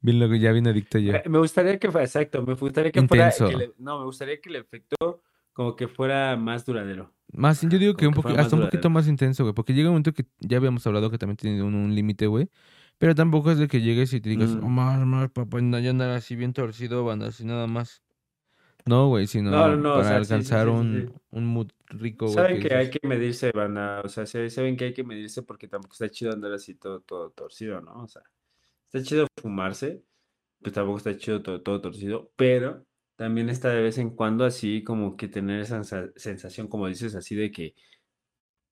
Bien 0.00 0.20
loco, 0.20 0.36
ya 0.36 0.52
bien 0.52 0.68
adicto 0.68 0.98
yo. 1.00 1.12
Eh, 1.12 1.24
Me 1.28 1.38
gustaría 1.38 1.76
que 1.76 1.90
fuera, 1.90 2.04
exacto, 2.06 2.40
me 2.46 2.54
gustaría 2.54 2.92
que 2.92 3.02
fuera, 3.02 3.24
Intenso. 3.32 3.48
que 3.50 3.56
le- 3.56 3.72
no, 3.78 3.98
me 3.98 4.04
gustaría 4.04 4.40
que 4.40 4.48
el 4.48 4.54
efecto 4.56 5.22
como 5.52 5.74
que 5.74 5.88
fuera 5.88 6.36
más 6.36 6.64
duradero. 6.64 7.12
Más, 7.32 7.60
yo 7.62 7.78
digo 7.80 7.94
que 7.96 8.06
como 8.06 8.10
un 8.10 8.14
que 8.14 8.22
fuera 8.22 8.36
más 8.36 8.46
hasta 8.46 8.56
un 8.56 8.62
poquito 8.62 8.90
más 8.90 9.08
intenso, 9.08 9.42
güey. 9.42 9.54
Porque 9.54 9.74
llega 9.74 9.88
un 9.88 9.94
momento 9.94 10.12
que 10.14 10.24
ya 10.38 10.58
habíamos 10.58 10.86
hablado 10.86 11.10
que 11.10 11.18
también 11.18 11.36
tiene 11.36 11.62
un, 11.64 11.74
un 11.74 11.92
límite, 11.96 12.28
güey. 12.28 12.48
Pero 12.98 13.14
tampoco 13.14 13.50
es 13.52 13.58
de 13.58 13.68
que 13.68 13.80
llegues 13.80 14.12
y 14.12 14.20
te 14.20 14.30
digas, 14.30 14.50
Mm. 14.50 14.64
oh, 14.64 14.68
más, 14.68 14.98
más, 15.06 15.30
papá, 15.30 15.60
no, 15.60 15.78
ya 15.78 15.90
andar 15.90 16.10
así 16.10 16.36
bien 16.36 16.52
torcido, 16.52 17.04
banda, 17.04 17.28
así 17.28 17.44
nada 17.44 17.66
más. 17.66 18.02
No, 18.86 19.08
güey, 19.08 19.26
sino 19.26 19.50
No, 19.50 19.76
no, 19.76 19.90
o 19.90 19.94
para 19.94 20.08
sea, 20.08 20.24
sí, 20.24 20.34
alcanzar 20.34 20.68
sí, 20.68 20.72
sí, 20.74 20.74
un, 20.74 21.20
un 21.30 21.46
mood 21.46 21.68
rico. 21.88 22.26
Saben 22.26 22.60
que 22.60 22.68
que 22.68 22.74
hay 22.74 22.90
que 22.90 23.06
medirse, 23.06 23.50
banda, 23.52 24.00
o 24.04 24.08
sea, 24.08 24.26
se- 24.26 24.50
saben 24.50 24.76
que 24.76 24.86
hay 24.86 24.94
que 24.94 25.04
medirse 25.04 25.42
porque 25.42 25.68
tampoco 25.68 25.92
está 25.94 26.08
chido 26.10 26.32
andar 26.32 26.52
así 26.52 26.74
todo, 26.74 27.00
todo 27.00 27.30
torcido, 27.30 27.80
¿no? 27.80 28.02
O 28.04 28.08
sea, 28.08 28.22
está 28.86 29.02
chido 29.02 29.26
fumarse, 29.40 30.04
pues 30.60 30.74
tampoco 30.74 30.98
está 30.98 31.16
chido 31.18 31.42
todo, 31.42 31.62
todo 31.62 31.80
torcido, 31.80 32.32
pero 32.36 32.86
también 33.16 33.48
está 33.50 33.70
de 33.70 33.82
vez 33.82 33.98
en 33.98 34.10
cuando 34.10 34.44
así 34.44 34.84
como 34.84 35.16
que 35.16 35.28
tener 35.28 35.60
esa 35.60 35.84
sensa- 35.84 36.12
sensación, 36.16 36.68
como 36.68 36.88
dices, 36.88 37.14
así 37.16 37.34
de 37.36 37.50
que, 37.52 37.74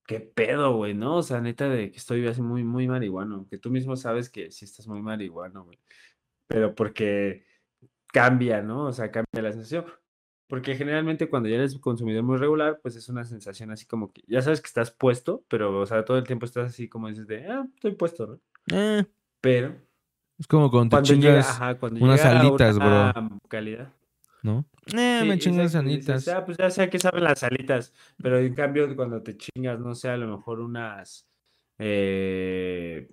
qué 0.06 0.20
pedo, 0.20 0.76
güey, 0.76 0.94
¿no? 0.94 1.16
O 1.16 1.22
sea, 1.22 1.40
neta 1.40 1.68
de 1.68 1.90
que 1.90 1.96
estoy 1.98 2.26
así 2.26 2.42
muy, 2.42 2.64
muy 2.64 2.86
marihuano, 2.88 3.46
que 3.50 3.58
tú 3.58 3.70
mismo 3.70 3.96
sabes 3.96 4.30
que 4.30 4.50
sí 4.50 4.64
estás 4.64 4.86
muy 4.88 5.02
marihuano, 5.02 5.64
güey, 5.64 5.78
pero 6.46 6.74
porque 6.74 7.44
cambia, 8.12 8.62
¿no? 8.62 8.86
O 8.86 8.92
sea, 8.92 9.10
cambia 9.10 9.42
la 9.42 9.52
sensación. 9.52 9.84
Porque 10.48 10.76
generalmente 10.76 11.28
cuando 11.28 11.48
ya 11.48 11.56
eres 11.56 11.76
consumidor 11.80 12.22
muy 12.22 12.36
regular, 12.36 12.78
pues 12.80 12.94
es 12.94 13.08
una 13.08 13.24
sensación 13.24 13.72
así 13.72 13.84
como 13.84 14.12
que 14.12 14.22
ya 14.28 14.40
sabes 14.42 14.60
que 14.60 14.68
estás 14.68 14.92
puesto, 14.92 15.44
pero, 15.48 15.80
o 15.80 15.86
sea, 15.86 16.04
todo 16.04 16.18
el 16.18 16.24
tiempo 16.24 16.46
estás 16.46 16.68
así 16.68 16.88
como 16.88 17.08
dices 17.08 17.26
de, 17.26 17.46
ah, 17.46 17.66
estoy 17.74 17.96
puesto, 17.96 18.26
¿no? 18.28 18.40
"Eh", 18.72 19.04
Pero 19.40 19.74
es 20.38 20.46
como 20.46 20.70
cuando 20.70 20.90
te 20.90 21.02
cuando 21.02 21.14
llega, 21.14 21.40
chingas, 21.40 21.50
ajá, 21.50 21.78
cuando 21.78 22.04
unas 22.04 22.22
llega 22.24 22.30
a 22.36 22.40
alitas, 22.40 22.78
bro. 22.78 22.86
una 22.86 23.38
calidad. 23.48 23.92
¿No? 24.46 24.66
Eh, 24.86 25.18
Sí, 25.20 25.28
me 25.28 25.38
chingas 25.38 25.74
exacto, 25.74 25.88
dices, 25.90 26.06
sanitas. 26.06 26.28
ah, 26.28 26.44
pues 26.44 26.56
ya 26.56 26.70
sé 26.70 26.82
a 26.82 26.90
qué 26.90 26.98
saben 26.98 27.24
las 27.24 27.42
alitas, 27.42 27.92
pero 28.22 28.38
en 28.38 28.54
cambio 28.54 28.94
cuando 28.96 29.22
te 29.22 29.36
chingas, 29.36 29.80
no 29.80 29.94
sé, 29.94 30.08
a 30.08 30.16
lo 30.16 30.28
mejor 30.36 30.60
unas, 30.60 31.28
eh, 31.78 33.08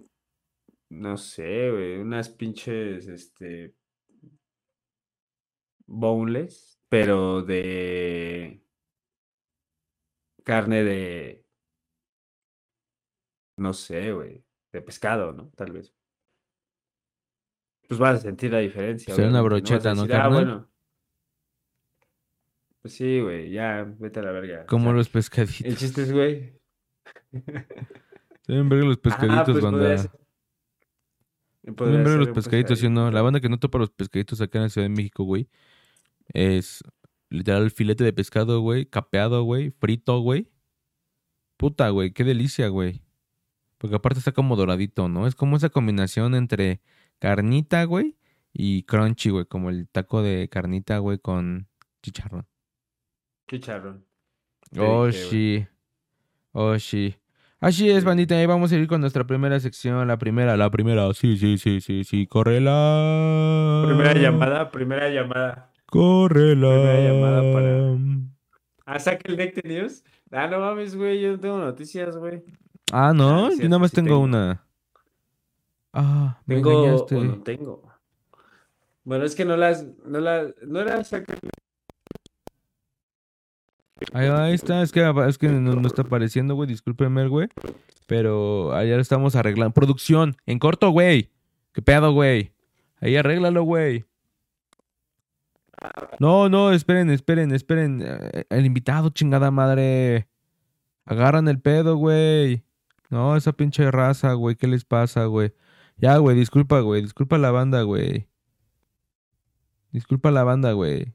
no 0.90 1.18
sé, 1.18 1.72
güey, 1.72 1.98
unas 1.98 2.30
pinches, 2.30 3.08
este, 3.08 3.74
boneless, 5.88 6.80
pero 6.88 7.42
de 7.42 8.64
carne 10.44 10.84
de, 10.84 11.46
no 13.58 13.74
sé, 13.74 14.14
güey, 14.14 14.46
de 14.72 14.82
pescado, 14.82 15.34
¿no? 15.34 15.50
Tal 15.56 15.72
vez. 15.72 15.94
Pues 17.88 18.00
vas 18.00 18.20
a 18.20 18.22
sentir 18.22 18.52
la 18.52 18.60
diferencia. 18.60 19.14
Será 19.14 19.30
una 19.30 19.42
brocheta, 19.42 19.94
¿no, 19.94 20.04
decir, 20.04 20.16
ah, 20.16 20.30
bueno. 20.30 20.73
Pues 22.84 22.96
sí, 22.96 23.22
güey, 23.22 23.50
ya, 23.50 23.84
vete 23.98 24.20
a 24.20 24.24
la 24.24 24.32
verga. 24.32 24.64
o 24.64 24.66
Como 24.68 24.86
sea, 24.86 24.94
los 24.94 25.08
El 25.08 25.14
pescaditos. 25.14 25.76
chiste 25.78 26.02
es, 26.04 26.12
güey. 26.12 26.54
Deben 28.48 28.70
ver 28.70 28.84
los 28.84 28.98
Ah, 28.98 29.02
pescaditos, 29.02 29.46
pues 29.54 29.64
podría 29.64 29.88
banda. 29.90 29.98
ser. 29.98 30.12
Deben 31.64 32.04
ver 32.04 32.18
los 32.20 32.30
pescaditos, 32.30 32.80
¿sí 32.80 32.88
o 32.88 32.90
no? 32.90 33.10
La 33.10 33.22
banda 33.22 33.40
que 33.40 33.48
no 33.50 33.58
topa 33.58 33.78
los 33.80 33.90
pescaditos 33.90 34.42
acá 34.42 34.58
en 34.60 34.64
la 34.64 34.70
Ciudad 34.70 34.86
de 34.88 34.94
México, 34.94 35.24
güey, 35.24 35.48
es 36.34 36.84
literal 37.30 37.72
filete 37.72 38.04
de 38.04 38.12
pescado, 38.14 38.60
güey, 38.60 38.86
capeado, 38.86 39.44
güey, 39.44 39.72
frito, 39.72 40.20
güey. 40.20 40.52
Puta, 41.58 41.90
güey, 41.90 42.12
qué 42.12 42.26
delicia, 42.26 42.68
güey. 42.68 43.02
Porque 43.78 43.96
aparte 43.96 44.20
está 44.20 44.34
como 44.34 44.56
doradito, 44.58 45.08
¿no? 45.08 45.26
Es 45.26 45.36
como 45.36 45.56
esa 45.56 45.70
combinación 45.70 46.36
entre 46.36 46.82
carnita, 47.20 47.86
güey, 47.86 48.18
y 48.52 48.84
crunchy, 48.84 49.30
güey, 49.30 49.46
como 49.46 49.70
el 49.70 49.88
taco 49.88 50.22
de 50.22 50.50
carnita, 50.50 50.98
güey, 50.98 51.18
con 51.20 51.70
chicharrón. 52.02 52.46
Chicharrón. 53.48 54.06
Oh, 54.80 55.08
dije, 55.08 55.20
sí. 55.30 55.68
Oh, 56.52 56.78
sí. 56.80 57.16
Así 57.60 57.90
es, 57.90 58.04
bandita. 58.04 58.36
Ahí 58.36 58.46
vamos 58.46 58.72
a 58.72 58.76
ir 58.76 58.88
con 58.88 59.02
nuestra 59.02 59.26
primera 59.26 59.60
sección. 59.60 60.06
La 60.08 60.18
primera, 60.18 60.58
la 60.58 60.70
primera. 60.70 61.14
Sí, 61.14 61.38
sí, 61.38 61.58
sí, 61.58 61.80
sí, 61.82 62.04
sí. 62.04 62.28
Córrela. 62.28 63.84
Primera 63.86 64.14
llamada, 64.14 64.70
primera 64.72 65.10
llamada. 65.10 65.72
Córrela. 65.86 66.68
Primera 66.70 67.00
llamada 67.14 67.54
para- 67.54 67.98
Ah, 68.86 69.00
saca 69.00 69.22
el 69.30 69.38
de 69.38 69.62
News. 69.64 70.04
Ah, 70.32 70.48
no 70.48 70.60
mames, 70.60 70.96
güey, 70.96 71.22
yo 71.22 71.32
no 71.34 71.40
tengo 71.40 71.58
noticias, 71.60 72.18
güey. 72.18 72.44
Ah, 72.92 73.10
Ah, 73.10 73.14
no. 73.14 73.48
es 73.48 73.52
Yo 73.54 73.58
cierto, 73.58 73.70
nada 73.70 73.80
más 73.80 73.90
sí 73.92 73.96
tengo, 73.96 74.08
tengo. 74.10 74.20
una. 74.20 74.66
Ah, 75.94 76.42
me 76.46 76.56
Tengo 76.56 76.72
engañaste. 76.84 77.16
o 77.16 77.24
no 77.24 77.44
tengo. 77.44 77.94
Bueno, 79.06 79.24
es 79.26 79.36
que 79.36 79.46
no 79.46 79.56
las, 79.56 79.86
no 80.06 80.20
las, 80.20 80.54
no 80.66 80.80
era 80.80 81.04
sacar 81.04 81.38
Ahí, 84.12 84.54
está, 84.54 84.82
es 84.82 84.92
que, 84.92 85.14
es 85.28 85.38
que 85.38 85.48
no, 85.48 85.76
no 85.76 85.88
está 85.88 86.02
apareciendo, 86.02 86.56
güey, 86.56 86.68
discúlpeme, 86.68 87.28
güey. 87.28 87.48
Pero 88.08 88.74
allá 88.74 88.96
lo 88.96 89.02
estamos 89.02 89.36
arreglando. 89.36 89.74
Producción, 89.74 90.36
en 90.46 90.60
corto, 90.60 90.90
güey. 90.90 91.32
¿Qué 91.72 91.82
pedo, 91.82 92.12
güey? 92.12 92.52
Ahí 93.00 93.16
arréglalo, 93.16 93.64
güey. 93.64 94.06
No, 96.20 96.50
no, 96.50 96.72
esperen, 96.72 97.10
esperen, 97.10 97.52
esperen. 97.52 98.02
Eh, 98.06 98.46
El 98.50 98.66
invitado, 98.66 99.10
chingada 99.10 99.52
madre. 99.52 100.28
Agarran 101.06 101.48
el 101.48 101.60
pedo, 101.60 101.98
güey. 101.98 102.64
No, 103.10 103.36
esa 103.36 103.54
pinche 103.54 103.90
raza, 103.92 104.34
güey. 104.34 104.56
¿Qué 104.56 104.68
les 104.68 104.86
pasa, 104.86 105.26
güey? 105.26 105.54
Ya, 105.98 106.18
güey, 106.18 106.36
disculpa, 106.36 106.80
güey. 106.80 107.02
Disculpa 107.02 107.38
la 107.38 107.52
banda, 107.52 107.82
güey. 107.84 108.28
Disculpa 109.92 110.32
la 110.32 110.44
banda, 110.44 110.72
güey. 110.74 111.14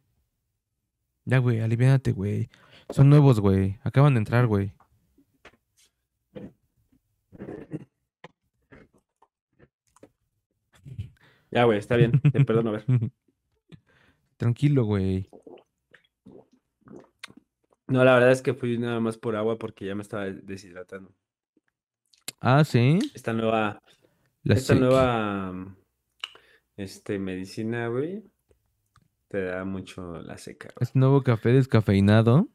Ya, 1.25 1.39
güey, 1.39 1.61
aliviánate, 1.61 2.13
güey. 2.13 2.49
Son 2.91 3.09
nuevos, 3.11 3.41
güey. 3.41 3.79
Acaban 3.85 4.15
de 4.15 4.19
entrar, 4.19 4.47
güey. 4.47 4.73
Ya, 11.51 11.65
güey, 11.65 11.79
está 11.79 11.97
bien. 11.97 12.21
Te 12.21 12.45
perdono, 12.45 12.71
a 12.71 12.73
ver. 12.75 12.85
Tranquilo, 14.37 14.85
güey. 14.85 15.29
No, 17.87 18.05
la 18.05 18.15
verdad 18.15 18.33
es 18.33 18.43
que 18.43 18.53
fui 18.55 18.79
nada 18.79 19.01
más 19.01 19.17
por 19.17 19.35
agua 19.35 19.59
porque 19.59 19.87
ya 19.87 19.95
me 19.95 20.03
estaba 20.03 20.27
deshidratando. 20.27 21.11
Ah, 22.41 22.63
sí. 22.65 22.99
Esta 23.15 23.33
nueva, 23.33 23.83
La 24.43 24.55
esta 24.55 24.75
nueva, 24.75 25.75
este, 26.77 27.19
medicina, 27.19 27.89
güey, 27.89 28.23
te 29.29 29.43
da 29.43 29.65
mucho 29.65 30.21
la 30.21 30.37
seca. 30.37 30.69
güey. 30.69 30.77
Este 30.83 30.99
nuevo 30.99 31.23
café 31.23 31.49
descafeinado. 31.51 32.47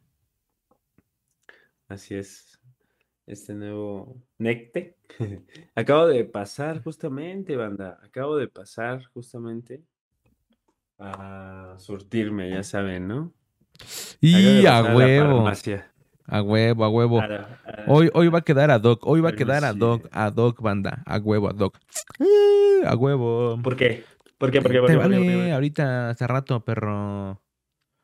Así 1.87 2.15
es. 2.15 2.59
Este 3.25 3.53
nuevo 3.53 4.21
Necte. 4.37 4.97
Acabo 5.75 6.07
de 6.07 6.25
pasar 6.25 6.83
justamente, 6.83 7.55
banda. 7.55 7.99
Acabo 8.03 8.35
de 8.37 8.47
pasar 8.47 9.03
justamente 9.13 9.81
a 10.99 11.75
surtirme, 11.79 12.49
ya 12.51 12.63
saben, 12.63 13.07
¿no? 13.07 13.33
Y 14.21 14.65
a 14.65 14.81
huevo. 14.95 15.49
A 16.25 16.41
huevo, 16.41 16.85
a 16.85 16.89
huevo. 16.89 17.19
A 17.21 17.27
la- 17.27 17.59
a- 17.65 17.83
Hoy, 17.87 18.09
hoy 18.13 18.27
va 18.29 18.39
a 18.39 18.43
quedar 18.43 18.71
a 18.71 18.79
Doc. 18.79 19.05
Hoy 19.05 19.19
va 19.21 19.29
a 19.29 19.35
quedar 19.35 19.65
a. 19.65 19.73
Doc. 19.73 20.07
A 20.11 20.31
Doc, 20.31 20.61
banda. 20.61 21.03
A 21.05 21.17
huevo, 21.17 21.49
a 21.49 21.53
Doc. 21.53 21.77
A 22.85 22.95
huevo. 22.97 23.59
¿Por 23.63 23.75
qué? 23.77 24.03
¿Por 24.37 24.51
qué? 24.51 24.61
¿Por 24.61 24.71
qué? 24.71 24.79
¿Por 24.79 24.87
Te 24.87 24.93
qué? 24.93 24.99
¿Por 24.99 25.09
qué? 25.09 25.17
¿Por 25.17 25.17
qué? 25.17 25.17
vale, 25.17 25.17
¿Por 25.17 25.25
qué? 25.25 25.51
ahorita, 25.53 26.09
hace 26.09 26.27
rato, 26.27 26.59
perro. 26.65 27.41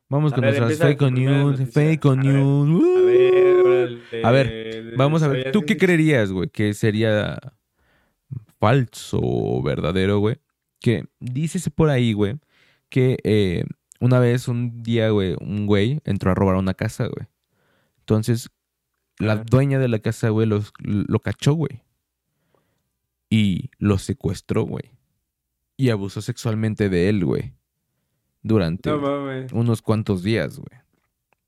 Vamos 0.08 0.32
con 0.32 0.40
ver, 0.40 0.58
nuestras 0.58 0.78
fake 0.78 1.10
news, 1.12 1.60
fake 1.72 2.04
news. 2.16 2.82
A 2.96 3.00
ver, 3.02 3.49
A 4.24 4.30
ver, 4.30 4.94
Vamos 4.96 5.22
a 5.22 5.28
ver, 5.28 5.38
¿sabías 5.38 5.52
¿tú 5.52 5.62
qué 5.62 5.76
creerías, 5.76 6.30
güey? 6.32 6.48
Que 6.48 6.74
sería 6.74 7.38
falso 8.58 9.18
o 9.22 9.62
verdadero, 9.62 10.18
güey. 10.18 10.38
Que 10.80 11.04
dícese 11.18 11.70
por 11.70 11.90
ahí, 11.90 12.12
güey, 12.12 12.38
que 12.88 13.18
eh, 13.24 13.64
una 14.00 14.18
vez, 14.18 14.48
un 14.48 14.82
día, 14.82 15.10
güey, 15.10 15.36
un 15.40 15.66
güey 15.66 16.00
entró 16.04 16.30
a 16.30 16.34
robar 16.34 16.56
una 16.56 16.74
casa, 16.74 17.06
güey. 17.06 17.26
Entonces, 18.00 18.48
la 19.18 19.36
dueña 19.36 19.78
de 19.78 19.88
la 19.88 19.98
casa, 19.98 20.30
güey, 20.30 20.46
los- 20.46 20.72
lo 20.78 21.18
cachó, 21.20 21.52
güey. 21.52 21.82
Y 23.28 23.70
lo 23.78 23.98
secuestró, 23.98 24.62
güey. 24.64 24.90
Y 25.76 25.90
abusó 25.90 26.20
sexualmente 26.20 26.88
de 26.88 27.08
él, 27.08 27.24
güey. 27.24 27.54
Durante 28.42 28.90
No 28.90 28.98
unos 29.52 29.82
cuantos 29.82 30.22
días, 30.22 30.56
güey. 30.58 30.80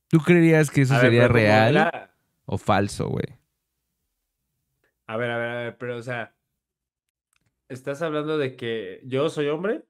¿Tú 0.08 0.18
creerías 0.20 0.70
que 0.70 0.82
eso 0.82 0.94
A 0.94 1.00
sería 1.00 1.22
pero 1.22 1.32
¿cómo 1.32 1.42
real 1.42 1.76
era? 1.76 2.11
O 2.46 2.58
falso, 2.58 3.08
güey? 3.08 3.38
A 5.06 5.16
ver, 5.16 5.30
a 5.30 5.38
ver, 5.38 5.48
a 5.48 5.54
ver, 5.54 5.78
pero 5.78 5.96
o 5.96 6.02
sea, 6.02 6.34
¿estás 7.68 8.02
hablando 8.02 8.38
de 8.38 8.56
que 8.56 9.00
yo 9.04 9.28
soy 9.28 9.48
hombre? 9.48 9.84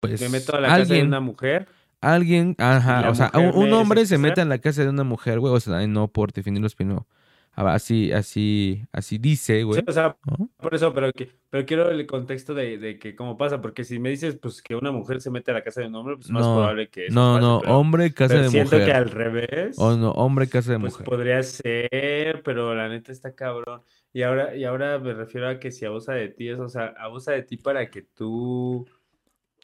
Pues 0.00 0.20
Me 0.20 0.28
meto 0.28 0.54
a 0.54 0.60
la 0.60 0.68
casa 0.68 0.76
de 0.76 0.82
alguien, 0.82 1.06
una 1.06 1.20
mujer. 1.20 1.66
alguien, 2.00 2.54
ajá, 2.58 3.08
o 3.08 3.14
sea, 3.14 3.32
un, 3.34 3.72
hombre 3.72 4.04
se 4.06 4.18
mete 4.18 4.42
en 4.42 4.50
la 4.50 4.58
casa 4.58 4.82
de 4.82 4.90
una 4.90 5.04
mujer, 5.04 5.40
güey, 5.40 5.54
o 5.54 5.60
sea, 5.60 5.86
no 5.86 6.08
por 6.08 6.32
definirlos, 6.32 6.74
pero 6.74 7.06
ah, 7.08 7.16
así, 7.56 8.12
así, 8.12 8.82
así 8.92 9.18
dice, 9.18 9.58
Sí, 9.58 9.62
güey. 9.62 9.82
o 9.86 9.92
sea, 9.92 10.16
¿no? 10.26 10.50
por 10.56 10.74
eso, 10.74 10.92
pero, 10.92 11.12
que, 11.12 11.30
pero 11.50 11.64
quiero 11.64 11.90
el 11.90 12.06
contexto 12.06 12.54
de, 12.54 12.78
de 12.78 12.98
que 12.98 13.14
cómo 13.14 13.36
pasa, 13.36 13.60
porque 13.60 13.84
si 13.84 13.98
me 13.98 14.10
dices 14.10 14.36
pues 14.40 14.60
que 14.62 14.74
una 14.74 14.90
mujer 14.92 15.20
se 15.20 15.30
mete 15.30 15.50
a 15.50 15.54
la 15.54 15.62
casa 15.62 15.80
de 15.80 15.86
un 15.88 15.94
hombre, 15.94 16.16
pues 16.16 16.30
más 16.30 16.42
No, 16.44 16.54
probable 16.54 16.88
que 16.88 17.06
eso 17.06 17.14
No, 17.14 17.34
pase, 17.34 17.46
no, 17.46 17.60
pero, 17.62 17.78
hombre, 17.78 18.12
casa 18.12 18.34
pero 18.34 18.42
de 18.44 18.48
siento 18.50 18.70
mujer. 18.76 18.84
que 18.86 18.92
al 18.92 19.10
revés, 19.10 19.76
O 19.78 19.96
no, 19.96 20.10
hombre, 20.12 20.48
casa 20.48 20.72
de 20.72 20.80
pues 20.80 20.92
mujer. 20.94 21.04
podría 21.06 21.42
ser, 21.42 22.42
pero 22.44 22.74
la 22.74 22.88
neta 22.88 23.12
está 23.12 23.34
cabrón. 23.34 23.82
Y 24.12 24.22
ahora, 24.22 24.56
y 24.56 24.64
ahora 24.64 24.98
me 24.98 25.12
refiero 25.14 25.48
a 25.48 25.58
que 25.58 25.70
si 25.72 25.84
abusa 25.84 26.12
de 26.12 26.28
ti, 26.28 26.48
es, 26.48 26.58
o 26.58 26.68
sea, 26.68 26.94
abusa 26.98 27.32
de 27.32 27.42
ti 27.42 27.56
para 27.56 27.90
que 27.90 28.02
tú 28.02 28.86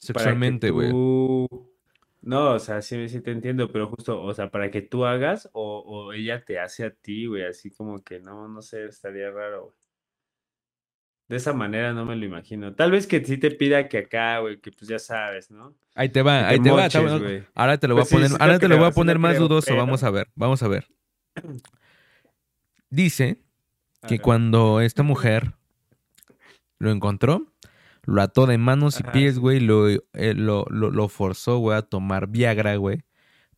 Sexualmente, 0.01 0.71
güey. 0.71 0.91
tú- 0.91 1.71
No, 2.23 2.53
o 2.53 2.59
sea, 2.59 2.83
sí, 2.83 3.09
sí 3.09 3.21
te 3.21 3.31
entiendo, 3.31 3.71
pero 3.73 3.89
justo, 3.89 4.21
o 4.23 4.35
sea, 4.35 4.51
para 4.51 4.71
que 4.71 4.83
tú 4.83 5.07
hagas 5.07 5.49
o, 5.53 5.79
o 5.81 6.13
ella 6.13 6.45
te 6.45 6.59
hace 6.59 6.85
a 6.85 6.91
ti, 6.91 7.27
güey, 7.27 7.45
así 7.45 7.71
como 7.71 8.03
que 8.05 8.21
no, 8.21 8.47
no 8.49 8.61
sé, 8.61 8.85
estaría 8.85 9.31
raro, 9.31 9.63
güey. 9.65 9.75
De 11.29 11.37
esa 11.37 11.53
manera 11.53 11.93
no 11.93 12.05
me 12.05 12.17
lo 12.17 12.25
imagino. 12.27 12.75
Tal 12.75 12.91
vez 12.91 13.07
que 13.07 13.25
sí 13.25 13.39
te 13.39 13.53
pida 13.53 13.89
que 13.89 13.99
acá, 13.99 14.41
güey, 14.41 14.61
que 14.61 14.73
pues 14.73 14.89
ya 14.89 14.99
sabes, 14.99 15.49
¿no? 15.51 15.75
Ahí 15.95 16.09
te 16.09 16.23
va, 16.23 16.41
Que 16.41 16.45
ahí 16.47 16.57
te 16.59 16.65
te 16.65 16.71
va. 16.73 16.89
güey. 17.19 17.45
Ahora 17.55 17.79
te 17.79 17.87
lo 17.89 17.95
voy 17.95 18.03
Pues 18.03 18.13
a 18.13 18.17
poner, 18.17 18.29
sí 18.31 18.37
ahora 18.41 18.59
te 18.59 18.69
lo 18.69 18.77
voy 18.79 18.87
a 18.87 18.91
poner 18.91 19.19
más 19.21 19.37
creo, 19.37 19.49
dudoso. 19.49 19.67
pero- 19.69 19.79
Vamos 19.79 20.03
a 20.03 20.11
ver, 20.11 20.29
vamos 20.35 20.63
a 20.65 20.69
ver. 20.69 20.89
Dice 22.91 23.39
que 24.09 24.19
cuando 24.19 24.81
esta 24.81 25.03
mujer 25.03 25.53
lo 26.79 26.91
encontró, 26.91 27.50
lo 28.05 28.23
ató 28.23 28.47
de 28.47 28.59
manos 28.59 28.99
y 29.01 29.03
pies, 29.05 29.39
güey, 29.39 29.61
lo, 29.61 29.89
eh, 29.89 30.01
lo, 30.35 30.65
lo, 30.71 30.91
lo 30.91 31.09
forzó, 31.09 31.59
güey, 31.59 31.77
a 31.79 31.83
tomar 31.83 32.27
Viagra, 32.29 32.77
güey, 32.77 33.05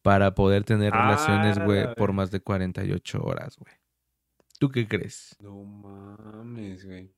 para 0.02 0.34
poder 0.34 0.64
tener 0.64 0.92
relaciones, 0.92 1.58
Ah, 1.58 1.64
güey, 1.64 1.94
por 1.94 2.12
más 2.12 2.30
de 2.30 2.40
48 2.40 3.22
horas, 3.22 3.56
güey. 3.56 3.72
¿Tú 4.58 4.68
qué 4.70 4.86
crees? 4.86 5.36
No 5.40 5.62
mames, 5.64 6.84
güey. 6.84 7.10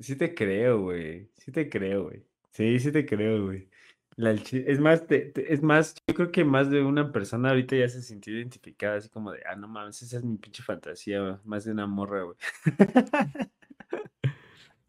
Sí 0.00 0.16
te 0.16 0.34
creo, 0.34 0.80
güey. 0.82 1.30
Sí 1.38 1.52
te 1.52 1.68
creo, 1.68 2.04
güey. 2.04 2.26
Sí, 2.50 2.78
sí 2.80 2.90
te 2.92 3.06
creo, 3.06 3.44
güey. 3.46 3.68
La 4.16 4.30
es 4.30 4.78
más, 4.80 5.06
te- 5.06 5.26
te- 5.26 5.52
es 5.52 5.62
más, 5.62 5.94
yo 6.06 6.14
creo 6.14 6.30
que 6.30 6.44
más 6.44 6.70
de 6.70 6.82
una 6.82 7.10
persona 7.10 7.48
ahorita 7.50 7.74
ya 7.76 7.88
se 7.88 8.00
sintió 8.00 8.32
identificada, 8.32 8.96
así 8.96 9.08
como 9.08 9.32
de, 9.32 9.40
ah, 9.48 9.56
no 9.56 9.66
mames, 9.66 10.00
esa 10.02 10.18
es 10.18 10.24
mi 10.24 10.36
pinche 10.36 10.62
fantasía, 10.62 11.20
güey, 11.20 11.34
Más 11.44 11.64
de 11.64 11.72
una 11.72 11.86
morra, 11.86 12.22
güey. 12.22 12.36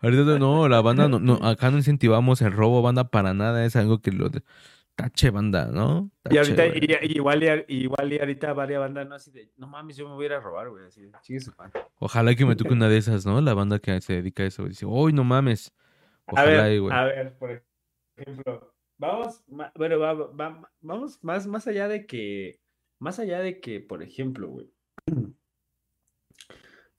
Ahorita 0.06 0.40
no, 0.40 0.68
la 0.68 0.82
banda, 0.82 1.08
no, 1.10 1.20
no, 1.20 1.34
acá 1.46 1.72
no 1.72 1.78
incentivamos 1.78 2.42
el 2.42 2.52
robo, 2.52 2.82
banda, 2.82 3.10
para 3.10 3.34
nada, 3.34 3.66
es 3.66 3.76
algo 3.76 4.00
que 4.02 4.12
lo... 4.12 4.30
de- 4.30 4.42
Tache, 4.98 5.30
banda, 5.30 5.66
¿no? 5.74 6.10
Y 6.30 6.38
ahorita, 6.38 6.68
y, 6.68 6.80
y 7.02 7.18
igual, 7.18 7.44
y, 7.44 7.48
a- 7.50 7.66
igual 7.68 8.14
y 8.14 8.18
ahorita 8.18 8.54
varias 8.54 8.80
bandas, 8.80 9.06
¿no? 9.06 9.16
Así 9.16 9.30
de, 9.30 9.52
no 9.58 9.68
mames, 9.68 9.98
yo 9.98 10.08
me 10.08 10.16
voy 10.16 10.24
a 10.24 10.28
ir 10.28 10.34
a 10.36 10.40
robar, 10.40 10.70
güey, 10.70 10.86
así, 10.86 11.02
de, 11.02 11.40
su 11.42 11.52
madre. 11.58 11.82
Ojalá 12.00 12.34
que 12.34 12.46
me 12.46 12.56
toque 12.56 12.72
una 12.72 12.88
de 12.88 12.96
esas, 12.98 13.26
¿no? 13.26 13.42
La 13.42 13.54
banda 13.54 13.80
que 13.80 14.00
se 14.00 14.14
dedica 14.14 14.44
a 14.44 14.46
eso. 14.46 14.62
güey. 14.64 14.70
Dice, 14.70 14.86
uy, 14.86 15.12
no 15.12 15.26
mames. 15.26 15.74
A 16.28 16.32
Ojalá 16.32 16.64
ver, 16.64 16.74
y, 16.74 16.78
güey. 16.78 16.96
a 16.96 17.04
ver, 17.04 17.38
por 17.38 17.62
ejemplo, 18.16 18.74
vamos, 18.98 19.44
bueno, 19.76 20.00
va- 20.00 20.14
va- 20.14 20.72
vamos 20.80 21.20
más, 21.22 21.46
más 21.46 21.68
allá 21.68 21.90
de 21.90 22.06
que, 22.06 22.62
más 22.98 23.20
allá 23.20 23.40
de 23.42 23.60
que, 23.60 23.82
por 23.82 24.02
ejemplo, 24.02 24.48
güey, 24.48 24.72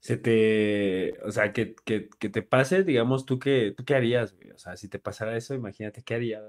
se 0.00 0.16
te, 0.16 1.14
o 1.24 1.30
sea, 1.32 1.52
que, 1.52 1.74
que, 1.84 2.08
que 2.18 2.28
te 2.28 2.42
pase, 2.42 2.84
digamos, 2.84 3.26
tú 3.26 3.38
qué, 3.38 3.74
tú 3.76 3.84
qué 3.84 3.94
harías, 3.94 4.34
güey, 4.36 4.50
o 4.52 4.58
sea, 4.58 4.76
si 4.76 4.88
te 4.88 4.98
pasara 4.98 5.36
eso, 5.36 5.54
imagínate, 5.54 6.02
¿qué 6.02 6.14
harías? 6.14 6.42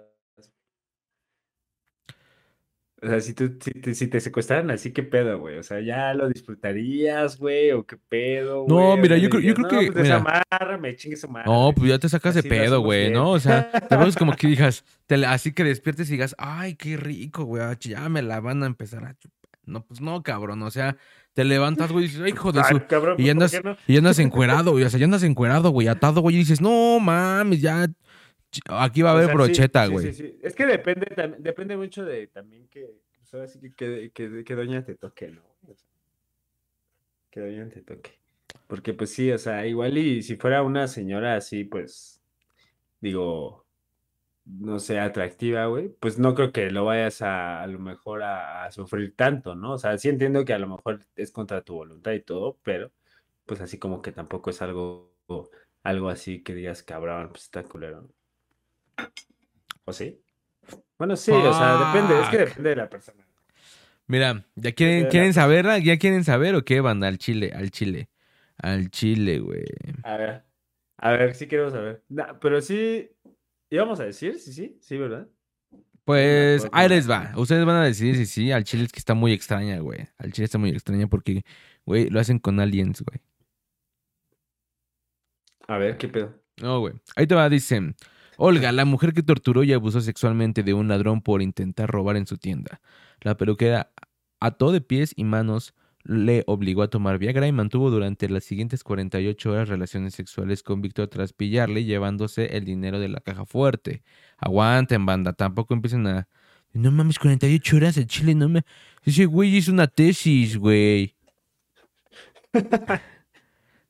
O 3.00 3.06
sea, 3.08 3.20
si, 3.22 3.36
tú, 3.36 3.56
si, 3.62 3.72
te, 3.80 3.94
si 3.94 4.08
te 4.08 4.20
secuestraran 4.20 4.72
así, 4.72 4.92
¿qué 4.92 5.04
pedo, 5.04 5.38
güey? 5.40 5.60
O 5.60 5.64
sea, 5.64 5.80
¿ya 5.82 6.16
lo 6.16 6.28
disfrutarías, 6.30 7.38
güey? 7.38 7.72
¿O 7.72 7.86
qué 7.86 7.96
pedo, 7.96 8.66
No, 8.68 8.98
mira, 8.98 9.18
yo 9.20 9.30
creo- 9.30 9.42
yo 9.42 9.54
creo 9.54 9.68
"No, 9.68 9.80
que- 9.80 9.92
pues 9.92 10.04
mira. 10.04 10.18
desamárrame, 10.18 10.96
chingue 10.96 11.16
su 11.16 11.28
madre"? 11.28 11.46
No, 11.52 11.74
pues 11.76 11.90
ya 11.92 12.00
te 12.00 12.10
sacas 12.10 12.34
de 12.34 12.40
Así 12.40 12.50
pedo, 12.50 12.82
güey. 12.82 13.12
¿no? 13.12 13.30
O 13.30 13.40
sea, 13.40 13.70
te 13.72 13.96
ves 13.98 14.16
como 14.32 14.36
que 14.36 14.48
digas, 14.48 14.84
te 15.06 15.24
así 15.28 15.54
que 15.54 15.64
despiertes 15.64 16.10
y 16.10 16.14
digas, 16.14 16.34
ay, 16.40 16.76
qué 16.76 16.98
rico, 16.98 17.44
güey, 17.44 17.62
ah, 17.62 17.78
ya 17.80 18.10
me 18.10 18.24
la 18.24 18.40
van 18.40 18.64
a 18.64 18.66
empezar 18.66 19.06
a 19.06 19.14
chupar. 19.16 19.38
No, 19.66 19.86
pues 19.86 20.02
no, 20.02 20.24
cabrón, 20.24 20.64
o 20.64 20.72
sea, 20.72 20.98
te 21.38 21.46
levantas, 21.46 21.92
güey, 21.92 22.06
y 22.06 22.08
dices, 22.08 22.24
ay, 22.24 22.32
hijo 22.32 22.52
de 22.52 22.62
Ay, 22.62 22.74
su... 22.74 22.88
cabrón, 22.88 23.14
Y 23.20 23.22
pues, 23.22 23.26
¿por 23.28 23.32
andas, 23.44 23.64
no? 23.64 23.78
y 23.86 23.98
andas 23.98 24.18
encuerado, 24.18 24.72
güey, 24.72 24.84
o 24.86 24.90
sea, 24.90 25.00
ya 25.00 25.06
andas 25.06 25.22
encuerado, 25.22 25.70
güey, 25.70 25.88
atado, 25.88 26.22
güey, 26.22 26.36
y 26.36 26.40
dices, 26.40 26.62
no, 26.62 27.00
mames, 27.00 27.62
ya, 27.62 27.86
aquí 28.66 29.04
va 29.04 29.12
a 29.12 29.14
O 29.14 29.18
haber 29.18 29.28
sea, 29.28 29.34
sí, 29.34 29.38
brocheta, 29.38 29.86
sí, 29.86 29.92
güey. 29.92 30.06
sí, 30.08 30.14
sí. 30.14 30.40
Es 30.42 30.56
que 30.56 30.66
depende, 30.66 31.06
depende 31.38 31.78
mucho 31.78 32.04
de 32.04 32.26
también 32.26 32.68
que, 32.70 32.90
pues 33.20 33.32
ahora 33.36 33.48
sí 33.48 33.60
que, 33.60 33.70
que, 33.76 34.12
que, 34.16 34.44
que 34.44 34.56
doña 34.56 34.84
te 34.84 34.96
toque, 34.96 35.28
¿no? 35.28 35.44
O 35.68 35.76
sea, 35.76 35.88
que 37.30 37.40
doña 37.40 37.70
te 37.70 37.84
toque. 37.84 38.18
Porque 38.66 38.96
pues 38.96 39.12
sí, 39.12 39.32
o 39.32 39.38
sea, 39.38 39.68
igual 39.68 39.96
y 39.96 40.24
si 40.24 40.38
fuera 40.38 40.64
una 40.64 40.88
señora 40.88 41.36
así, 41.36 41.66
pues, 41.66 42.20
digo, 43.00 43.64
no 44.48 44.80
sé, 44.80 45.00
atractiva, 45.00 45.66
güey, 45.68 45.90
pues 46.00 46.20
no 46.20 46.36
creo 46.36 46.52
que 46.52 46.72
lo 46.72 46.86
vayas 46.86 47.22
a, 47.22 47.62
a 47.62 47.68
lo 47.68 47.80
mejor 47.80 48.24
a, 48.24 48.66
a 48.66 48.72
sufrir 48.72 49.16
tanto, 49.16 49.56
¿no? 49.56 49.74
O 49.74 49.78
sea, 49.78 49.98
sí 49.98 50.10
entiendo 50.10 50.46
que 50.46 50.54
a 50.54 50.60
lo 50.60 50.68
mejor 50.68 51.02
es 51.16 51.32
contra 51.32 51.62
tu 51.64 51.76
voluntad 51.76 52.14
y 52.14 52.22
todo, 52.22 52.58
pero 52.64 52.92
pues 53.46 53.62
así 53.62 53.80
como 53.80 54.02
que 54.02 54.12
tampoco 54.12 54.50
es 54.52 54.62
algo, 54.62 55.14
algo 55.84 56.10
así 56.10 56.44
que 56.44 56.56
digas, 56.56 56.84
cabrón, 56.84 57.30
pues 57.32 57.44
está 57.44 57.64
culero. 57.64 58.10
¿O 59.86 59.94
sí? 59.94 60.22
Bueno, 60.98 61.16
sí, 61.16 61.32
o 61.32 61.54
sea, 61.54 61.94
depende, 61.94 62.22
es 62.22 62.30
que 62.30 62.38
depende 62.38 62.70
de 62.72 62.76
la 62.76 62.90
persona. 62.90 63.26
Mira, 64.08 64.46
¿ya 64.56 64.72
quieren, 64.72 65.08
quieren 65.08 65.34
saber? 65.34 65.84
¿Ya 65.84 65.98
quieren 65.98 66.24
saber 66.24 66.56
o 66.56 66.64
qué, 66.64 66.82
banda? 66.82 67.08
Al 67.08 67.18
chile, 67.18 67.52
al 67.54 67.72
chile. 67.72 68.10
Al 68.58 68.90
chile, 68.90 69.40
güey. 69.40 69.66
A 70.04 70.18
ver, 70.18 70.44
a 70.98 71.12
ver, 71.12 71.36
sí 71.36 71.48
queremos 71.48 71.74
saber. 71.74 72.04
Nah, 72.10 72.40
pero 72.40 72.62
sí, 72.62 73.12
íbamos 73.70 74.00
a 74.00 74.06
decir, 74.06 74.40
sí, 74.40 74.54
sí, 74.54 74.78
sí, 74.82 74.98
¿verdad? 74.98 75.28
Pues 76.06 76.66
ahí 76.72 76.88
les 76.88 77.10
va. 77.10 77.34
Ustedes 77.36 77.66
van 77.66 77.76
a 77.76 77.84
decidir 77.84 78.16
si 78.16 78.26
sí. 78.26 78.52
Al 78.54 78.64
chile 78.64 78.86
es 78.86 78.94
que 78.94 79.00
está 79.00 79.14
muy 79.14 79.34
extraña, 79.34 79.80
güey. 79.80 80.08
Al 80.18 80.32
chile 80.32 80.46
está 80.46 80.58
muy 80.58 80.70
extraña 80.70 81.08
porque, 81.08 81.44
güey, 81.86 82.10
lo 82.10 82.22
hacen 82.22 82.40
con 82.40 82.62
aliens, 82.62 83.02
güey. 83.02 83.20
A 85.68 85.78
ver, 85.78 85.98
¿qué 85.98 86.08
pedo? 86.08 86.34
No, 86.62 86.80
güey. 86.80 86.94
Ahí 87.18 87.28
te 87.28 87.36
va, 87.36 87.50
dice. 87.50 87.94
Olga, 88.38 88.72
la 88.72 88.86
mujer 88.86 89.14
que 89.14 89.22
torturó 89.22 89.64
y 89.64 89.74
abusó 89.74 90.00
sexualmente 90.00 90.64
de 90.64 90.74
un 90.74 90.88
ladrón 90.88 91.22
por 91.22 91.42
intentar 91.42 91.90
robar 91.90 92.16
en 92.16 92.26
su 92.26 92.38
tienda. 92.38 92.80
La 93.20 93.36
peluquera 93.36 93.92
ató 94.40 94.72
de 94.72 94.80
pies 94.80 95.12
y 95.16 95.26
manos, 95.26 95.74
le 96.08 96.44
obligó 96.48 96.84
a 96.84 96.90
tomar 96.90 97.18
Viagra 97.18 97.48
y 97.48 97.52
mantuvo 97.52 97.92
durante 97.92 98.30
las 98.30 98.44
siguientes 98.46 98.84
48 98.84 99.52
horas 99.52 99.68
relaciones 99.70 100.14
sexuales 100.16 100.64
con 100.64 100.82
Víctor 100.82 101.10
tras 101.10 101.34
pillarle 101.34 101.84
llevándose 101.84 102.58
el 102.58 102.64
dinero 102.66 103.00
de 103.00 103.10
la 103.10 103.20
caja 103.20 103.46
fuerte. 103.46 104.04
Aguanten, 104.38 105.06
banda, 105.06 105.34
tampoco 105.34 105.74
empiecen 105.74 106.08
a... 106.08 106.28
No 106.74 106.92
mames, 106.92 107.20
48 107.20 107.76
horas 107.76 107.98
el 107.98 108.08
chile, 108.08 108.36
no 108.36 108.48
me... 108.50 108.64
Ese 109.04 109.26
güey 109.26 109.56
hizo 109.56 109.72
una 109.72 109.88
tesis, 109.88 110.58
güey. 110.58 111.16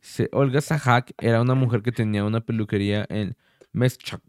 Se- 0.02 0.30
Olga 0.32 0.62
Sahak 0.62 1.14
era 1.20 1.42
una 1.42 1.56
mujer 1.56 1.82
que 1.82 1.92
tenía 1.92 2.24
una 2.24 2.42
peluquería 2.42 3.06
en 3.10 3.36
Meschak. 3.74 4.22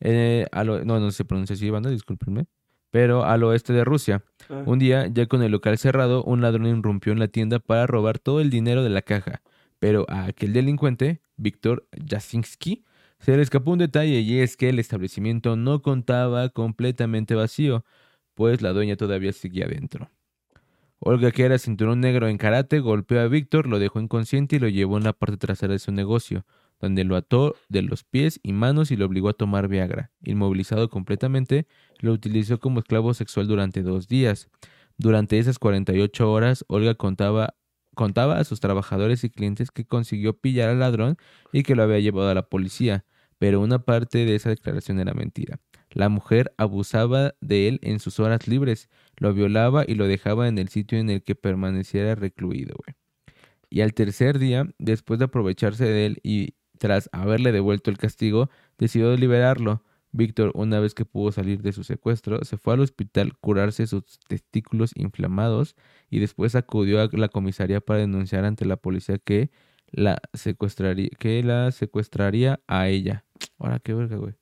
eh, 0.00 0.46
no, 0.52 0.84
no 0.84 1.10
se 1.10 1.24
pronuncia 1.24 1.54
así, 1.54 1.68
banda, 1.70 1.90
discúlpenme. 1.90 2.46
Pero 2.90 3.24
al 3.24 3.42
oeste 3.44 3.72
de 3.72 3.84
Rusia. 3.84 4.22
Ah, 4.48 4.62
Un 4.66 4.78
día, 4.78 5.06
ya 5.08 5.26
con 5.26 5.42
el 5.42 5.52
local 5.52 5.76
cerrado, 5.78 6.22
un 6.24 6.40
ladrón 6.40 6.66
irrumpió 6.66 7.12
en 7.12 7.18
la 7.18 7.28
tienda 7.28 7.58
para 7.58 7.86
robar 7.86 8.18
todo 8.18 8.40
el 8.40 8.50
dinero 8.50 8.82
de 8.82 8.90
la 8.90 9.02
caja. 9.02 9.42
Pero 9.78 10.06
a 10.08 10.24
aquel 10.26 10.52
delincuente, 10.52 11.20
Víctor 11.36 11.86
Jasinski, 12.08 12.84
se 13.18 13.36
le 13.36 13.42
escapó 13.42 13.72
un 13.72 13.78
detalle 13.78 14.20
y 14.20 14.38
es 14.40 14.56
que 14.56 14.68
el 14.68 14.78
establecimiento 14.78 15.56
no 15.56 15.82
contaba 15.82 16.48
completamente 16.50 17.34
vacío, 17.34 17.84
pues 18.34 18.62
la 18.62 18.72
dueña 18.72 18.96
todavía 18.96 19.32
seguía 19.32 19.66
dentro. 19.66 20.10
Olga, 20.98 21.30
que 21.30 21.44
era 21.44 21.58
cinturón 21.58 22.00
negro 22.00 22.28
en 22.28 22.38
karate, 22.38 22.80
golpeó 22.80 23.20
a 23.20 23.28
Víctor, 23.28 23.66
lo 23.66 23.78
dejó 23.78 24.00
inconsciente 24.00 24.56
y 24.56 24.58
lo 24.58 24.68
llevó 24.68 24.96
en 24.96 25.04
la 25.04 25.12
parte 25.12 25.36
trasera 25.36 25.72
de 25.72 25.78
su 25.78 25.92
negocio, 25.92 26.44
donde 26.80 27.04
lo 27.04 27.16
ató 27.16 27.54
de 27.68 27.82
los 27.82 28.04
pies 28.04 28.40
y 28.42 28.52
manos 28.52 28.90
y 28.90 28.96
lo 28.96 29.06
obligó 29.06 29.28
a 29.28 29.34
tomar 29.34 29.68
Viagra. 29.68 30.10
Inmovilizado 30.22 30.90
completamente, 30.90 31.66
lo 32.00 32.12
utilizó 32.12 32.60
como 32.60 32.80
esclavo 32.80 33.14
sexual 33.14 33.46
durante 33.46 33.82
dos 33.82 34.08
días. 34.08 34.48
Durante 34.98 35.38
esas 35.38 35.58
48 35.58 36.30
horas, 36.30 36.64
Olga 36.68 36.94
contaba, 36.94 37.54
contaba 37.94 38.38
a 38.38 38.44
sus 38.44 38.60
trabajadores 38.60 39.24
y 39.24 39.30
clientes 39.30 39.70
que 39.70 39.84
consiguió 39.84 40.38
pillar 40.38 40.70
al 40.70 40.80
ladrón 40.80 41.16
y 41.52 41.62
que 41.62 41.74
lo 41.74 41.82
había 41.82 42.00
llevado 42.00 42.30
a 42.30 42.34
la 42.34 42.48
policía, 42.48 43.04
pero 43.38 43.60
una 43.60 43.80
parte 43.80 44.24
de 44.24 44.34
esa 44.34 44.50
declaración 44.50 44.98
era 45.00 45.12
mentira. 45.12 45.60
La 45.90 46.08
mujer 46.08 46.52
abusaba 46.58 47.34
de 47.40 47.68
él 47.68 47.80
en 47.82 48.00
sus 48.00 48.20
horas 48.20 48.48
libres, 48.48 48.88
lo 49.16 49.32
violaba 49.32 49.84
y 49.86 49.94
lo 49.94 50.06
dejaba 50.06 50.48
en 50.48 50.58
el 50.58 50.68
sitio 50.68 50.98
en 50.98 51.10
el 51.10 51.22
que 51.22 51.34
permaneciera 51.34 52.14
recluido. 52.14 52.76
Y 53.70 53.80
al 53.80 53.94
tercer 53.94 54.38
día, 54.38 54.68
después 54.78 55.18
de 55.18 55.26
aprovecharse 55.26 55.84
de 55.84 56.06
él 56.06 56.20
y 56.22 56.54
tras 56.78 57.08
haberle 57.12 57.52
devuelto 57.52 57.90
el 57.90 57.98
castigo, 57.98 58.50
decidió 58.78 59.14
liberarlo. 59.16 59.82
Víctor, 60.12 60.52
una 60.54 60.80
vez 60.80 60.94
que 60.94 61.04
pudo 61.04 61.30
salir 61.32 61.60
de 61.62 61.72
su 61.72 61.84
secuestro, 61.84 62.42
se 62.44 62.56
fue 62.56 62.74
al 62.74 62.80
hospital 62.80 63.36
curarse 63.38 63.86
sus 63.86 64.18
testículos 64.28 64.92
inflamados 64.94 65.76
y 66.10 66.20
después 66.20 66.54
acudió 66.54 67.02
a 67.02 67.08
la 67.12 67.28
comisaría 67.28 67.80
para 67.80 68.00
denunciar 68.00 68.44
ante 68.44 68.64
la 68.64 68.76
policía 68.76 69.18
que 69.18 69.50
la 69.90 70.18
secuestraría, 70.32 71.10
que 71.18 71.42
la 71.42 71.70
secuestraría 71.72 72.60
a 72.66 72.88
ella. 72.88 73.24
Ahora 73.58 73.78
qué 73.80 73.94
verga, 73.94 74.16
güey. 74.16 74.34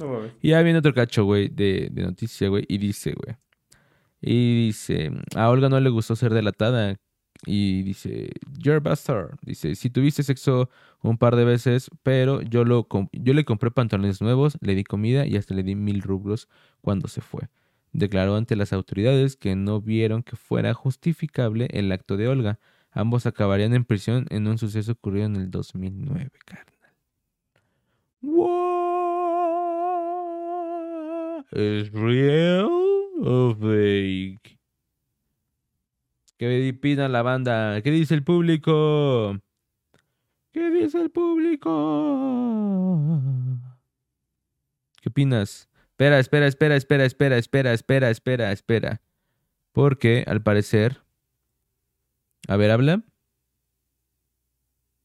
no. 0.00 0.30
Y 0.42 0.50
ya 0.50 0.62
viene 0.62 0.78
otro 0.80 0.94
cacho, 0.94 1.24
güey, 1.24 1.48
de, 1.48 1.88
de 1.90 2.02
noticia, 2.02 2.48
güey, 2.48 2.64
y 2.68 2.78
dice, 2.78 3.14
güey. 3.14 3.36
Y 4.20 4.66
dice, 4.66 5.10
a 5.36 5.50
Olga 5.50 5.68
no 5.68 5.78
le 5.80 5.90
gustó 5.90 6.16
ser 6.16 6.32
delatada. 6.32 6.96
Y 7.46 7.82
dice, 7.82 8.30
you're 8.58 8.76
a 8.76 8.80
bastard. 8.80 9.36
Dice, 9.42 9.74
si 9.74 9.90
tuviste 9.90 10.22
sexo 10.22 10.70
un 11.02 11.18
par 11.18 11.36
de 11.36 11.44
veces, 11.44 11.90
pero 12.02 12.40
yo, 12.42 12.64
lo 12.64 12.88
yo 13.12 13.34
le 13.34 13.44
compré 13.44 13.70
pantalones 13.70 14.20
nuevos, 14.20 14.56
le 14.60 14.74
di 14.74 14.84
comida 14.84 15.26
y 15.26 15.36
hasta 15.36 15.54
le 15.54 15.62
di 15.62 15.74
mil 15.74 16.02
rublos 16.02 16.48
cuando 16.80 17.08
se 17.08 17.20
fue. 17.20 17.48
Declaró 17.92 18.36
ante 18.36 18.56
las 18.56 18.72
autoridades 18.72 19.36
que 19.36 19.54
no 19.54 19.80
vieron 19.80 20.22
que 20.22 20.36
fuera 20.36 20.74
justificable 20.74 21.68
el 21.70 21.92
acto 21.92 22.16
de 22.16 22.28
Olga. 22.28 22.58
Ambos 22.90 23.26
acabarían 23.26 23.74
en 23.74 23.84
prisión 23.84 24.26
en 24.30 24.46
un 24.46 24.58
suceso 24.58 24.92
ocurrido 24.92 25.26
en 25.26 25.36
el 25.36 25.50
2009, 25.50 26.30
carnal. 26.44 26.74
What? 28.22 28.64
¿Es 31.52 31.92
real 31.92 32.68
o 33.22 33.54
fake? 33.54 34.58
¿Qué 36.36 36.72
opina 36.76 37.08
la 37.08 37.22
banda? 37.22 37.80
¿Qué 37.82 37.90
dice 37.90 38.14
el 38.14 38.24
público? 38.24 39.36
¿Qué 40.52 40.70
dice 40.70 41.00
el 41.00 41.10
público? 41.10 41.70
¿Qué 45.00 45.08
opinas? 45.10 45.68
Espera, 45.90 46.18
espera, 46.18 46.46
espera, 46.46 46.74
espera, 46.76 47.04
espera, 47.06 47.38
espera, 47.38 47.72
espera, 47.72 48.10
espera, 48.10 48.52
espera. 48.52 49.02
Porque, 49.72 50.24
al 50.26 50.42
parecer... 50.42 51.02
A 52.48 52.56
ver, 52.56 52.70
habla. 52.70 53.02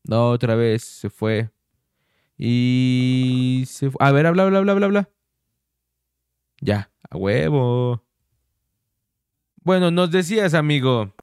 No, 0.04 0.32
otra 0.32 0.56
vez 0.56 0.84
se 0.84 1.10
fue. 1.10 1.52
Y 2.38 3.64
se 3.68 3.92
fu- 3.92 3.98
A 4.02 4.12
ver, 4.12 4.26
habla, 4.28 4.44
habla, 4.44 4.60
habla, 4.60 4.74
habla, 4.74 4.86
habla. 4.88 5.10
Ya, 6.62 6.92
a 7.10 7.18
huevo. 7.18 8.04
Bueno, 9.64 9.92
nos 9.92 10.12
decías, 10.12 10.54
amigo. 10.54 11.14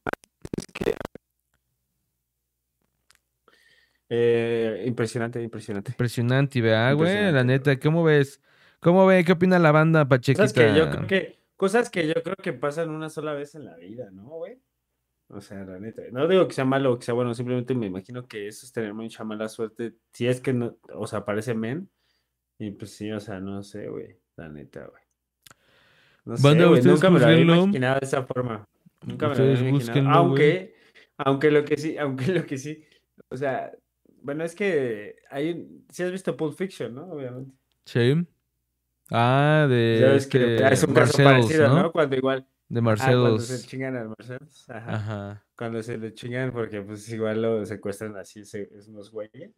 Eh, 4.09 4.85
impresionante, 4.87 5.43
impresionante. 5.43 5.91
Impresionante, 5.91 6.61
¿verdad, 6.61 6.95
güey? 6.95 7.33
La 7.33 7.43
neta, 7.45 7.79
¿cómo 7.79 8.05
ves? 8.05 8.41
¿Cómo 8.81 9.07
ve? 9.07 9.25
¿Qué 9.25 9.33
opina 9.33 9.59
la 9.59 9.73
banda, 9.73 10.07
Pachequita? 10.07 10.45
Cosas 10.45 10.53
que 10.53 10.75
yo 10.77 10.91
creo 10.91 11.07
que, 11.07 11.39
cosas 11.57 11.91
que 11.91 12.07
yo 12.07 12.15
creo 12.23 12.37
que 12.37 12.53
pasan 12.53 12.91
una 12.91 13.09
sola 13.11 13.33
vez 13.33 13.55
en 13.55 13.65
la 13.65 13.77
vida, 13.77 14.11
¿no, 14.13 14.29
güey? 14.29 14.61
O 15.29 15.41
sea, 15.41 15.65
la 15.65 15.81
neta. 15.81 16.03
No 16.13 16.29
digo 16.29 16.47
que 16.47 16.55
sea 16.55 16.65
malo 16.65 16.93
o 16.93 16.99
que 16.99 17.05
sea 17.05 17.15
bueno, 17.15 17.35
simplemente 17.35 17.75
me 17.75 17.87
imagino 17.87 18.29
que 18.29 18.47
eso 18.47 18.65
es 18.65 18.73
tener 18.73 18.95
mucha 18.95 19.25
mala 19.25 19.49
suerte. 19.49 19.95
Si 20.13 20.29
es 20.29 20.41
que 20.41 20.53
no, 20.53 20.77
o 20.95 21.07
sea, 21.07 21.25
parece 21.25 21.55
men. 21.55 21.91
Y 22.59 22.71
pues 22.71 22.93
sí, 22.93 23.11
o 23.11 23.19
sea, 23.19 23.41
no 23.41 23.63
sé, 23.63 23.89
güey. 23.89 24.21
La 24.37 24.49
neta, 24.49 24.87
güey. 24.87 25.06
No 26.27 26.37
sé, 26.37 26.43
Banda, 26.43 26.67
güey. 26.67 26.79
ustedes 26.81 26.95
Nunca 26.95 27.11
me 27.11 27.19
lo 27.21 27.27
había 27.27 27.41
imaginado 27.41 28.01
de 28.01 28.07
esa 28.07 28.23
forma. 28.25 28.69
Nunca 29.05 29.29
me 29.29 29.35
lo 29.37 29.43
había 29.45 29.69
imaginado. 29.69 30.11
Aunque, 30.19 30.75
aunque 31.17 31.51
lo 31.51 31.65
que 31.65 31.77
sí, 31.79 31.97
aunque 31.97 32.27
lo 32.33 32.45
que 32.45 32.59
sí. 32.59 32.85
O 33.31 33.37
sea, 33.37 33.73
bueno, 34.23 34.45
es 34.45 34.55
que 34.55 35.17
hay 35.31 35.53
un, 35.53 35.87
si 35.91 36.03
has 36.03 36.11
visto 36.13 36.37
Pulp 36.37 36.57
Fiction, 36.57 36.95
¿no? 36.95 37.05
Obviamente. 37.07 37.53
Sí. 37.85 38.27
Ah, 39.11 39.67
de 39.71 39.99
Ya 40.01 40.09
ves 40.13 40.27
que 40.27 40.57
este, 40.57 40.73
es 40.75 40.83
un 40.83 40.95
caso 40.95 41.23
parecido, 41.23 41.69
¿no? 41.69 41.83
¿no? 41.85 41.93
Cuando 41.93 42.17
igual. 42.17 42.47
De 42.69 42.81
Ah, 42.81 42.83
cuando 42.83 42.97
se 43.39 43.53
Marcelos. 43.53 43.67
chingan 43.69 43.97
al 43.97 44.09
Marcelos. 44.09 44.69
Ajá. 44.69 44.95
Ajá. 44.97 45.45
Cuando 45.57 45.81
se 45.83 45.97
le 45.97 46.13
chingan 46.13 46.51
porque 46.53 46.83
pues 46.83 47.09
igual 47.11 47.41
lo 47.41 47.65
secuestran 47.65 48.17
así 48.17 48.45
se, 48.45 48.69
unos 48.89 49.13
güeyes. 49.13 49.53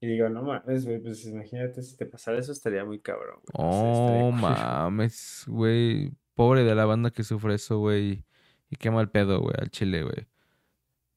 Y 0.00 0.06
digo, 0.06 0.28
no 0.28 0.42
mames, 0.42 0.84
güey, 0.86 0.98
pues 1.00 1.24
imagínate 1.26 1.82
si 1.82 1.96
te 1.96 2.06
pasara 2.06 2.38
eso 2.38 2.52
estaría 2.52 2.84
muy 2.84 3.00
cabrón, 3.00 3.40
güey. 3.42 3.68
O 3.68 3.72
sea, 3.72 3.92
estaría 3.92 4.24
Oh, 4.24 4.32
mames, 4.32 5.44
güey. 5.46 6.12
Pobre 6.34 6.64
de 6.64 6.74
la 6.74 6.84
banda 6.84 7.10
que 7.10 7.24
sufre 7.24 7.54
eso, 7.54 7.78
güey. 7.78 8.24
Y 8.70 8.76
qué 8.76 8.90
mal 8.90 9.10
pedo, 9.10 9.40
güey, 9.40 9.54
al 9.58 9.70
chile, 9.70 10.02
güey. 10.02 10.26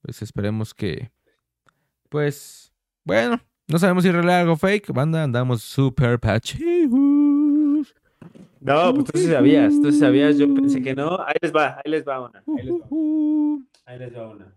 Pues 0.01 0.21
esperemos 0.21 0.73
que. 0.73 1.11
Pues. 2.09 2.71
Bueno, 3.03 3.39
no 3.67 3.79
sabemos 3.79 4.03
si 4.03 4.11
real 4.11 4.29
algo 4.29 4.57
fake. 4.57 4.93
Banda, 4.93 5.23
andamos 5.23 5.61
super 5.63 6.19
pachijos. 6.19 7.95
No, 8.59 8.93
pues 8.93 9.05
tú 9.05 9.17
sí 9.19 9.27
sabías, 9.27 9.73
tú 9.81 9.91
sí 9.91 9.99
sabías, 9.99 10.37
yo 10.37 10.53
pensé 10.53 10.81
que 10.81 10.93
no. 10.93 11.19
Ahí 11.25 11.35
les 11.41 11.53
va, 11.53 11.75
ahí 11.83 11.91
les 11.91 12.05
va 12.05 12.21
una, 12.27 12.43
ahí 12.57 12.63
les 12.65 12.73
va, 12.73 12.77
Ujujú. 12.77 13.65
ahí 13.85 13.99
les 13.99 14.15
va 14.15 14.27
una. 14.29 14.53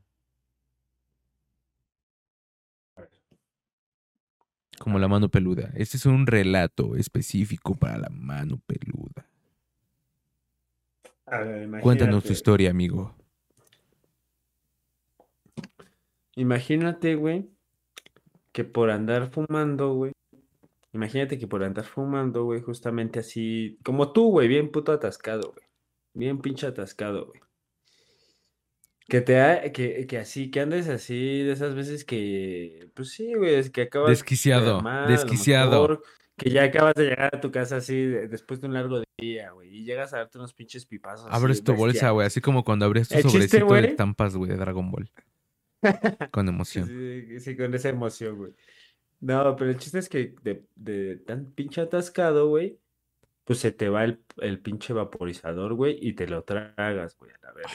Como 4.79 4.99
la 4.99 5.09
mano 5.09 5.29
peluda. 5.29 5.71
Este 5.75 5.97
es 5.99 6.07
un 6.07 6.27
relato 6.27 6.97
específico 6.97 7.75
para 7.75 7.99
la 7.99 8.09
mano 8.09 8.59
peluda. 8.67 9.30
Ver, 11.31 11.81
Cuéntanos 11.81 12.25
tu 12.25 12.33
historia, 12.33 12.71
amigo. 12.71 13.15
Imagínate, 16.37 17.15
güey, 17.17 17.49
que 18.53 18.65
por 18.65 18.91
andar 18.91 19.31
fumando, 19.31 19.95
güey. 19.95 20.13
Imagínate 20.93 21.39
que 21.39 21.47
por 21.47 21.63
andar 21.63 21.85
fumando, 21.85 22.45
güey, 22.45 22.61
justamente 22.61 23.21
así, 23.21 23.79
como 23.85 24.13
tú, 24.13 24.31
güey, 24.31 24.49
bien 24.49 24.71
puto 24.71 24.93
atascado, 24.93 25.53
güey. 25.53 25.67
Bien 26.15 26.41
pinche 26.41 26.67
atascado, 26.67 27.27
güey. 27.27 27.41
Que 29.09 29.21
te 29.21 29.41
ha- 29.41 29.73
que, 29.73 30.07
que 30.07 30.19
así, 30.19 30.51
que 30.51 30.61
andes 30.61 30.89
así 30.89 31.43
de 31.43 31.53
esas 31.53 31.75
veces 31.75 32.05
que, 32.05 32.91
pues 32.95 33.11
sí, 33.11 33.35
güey, 33.35 33.55
es 33.57 33.71
que 33.71 33.83
acabas 33.83 34.09
de 34.09 34.13
Desquiciado, 34.13 34.79
a 34.81 35.03
lo 35.05 35.09
desquiciado. 35.09 35.71
mejor, 35.83 36.03
que 36.41 36.49
ya 36.51 36.65
acabas 36.65 36.95
de 36.95 37.05
llegar 37.11 37.35
a 37.35 37.41
tu 37.41 37.51
casa 37.51 37.77
así 37.77 37.95
de- 37.95 38.27
después 38.27 38.61
de 38.63 38.67
un 38.69 38.73
largo 38.75 39.03
día, 39.19 39.51
güey, 39.51 39.69
y 39.77 39.85
llegas 39.85 40.15
a 40.15 40.19
darte 40.19 40.39
unos 40.39 40.55
pinches 40.55 40.87
pipazos 40.87 41.27
así, 41.27 41.37
Abres 41.37 41.63
tu 41.63 41.75
bolsa, 41.75 42.11
güey. 42.11 42.27
Así 42.27 42.41
como 42.41 42.65
cuando 42.65 42.87
abrías 42.87 43.09
tu 43.09 43.15
El 43.17 43.25
chiste, 43.25 43.59
sobrecito 43.61 43.75
de 43.75 43.89
estampas, 43.89 44.35
güey, 44.35 44.51
de 44.51 44.57
Dragon 44.57 44.91
Ball. 44.91 45.11
Con 46.33 46.49
emoción. 46.49 46.87
Sí, 46.89 47.41
sí, 47.41 47.57
con 47.57 47.75
esa 47.75 47.91
emoción, 47.91 48.37
güey. 48.37 48.53
No, 49.21 49.55
pero 49.57 49.71
el 49.71 49.77
chiste 49.77 49.99
es 49.99 50.09
que 50.09 50.35
de, 50.43 50.65
de 50.77 51.17
tan 51.19 51.53
pinche 51.53 51.83
atascado, 51.83 52.49
güey, 52.49 52.79
pues 53.45 53.59
se 53.59 53.71
te 53.73 53.89
va 53.91 54.05
el, 54.05 54.23
el 54.39 54.61
pinche 54.61 54.93
vaporizador, 54.95 55.75
güey, 55.75 55.99
y 56.01 56.15
te 56.15 56.27
lo 56.27 56.43
tragas, 56.45 57.19
güey, 57.19 57.33
a 57.33 57.47
la 57.47 57.53
verga. 57.53 57.71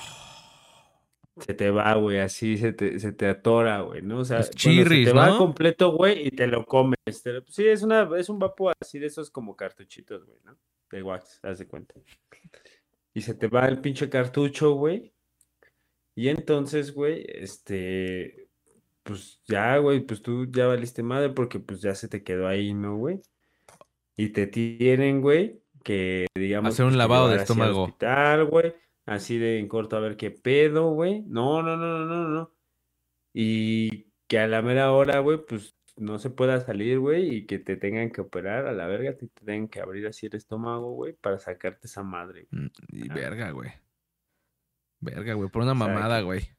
Se 1.38 1.54
te 1.54 1.70
va, 1.70 1.94
güey, 1.96 2.20
así 2.20 2.58
se 2.58 2.72
te, 2.72 2.98
se 3.00 3.12
te 3.12 3.28
atora, 3.28 3.82
güey, 3.82 4.02
¿no? 4.02 4.20
O 4.20 4.26
sea, 4.26 4.38
Los 4.38 4.48
bueno, 4.48 4.58
chirris, 4.58 5.08
se 5.08 5.12
te 5.14 5.18
va 5.18 5.38
completo, 5.38 5.92
güey, 5.92 6.28
y 6.28 6.32
te 6.32 6.48
lo 6.48 6.66
comes. 6.66 6.98
Te 7.24 7.34
lo- 7.34 7.44
sí, 7.48 7.68
es 7.68 7.84
una, 7.84 8.10
es 8.18 8.30
un 8.30 8.40
vapo 8.40 8.72
así 8.82 9.00
de 9.00 9.08
esos 9.08 9.30
como 9.30 9.56
cartuchitos, 9.56 10.26
güey, 10.26 10.40
¿no? 10.46 10.56
De 10.92 11.04
wax, 11.04 11.40
haz 11.44 11.60
de 11.60 11.68
cuenta. 11.68 11.96
Y 13.14 13.22
se 13.22 13.34
te 13.34 13.48
va 13.48 13.68
el 13.68 13.80
pinche 13.82 14.10
cartucho, 14.10 14.72
güey. 14.74 15.12
Y 16.16 16.30
entonces, 16.30 16.94
güey, 16.94 17.26
este, 17.28 18.48
pues 19.04 19.42
ya, 19.46 19.78
güey, 19.80 20.00
pues 20.00 20.22
tú 20.22 20.46
ya 20.50 20.68
valiste 20.68 21.04
madre 21.04 21.30
porque 21.32 21.60
pues 21.60 21.82
ya 21.82 21.94
se 21.96 22.08
te 22.08 22.24
quedó 22.24 22.48
ahí, 22.48 22.74
¿no, 22.74 22.96
güey? 22.96 23.22
Y 24.16 24.30
te 24.30 24.48
tienen, 24.48 25.22
güey, 25.22 25.60
que 25.84 26.28
digamos 26.34 26.74
Hacer 26.74 26.86
un 26.86 26.92
pues, 26.92 26.98
lavado 26.98 27.28
de 27.28 27.36
estómago. 27.38 27.84
hospital, 27.84 28.46
güey, 28.46 28.74
así 29.06 29.38
de 29.38 29.60
en 29.60 29.68
corto 29.68 29.98
a 29.98 30.00
ver 30.00 30.18
qué 30.18 30.32
pedo, 30.32 30.92
güey. 30.92 31.24
No, 31.28 31.62
no, 31.64 31.78
no, 31.78 32.00
no, 32.00 32.06
no, 32.06 32.30
no. 32.30 32.52
Y 33.34 34.08
que 34.28 34.40
a 34.40 34.48
la 34.48 34.62
mera 34.62 34.92
hora, 34.92 35.20
güey, 35.20 35.38
pues 35.46 35.76
no 35.98 36.20
se 36.20 36.30
pueda 36.30 36.60
salir, 36.62 37.00
güey, 37.00 37.36
y 37.36 37.46
que 37.46 37.60
te 37.60 37.78
tengan 37.78 38.12
que 38.12 38.22
operar 38.22 38.66
a 38.68 38.74
la 38.74 38.88
verga, 38.88 39.16
te 39.18 39.28
tengan 39.28 39.68
que 39.68 39.80
abrir 39.82 40.08
así 40.08 40.26
el 40.28 40.36
estómago, 40.36 40.94
güey, 40.94 41.14
para 41.14 41.40
sacarte 41.40 41.88
esa 41.88 42.04
madre. 42.04 42.48
güey. 42.52 42.64
Mm, 42.64 42.72
Y 42.90 43.10
verga, 43.10 43.52
güey. 43.52 43.72
Verga, 45.00 45.34
güey. 45.36 45.50
Por 45.50 45.62
una 45.64 45.74
O 45.74 45.76
sea, 45.82 45.88
mamada, 45.88 46.22
güey. 46.22 46.50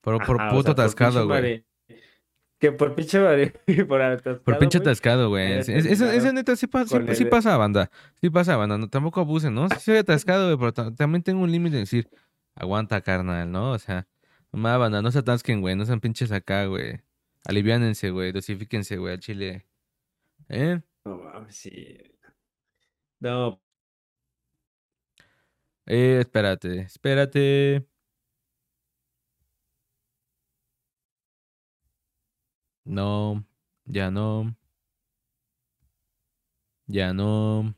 Por, 0.00 0.24
por 0.24 0.40
Ajá, 0.40 0.50
o 0.50 0.54
puto 0.56 0.74
sea, 0.74 0.74
por 0.74 0.84
atascado, 0.84 1.26
güey. 1.26 1.64
Que 2.58 2.72
por 2.72 2.94
pinche 2.96 3.18
por 3.88 4.02
atascado, 4.02 4.42
Por 4.42 4.58
pinche 4.58 4.78
atascado, 4.78 5.28
güey. 5.28 5.46
haya 5.52 5.60
Es- 5.60 5.68
es- 5.68 6.32
neta 6.32 6.56
sí, 6.56 6.66
pa- 6.66 6.86
sí- 6.86 6.96
sí 7.14 7.24
pasa, 7.24 7.56
banda. 7.56 7.90
Sí 8.20 8.30
pasa, 8.30 8.56
banda. 8.56 8.76
No, 8.78 8.88
tampoco 8.88 9.20
abusen, 9.20 9.54
¿no? 9.54 9.68
Sí 9.70 9.76
soy 9.80 9.96
atascado, 9.98 10.46
güey, 10.46 10.58
pero 10.58 10.72
ta- 10.72 10.94
también 10.94 11.22
tengo 11.22 11.42
un 11.42 11.52
límite 11.52 11.74
de 11.76 11.80
decir, 11.82 12.08
aguanta, 12.56 13.00
carnal, 13.00 13.50
¿no? 13.52 13.70
O 13.72 13.78
sea, 13.78 14.08
mamá, 14.50 14.76
banda, 14.76 15.02
no 15.02 15.10
se 15.12 15.20
atasquen, 15.20 15.60
güey. 15.60 15.76
No 15.76 15.86
sean 15.86 16.00
pinches 16.00 16.32
acá, 16.32 16.66
güey. 16.66 17.00
Aliviánense, 17.44 18.10
güey. 18.10 18.32
Dosifíquense, 18.32 18.96
güey, 18.96 19.14
al 19.14 19.20
chile. 19.20 19.66
¿Eh? 20.48 20.80
No 21.04 21.16
mames, 21.18 21.54
sí. 21.54 21.96
No, 23.20 23.60
Eh, 25.86 26.18
espérate, 26.20 26.80
espérate. 26.80 27.86
No, 32.88 33.44
ya 33.84 34.10
no. 34.10 34.56
Ya 36.86 37.12
no. 37.12 37.74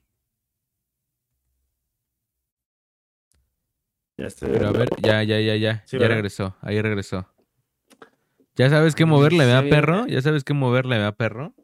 ya 4.17 4.27
estoy. 4.27 4.51
Pero 4.53 4.69
a 4.69 4.73
ver, 4.73 4.89
ya, 5.03 5.25
ya, 5.25 5.41
ya, 5.41 5.57
ya. 5.57 5.83
Sí, 5.85 5.97
ya 5.97 6.03
¿verdad? 6.03 6.15
regresó, 6.15 6.57
ahí 6.61 6.81
regresó. 6.81 7.27
¿Ya 8.55 8.71
sabes 8.71 8.95
qué 8.95 9.05
moverle, 9.05 9.41
sí, 9.41 9.47
¿verdad, 9.47 9.63
sí, 9.65 9.71
perro? 9.71 10.07
¿Ya 10.07 10.23
sabes 10.23 10.45
qué 10.45 10.55
moverle, 10.55 10.99
¿verdad, 10.99 11.17
perro? 11.17 11.55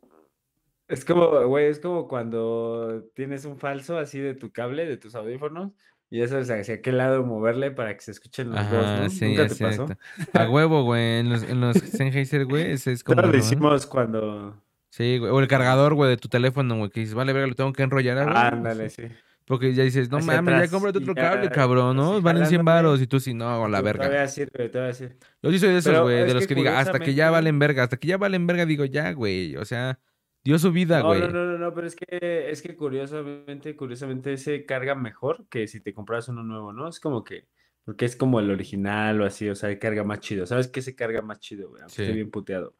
Es 0.88 1.04
como, 1.04 1.46
güey, 1.46 1.66
es 1.66 1.78
como 1.78 2.08
cuando 2.08 3.04
tienes 3.14 3.44
un 3.44 3.58
falso 3.58 3.96
así 3.96 4.18
de 4.18 4.34
tu 4.34 4.50
cable, 4.50 4.86
de 4.86 4.96
tus 4.96 5.14
audífonos, 5.14 5.72
y 6.10 6.18
ya 6.18 6.28
sabes 6.28 6.50
hacia 6.50 6.80
qué 6.82 6.92
lado 6.92 7.24
moverle 7.24 7.70
para 7.72 7.94
que 7.94 8.00
se 8.02 8.12
escuchen 8.12 8.50
los 8.50 8.70
dos, 8.70 8.84
Ajá, 8.84 9.02
¿no? 9.02 9.10
sí, 9.10 9.24
¿Nunca 9.26 9.48
te 9.48 9.56
pasó? 9.56 9.86
A 10.32 10.48
huevo, 10.48 10.84
güey. 10.84 11.20
En 11.20 11.30
los, 11.30 11.42
en 11.42 11.60
los 11.60 11.76
Sennheiser, 11.76 12.44
güey, 12.46 12.70
ese 12.72 12.92
es 12.92 13.02
como. 13.02 13.20
Todos 13.20 13.32
lo 13.32 13.38
hicimos 13.38 13.86
cuando... 13.86 14.62
Sí, 14.90 15.18
güey. 15.18 15.30
O 15.30 15.40
el 15.40 15.48
cargador, 15.48 15.94
güey, 15.94 16.08
de 16.10 16.16
tu 16.16 16.28
teléfono, 16.28 16.76
güey, 16.78 16.90
que 16.90 17.00
dices, 17.00 17.14
vale, 17.14 17.32
verga, 17.32 17.48
lo 17.48 17.54
tengo 17.54 17.72
que 17.72 17.82
enrollar. 17.82 18.24
güey. 18.24 18.36
Ándale, 18.36 18.88
sí. 18.88 19.02
Porque 19.46 19.74
ya 19.74 19.84
dices, 19.84 20.10
no 20.10 20.18
Hacia 20.18 20.42
mames, 20.42 20.58
ya 20.58 20.68
cómprate 20.68 20.98
otro 20.98 21.14
cable, 21.14 21.50
cabrón, 21.50 21.96
¿no? 21.96 22.14
así 22.14 22.22
Valen 22.22 22.46
100 22.46 22.64
jalándole. 22.64 22.64
varos 22.64 23.00
y 23.02 23.06
tú 23.06 23.20
sí, 23.20 23.32
no, 23.34 23.64
a 23.64 23.68
la 23.68 23.80
verga. 23.80 24.06
Todavía 24.06 24.26
sirve, 24.26 24.68
todavía 24.68 24.94
sirve. 24.94 25.16
Yo 25.42 25.50
sí 25.52 25.58
soy 25.60 25.68
de 25.70 25.78
esos, 25.78 26.00
güey, 26.00 26.24
de 26.24 26.32
es 26.32 26.34
los 26.34 26.46
que 26.46 26.54
que 26.54 26.54
diga, 26.54 26.80
hasta 26.80 26.98
que 26.98 27.14
ya 27.14 27.30
valen 27.30 27.58
verga, 27.58 27.84
hasta 27.84 27.96
que 27.96 28.08
ya 28.08 28.16
valen 28.16 28.46
verga, 28.46 28.66
digo, 28.66 28.84
ya, 28.86 29.12
güey, 29.12 29.56
o 29.56 29.64
sea, 29.64 30.00
dio 30.46 30.58
su 30.58 30.72
vida, 30.72 31.00
güey. 31.02 31.20
no, 31.20 31.28
no, 31.28 31.44
no, 31.44 31.58
no, 31.58 31.74
pero 31.74 31.86
es 31.86 31.96
que, 31.96 32.50
es 32.50 32.62
que 32.62 32.76
curiosamente, 32.76 33.76
curiosamente 33.76 34.32
ese 34.32 34.64
carga 34.64 34.94
mejor 34.94 35.46
que 35.48 35.66
si 35.66 35.80
te 35.80 35.92
compras 35.92 36.28
uno 36.28 36.42
nuevo, 36.42 36.72
¿no? 36.72 36.88
Es 36.88 37.00
como 37.00 37.24
que, 37.24 37.46
porque 37.84 38.04
es 38.04 38.16
como 38.16 38.40
el 38.40 38.50
original 38.50 39.20
o 39.20 39.24
así, 39.26 39.48
o 39.48 39.54
sea, 39.54 39.78
carga 39.78 40.04
más 40.04 40.20
chido. 40.20 40.46
¿Sabes 40.46 40.68
qué 40.68 40.82
se 40.82 40.94
carga 40.94 41.22
más 41.22 41.40
chido, 41.40 41.68
güey? 41.68 41.82
Aunque 41.82 41.94
Sí. 41.96 42.02
esté 42.02 42.14
bien 42.14 42.30
puteado. 42.30 42.74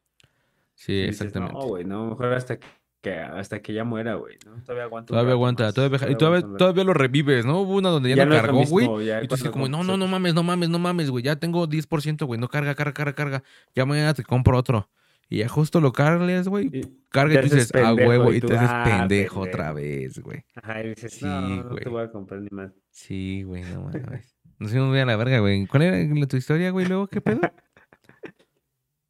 Sí, 0.74 0.92
Y 0.92 1.06
dices, 1.06 1.22
exactamente. 1.22 1.54
No, 1.54 1.66
güey, 1.68 1.84
no, 1.84 2.06
mejor 2.10 2.32
hasta 2.34 2.58
que, 2.58 3.12
hasta 3.12 3.62
que 3.62 3.72
ya 3.72 3.84
muera, 3.84 4.14
güey, 4.16 4.36
¿no? 4.44 4.62
Todavía 4.62 4.84
aguanta 4.84 5.08
Todavía 5.12 5.32
aguanta, 5.32 5.64
más, 5.64 5.74
todavía, 5.74 5.96
y 6.10 6.16
todavía 6.16 6.40
todavía, 6.40 6.58
todavía 6.58 6.84
lo 6.84 6.92
revives, 6.94 7.46
¿no? 7.46 7.60
Hubo 7.60 7.76
una 7.76 7.88
donde 7.90 8.10
ya, 8.10 8.16
Ya 8.16 8.26
no 8.26 8.34
no 8.34 8.40
cargó, 8.40 8.64
güey. 8.64 8.86
Y 9.24 9.28
tú 9.28 9.36
dices 9.36 9.50
como, 9.50 9.68
no, 9.68 9.84
no, 9.84 9.96
no 9.96 10.06
mames, 10.06 10.34
no 10.34 10.42
mames, 10.42 10.68
no 10.68 10.78
mames, 10.78 11.10
güey. 11.10 11.24
Ya 11.24 11.36
tengo 11.36 11.66
10%, 11.66 12.26
güey. 12.26 12.40
No 12.40 12.48
carga, 12.48 12.74
carga, 12.74 12.92
carga, 12.92 13.14
carga. 13.14 13.42
Ya 13.74 13.86
mañana 13.86 14.12
te 14.12 14.22
compro 14.24 14.58
otro. 14.58 14.90
Y 15.28 15.38
ya 15.38 15.48
justo 15.48 15.80
lo 15.80 15.92
cargas, 15.92 16.46
güey. 16.48 16.70
Carga 17.10 17.34
y 17.44 17.48
tú 17.48 17.54
dices, 17.56 17.72
ah, 17.74 17.94
huevo. 17.94 18.32
y 18.32 18.40
tú, 18.40 18.46
te 18.48 18.56
haces 18.56 18.68
"Ah, 18.70 18.84
pendejo 18.84 19.40
otra 19.40 19.74
pendejo". 19.74 19.74
vez, 19.74 20.18
güey. 20.20 20.44
Ajá, 20.54 20.84
y 20.84 20.88
dices, 20.90 21.12
Sí, 21.14 21.24
no, 21.24 21.64
no 21.64 21.74
te 21.74 21.88
voy 21.88 22.02
a 22.04 22.10
comprar 22.10 22.40
ni 22.40 22.48
más. 22.50 22.72
Sí, 22.90 23.42
güey, 23.42 23.62
no 23.64 23.82
mames. 23.82 24.36
Nos 24.58 24.70
fuimos 24.70 24.88
muy 24.88 25.00
a 25.00 25.04
la 25.06 25.16
verga, 25.16 25.40
güey. 25.40 25.66
¿Cuál 25.66 25.82
era 25.82 26.26
tu 26.26 26.36
historia, 26.36 26.70
güey? 26.70 26.86
Luego, 26.86 27.08
¿qué 27.08 27.20
pedo? 27.20 27.40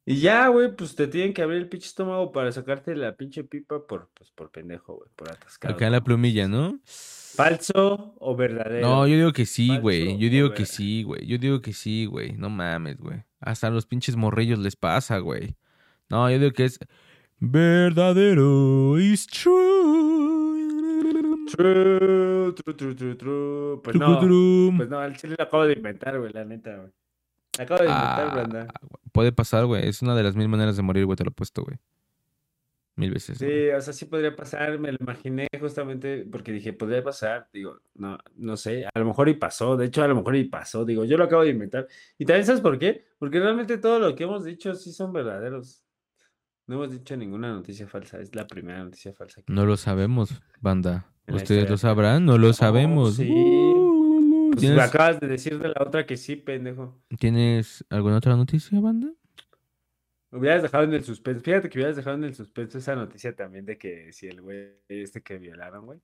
Y 0.09 0.21
ya, 0.21 0.47
güey, 0.47 0.73
pues 0.73 0.95
te 0.95 1.05
tienen 1.07 1.33
que 1.33 1.41
abrir 1.41 1.57
el 1.57 1.67
pinche 1.67 1.87
estómago 1.87 2.31
para 2.31 2.49
sacarte 2.53 2.95
la 2.95 3.17
pinche 3.17 3.43
pipa 3.43 3.85
por, 3.85 4.09
pues, 4.13 4.31
por 4.31 4.51
pendejo, 4.51 4.95
güey, 4.95 5.09
por 5.17 5.29
atascado. 5.29 5.73
Acá 5.73 5.87
en 5.87 5.91
la 5.91 6.01
plumilla, 6.01 6.47
¿no? 6.47 6.79
¿Falso 6.85 8.15
o 8.17 8.35
verdadero? 8.37 8.87
No, 8.87 9.05
yo 9.05 9.17
digo 9.17 9.33
que 9.33 9.45
sí, 9.45 9.77
güey. 9.77 10.17
Yo 10.17 10.29
digo 10.29 10.53
que 10.53 10.65
sí, 10.65 11.03
güey. 11.03 11.25
Yo 11.27 11.37
digo 11.37 11.61
que 11.61 11.73
sí, 11.73 12.05
güey. 12.05 12.31
No 12.37 12.49
mames, 12.49 12.97
güey. 12.99 13.21
Hasta 13.41 13.67
a 13.67 13.69
los 13.69 13.85
pinches 13.85 14.15
morrillos 14.15 14.59
les 14.59 14.77
pasa, 14.77 15.17
güey. 15.17 15.57
No, 16.09 16.29
yo 16.31 16.39
digo 16.39 16.51
que 16.51 16.65
es 16.65 16.79
verdadero. 17.39 18.97
Is 18.99 19.27
true. 19.27 20.57
True, 21.47 22.53
true, 22.53 22.73
true, 22.75 22.95
true, 22.95 23.15
true. 23.15 23.81
Pues 23.83 23.95
no, 23.95 24.19
pues 24.77 24.89
no, 24.89 25.03
el 25.03 25.15
chile 25.15 25.35
lo 25.37 25.43
acabo 25.43 25.65
de 25.65 25.73
inventar, 25.73 26.19
güey, 26.19 26.33
la 26.33 26.43
neta, 26.45 26.75
güey. 26.75 26.91
Lo 27.57 27.63
acabo 27.63 27.81
de 27.83 27.89
inventar, 27.89 28.67
Ah, 28.69 28.87
Puede 29.11 29.31
pasar, 29.31 29.65
güey. 29.65 29.87
Es 29.87 30.01
una 30.01 30.15
de 30.15 30.23
las 30.23 30.35
mil 30.35 30.49
maneras 30.49 30.75
de 30.75 30.83
morir, 30.83 31.05
güey. 31.05 31.15
Te 31.15 31.23
lo 31.23 31.29
he 31.29 31.33
puesto, 31.33 31.63
güey. 31.63 31.77
Mil 32.95 33.11
veces. 33.11 33.39
güey. 33.39 33.51
Sí, 33.51 33.69
o 33.69 33.81
sea, 33.81 33.93
sí 33.93 34.05
podría 34.05 34.35
pasar, 34.35 34.77
me 34.79 34.91
lo 34.91 34.97
imaginé 34.99 35.47
justamente 35.59 36.25
porque 36.31 36.51
dije, 36.51 36.73
podría 36.73 37.03
pasar, 37.03 37.47
digo, 37.53 37.79
no, 37.95 38.17
no 38.35 38.57
sé, 38.57 38.85
a 38.91 38.99
lo 38.99 39.05
mejor 39.05 39.29
y 39.29 39.35
pasó, 39.35 39.77
de 39.77 39.85
hecho, 39.85 40.03
a 40.03 40.07
lo 40.07 40.15
mejor 40.15 40.35
y 40.35 40.45
pasó, 40.45 40.83
digo, 40.83 41.05
yo 41.05 41.15
lo 41.17 41.25
acabo 41.25 41.43
de 41.43 41.49
inventar. 41.51 41.87
¿Y 42.17 42.25
también 42.25 42.45
sabes 42.45 42.61
por 42.61 42.77
qué? 42.79 43.05
Porque 43.19 43.39
realmente 43.39 43.77
todo 43.77 43.99
lo 43.99 44.15
que 44.15 44.23
hemos 44.23 44.43
dicho 44.43 44.73
sí 44.73 44.91
son 44.91 45.13
verdaderos. 45.13 45.83
No 46.67 46.75
hemos 46.75 46.91
dicho 46.91 47.15
ninguna 47.15 47.49
noticia 47.51 47.87
falsa, 47.87 48.19
es 48.19 48.35
la 48.35 48.45
primera 48.45 48.83
noticia 48.83 49.13
falsa 49.13 49.41
que... 49.41 49.53
No 49.53 49.65
lo 49.65 49.77
sabemos, 49.77 50.41
banda. 50.59 51.07
¿Ustedes 51.27 51.69
lo 51.69 51.77
sabrán? 51.77 52.25
No 52.25 52.37
lo 52.37 52.53
sabemos. 52.53 53.15
sí. 53.15 53.29
Uh, 53.29 54.49
Pues 54.51 54.61
¿Tienes, 54.61 54.79
acabas 54.79 55.19
de 55.19 55.27
decir 55.27 55.59
de 55.59 55.69
la 55.69 55.75
otra 55.79 56.05
que 56.05 56.17
sí, 56.17 56.35
pendejo. 56.35 57.01
¿Tienes 57.19 57.85
alguna 57.89 58.17
otra 58.17 58.35
noticia, 58.35 58.79
banda? 58.79 59.11
Hubieras 60.31 60.61
dejado 60.61 60.83
en 60.83 60.93
el 60.93 61.03
suspenso, 61.03 61.41
fíjate 61.41 61.69
que 61.69 61.77
hubieras 61.79 61.95
dejado 61.95 62.17
en 62.17 62.25
el 62.25 62.35
suspenso 62.35 62.77
esa 62.77 62.95
noticia 62.95 63.33
también 63.35 63.65
de 63.65 63.77
que 63.77 64.11
si 64.11 64.27
el 64.27 64.41
güey 64.41 64.73
este 64.89 65.21
que 65.21 65.37
violaron, 65.37 65.85
güey. 65.85 65.99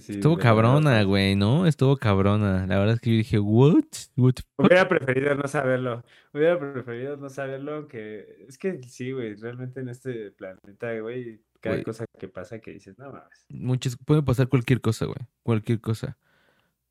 Sí, 0.00 0.14
Estuvo 0.14 0.38
cabrona, 0.38 1.02
güey, 1.02 1.36
¿no? 1.36 1.66
Estuvo 1.66 1.96
cabrona. 1.96 2.66
La 2.66 2.78
verdad 2.78 2.94
es 2.94 3.00
que 3.00 3.10
yo 3.10 3.16
dije, 3.16 3.38
¿what? 3.38 3.84
Hubiera 4.16 4.88
preferido 4.88 5.34
no 5.34 5.46
saberlo. 5.46 6.02
Hubiera 6.32 6.58
preferido 6.58 7.16
no 7.18 7.28
saberlo, 7.28 7.74
aunque 7.74 8.46
es 8.48 8.56
que 8.56 8.82
sí, 8.84 9.12
güey, 9.12 9.34
realmente 9.34 9.80
en 9.80 9.90
este 9.90 10.30
planeta, 10.30 10.98
güey, 10.98 11.42
cada 11.60 11.82
cosa 11.82 12.06
que 12.18 12.28
pasa 12.28 12.58
que 12.58 12.72
dices, 12.72 12.98
no 12.98 13.12
mames. 13.12 13.46
Muchas, 13.50 13.96
puede 13.96 14.22
pasar 14.22 14.48
cualquier 14.48 14.80
cosa, 14.80 15.04
güey. 15.04 15.18
Cualquier 15.42 15.80
cosa. 15.80 16.16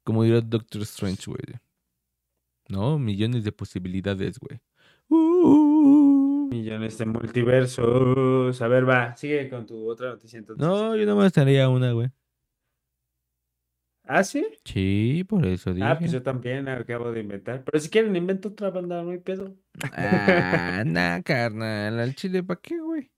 Como 0.03 0.23
dirá 0.23 0.41
Doctor 0.41 0.83
Strange, 0.83 1.23
güey. 1.25 1.59
No, 2.69 2.99
millones 2.99 3.43
de 3.43 3.51
posibilidades, 3.51 4.39
güey. 4.39 4.59
Uh. 5.09 6.47
Millones 6.51 6.97
de 6.97 7.05
multiversos. 7.05 8.61
A 8.61 8.67
ver, 8.67 8.87
va, 8.87 9.15
sigue 9.15 9.49
con 9.49 9.65
tu 9.65 9.89
otra 9.89 10.09
noticia 10.09 10.37
entonces. 10.37 10.65
No, 10.65 10.95
yo 10.95 11.05
nomás 11.05 11.27
estaría 11.27 11.67
una, 11.67 11.91
güey. 11.91 12.09
¿Ah, 14.03 14.23
sí? 14.23 14.45
Sí, 14.65 15.23
por 15.27 15.45
eso 15.45 15.73
dije. 15.73 15.87
Ah, 15.87 15.97
pues 15.97 16.11
yo 16.11 16.21
también 16.21 16.67
acabo 16.67 17.11
de 17.11 17.21
inventar. 17.21 17.63
Pero 17.63 17.79
si 17.79 17.89
quieren, 17.89 18.15
invento 18.15 18.49
otra 18.49 18.69
banda, 18.69 19.01
no 19.03 19.11
hay 19.11 19.19
pedo. 19.19 19.55
Ah, 19.93 20.83
nah, 20.85 21.21
carnal. 21.21 21.99
Al 21.99 22.15
chile, 22.15 22.43
¿para 22.43 22.59
qué, 22.59 22.79
güey? 22.79 23.11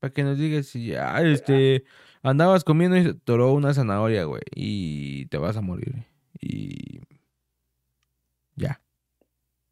Para 0.00 0.12
que 0.12 0.22
nos 0.22 0.38
digas 0.38 0.66
si 0.66 0.86
ya, 0.86 1.20
este, 1.22 1.84
andabas 2.22 2.64
comiendo 2.64 2.96
y 2.96 3.06
atoró 3.08 3.52
una 3.52 3.74
zanahoria, 3.74 4.24
güey. 4.24 4.42
Y 4.54 5.26
te 5.26 5.38
vas 5.38 5.56
a 5.56 5.60
morir. 5.60 6.06
Y. 6.40 7.00
Ya. 8.56 8.80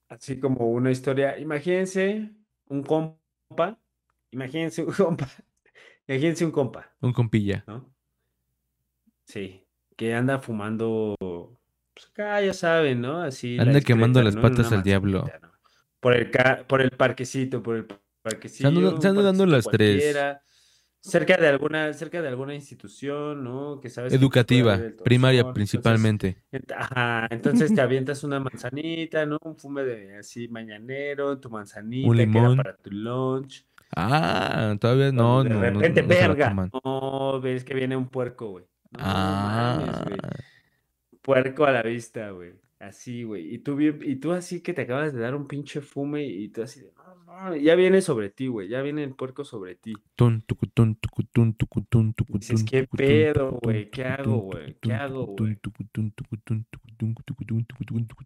Así 0.08 0.38
como 0.38 0.70
una 0.70 0.90
historia. 0.90 1.38
Imagínense 1.38 2.30
un 2.68 2.82
compa. 2.82 3.78
Imagínense 4.30 4.84
un 4.84 4.92
compa. 4.92 5.28
Imagínense 6.08 6.44
un 6.44 6.52
compa, 6.52 6.94
Un 7.00 7.12
compilla. 7.12 7.64
¿no? 7.66 7.92
Sí. 9.24 9.65
Que 9.96 10.14
anda 10.14 10.38
fumando. 10.38 11.14
Pues 11.94 12.08
acá 12.10 12.40
ya 12.42 12.52
saben, 12.52 13.00
¿no? 13.00 13.22
Así. 13.22 13.56
la 13.56 13.62
Anda 13.62 13.80
quemando 13.80 14.22
las 14.22 14.36
patas 14.36 14.70
al 14.72 14.82
diablo. 14.82 15.24
Por 16.00 16.14
el, 16.14 16.30
ca- 16.30 16.64
por 16.68 16.82
el 16.82 16.90
parquecito, 16.90 17.62
por 17.62 17.76
el 17.76 17.86
un 17.86 19.00
se 19.00 19.08
anda 19.08 19.22
dando 19.22 19.44
parquecito 19.44 19.46
las 19.46 19.64
tres. 19.66 20.16
Cerca 21.00 21.36
de 21.36 21.46
alguna, 21.46 21.92
cerca 21.92 22.20
de 22.20 22.26
alguna 22.26 22.52
institución, 22.54 23.44
¿no? 23.44 23.78
Que 23.80 23.88
sabes 23.90 24.12
Educativa, 24.12 24.76
primaria 25.04 25.40
entonces- 25.40 25.54
principalmente. 25.54 26.42
Ent- 26.50 26.74
Ajá, 26.76 27.28
entonces 27.30 27.72
te 27.72 27.80
avientas 27.80 28.24
una 28.24 28.40
manzanita, 28.40 29.24
¿no? 29.24 29.38
Un 29.44 29.56
fume 29.56 29.84
de 29.84 30.16
así 30.18 30.48
mañanero, 30.48 31.38
tu 31.38 31.48
manzanita, 31.48 32.08
que 32.12 32.22
era 32.22 32.26
limón. 32.26 32.56
para 32.56 32.76
tu 32.76 32.90
lunch. 32.90 33.64
Ah, 33.94 34.74
todavía 34.80 35.12
no, 35.12 35.44
de 35.44 35.50
no, 35.50 35.54
no, 35.56 35.60
repente, 35.80 36.02
no 36.02 36.08
verga. 36.08 36.68
No, 36.84 37.40
ves 37.40 37.62
que 37.62 37.74
viene 37.74 37.96
un 37.96 38.08
puerco, 38.08 38.48
güey. 38.50 38.64
No 38.96 39.04
mames, 39.04 39.88
Ah, 39.98 40.04
güey. 40.06 40.18
Puerco 41.22 41.64
a 41.64 41.72
la 41.72 41.82
vista, 41.82 42.30
güey. 42.30 42.52
Así, 42.78 43.24
güey. 43.24 43.54
Y 43.54 43.58
tú 43.58 43.80
y 43.80 44.16
tú 44.16 44.32
así 44.32 44.60
que 44.60 44.72
te 44.74 44.82
acabas 44.82 45.12
de 45.12 45.20
dar 45.20 45.34
un 45.34 45.46
pinche 45.48 45.80
fume 45.80 46.24
y 46.26 46.48
tú 46.48 46.62
así 46.62 46.80
de, 46.80 46.92
ya 47.62 47.74
viene 47.74 48.00
sobre 48.02 48.30
ti, 48.30 48.46
güey. 48.48 48.68
Ya 48.68 48.82
viene 48.82 49.02
el 49.04 49.14
puerco 49.14 49.44
sobre 49.44 49.74
ti. 49.76 49.94
Dices, 52.38 52.62
¿qué 52.64 52.86
pedo, 52.86 53.58
güey? 53.62 53.90
¿Qué 53.90 54.04
hago, 54.04 54.38
güey? 54.40 54.74
¿Qué 54.80 54.92
hago, 54.92 55.26
güey? 55.26 55.36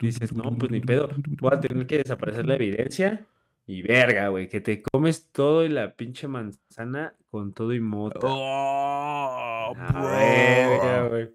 Dices, 0.07 0.33
no, 0.33 0.57
pues 0.59 0.71
ni 0.71 0.81
pedo. 0.81 1.09
Voy 1.41 1.51
a 1.55 1.61
tener 1.61 1.87
que 1.87 1.99
desaparecer 1.99 2.47
la 2.47 2.55
evidencia. 2.57 3.27
Y 3.71 3.83
verga, 3.83 4.27
güey, 4.31 4.49
que 4.49 4.61
te 4.61 4.83
comes 4.83 5.31
todo 5.31 5.65
y 5.65 5.69
la 5.69 5.95
pinche 5.95 6.27
manzana 6.27 7.15
con 7.31 7.53
todo 7.53 7.73
y 7.73 7.79
mota. 7.79 8.19
Oh, 8.21 9.73
la 9.77 10.11
verga, 10.11 11.03
bro. 11.03 11.11
güey. 11.11 11.31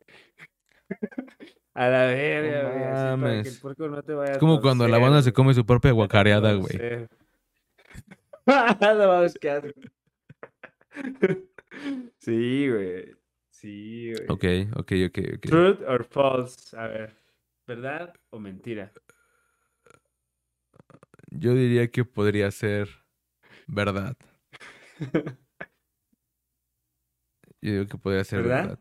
A 1.76 1.88
la 1.88 2.06
verga, 2.08 2.72
güey. 2.72 3.22
para 3.22 3.42
que 3.42 3.48
el 3.48 3.60
puerco 3.62 3.88
no 3.88 4.04
te 4.04 4.14
vaya 4.14 4.34
Es 4.34 4.38
como 4.40 4.60
cuando 4.60 4.86
la 4.90 4.98
banda 4.98 5.22
se 5.22 5.32
come 5.32 5.54
su 5.54 5.66
propia 5.66 5.94
guacareada, 5.94 6.56
güey. 6.56 7.08
no 8.46 9.12
asco. 9.14 9.48
Sí, 12.20 12.70
güey. 12.70 13.16
Sí, 13.50 14.14
güey. 14.14 14.26
Ok, 14.28 14.76
ok, 14.78 14.92
ok, 15.08 15.20
ok. 15.38 15.46
Truth 15.46 15.82
or 15.88 16.04
false. 16.04 16.76
A 16.76 16.88
ver, 16.88 17.16
¿verdad 17.66 18.14
o 18.30 18.40
mentira? 18.40 18.92
Yo 21.38 21.54
diría 21.54 21.90
que 21.90 22.06
podría 22.06 22.50
ser 22.52 22.90
verdad. 23.68 24.16
Yo 27.62 27.72
digo 27.72 27.88
que 27.88 27.98
podría 27.98 28.24
ser 28.24 28.44
¿Verdad? 28.44 28.62
verdad. 28.64 28.80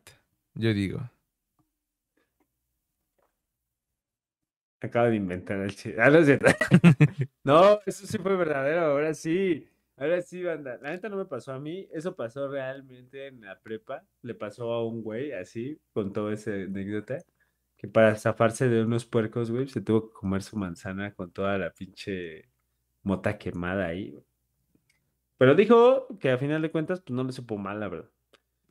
Yo 0.54 0.74
digo. 0.74 1.10
Acabo 4.80 5.08
de 5.08 5.16
inventar 5.16 5.58
el 5.60 5.74
chiste. 5.74 5.96
Ah, 6.00 6.10
no 6.10 6.18
es 6.18 6.26
cierto. 6.26 6.46
No, 7.44 7.80
eso 7.86 8.06
sí 8.06 8.18
fue 8.18 8.36
verdadero. 8.36 8.82
Ahora 8.82 9.14
sí. 9.14 9.66
Ahora 9.96 10.20
sí, 10.22 10.42
banda. 10.42 10.78
La 10.82 10.90
neta 10.90 11.08
no 11.08 11.16
me 11.16 11.24
pasó 11.24 11.52
a 11.52 11.58
mí. 11.58 11.88
Eso 11.92 12.14
pasó 12.14 12.48
realmente 12.48 13.28
en 13.28 13.40
la 13.40 13.58
prepa. 13.60 14.04
Le 14.22 14.34
pasó 14.34 14.72
a 14.72 14.86
un 14.86 15.02
güey 15.02 15.32
así, 15.32 15.78
con 15.92 16.12
toda 16.12 16.34
esa 16.34 16.52
anécdota. 16.52 17.18
Para 17.92 18.16
zafarse 18.16 18.68
de 18.68 18.82
unos 18.82 19.04
puercos, 19.04 19.50
güey, 19.50 19.68
se 19.68 19.80
tuvo 19.80 20.08
que 20.08 20.14
comer 20.14 20.42
su 20.42 20.56
manzana 20.56 21.14
con 21.14 21.32
toda 21.32 21.58
la 21.58 21.70
pinche 21.72 22.48
mota 23.02 23.36
quemada 23.38 23.86
ahí. 23.86 24.18
Pero 25.36 25.54
dijo 25.54 26.06
que 26.18 26.30
a 26.30 26.38
final 26.38 26.62
de 26.62 26.70
cuentas, 26.70 27.00
pues 27.00 27.14
no 27.14 27.24
le 27.24 27.32
supo 27.32 27.58
mal, 27.58 27.80
la 27.80 27.88
verdad. 27.88 28.10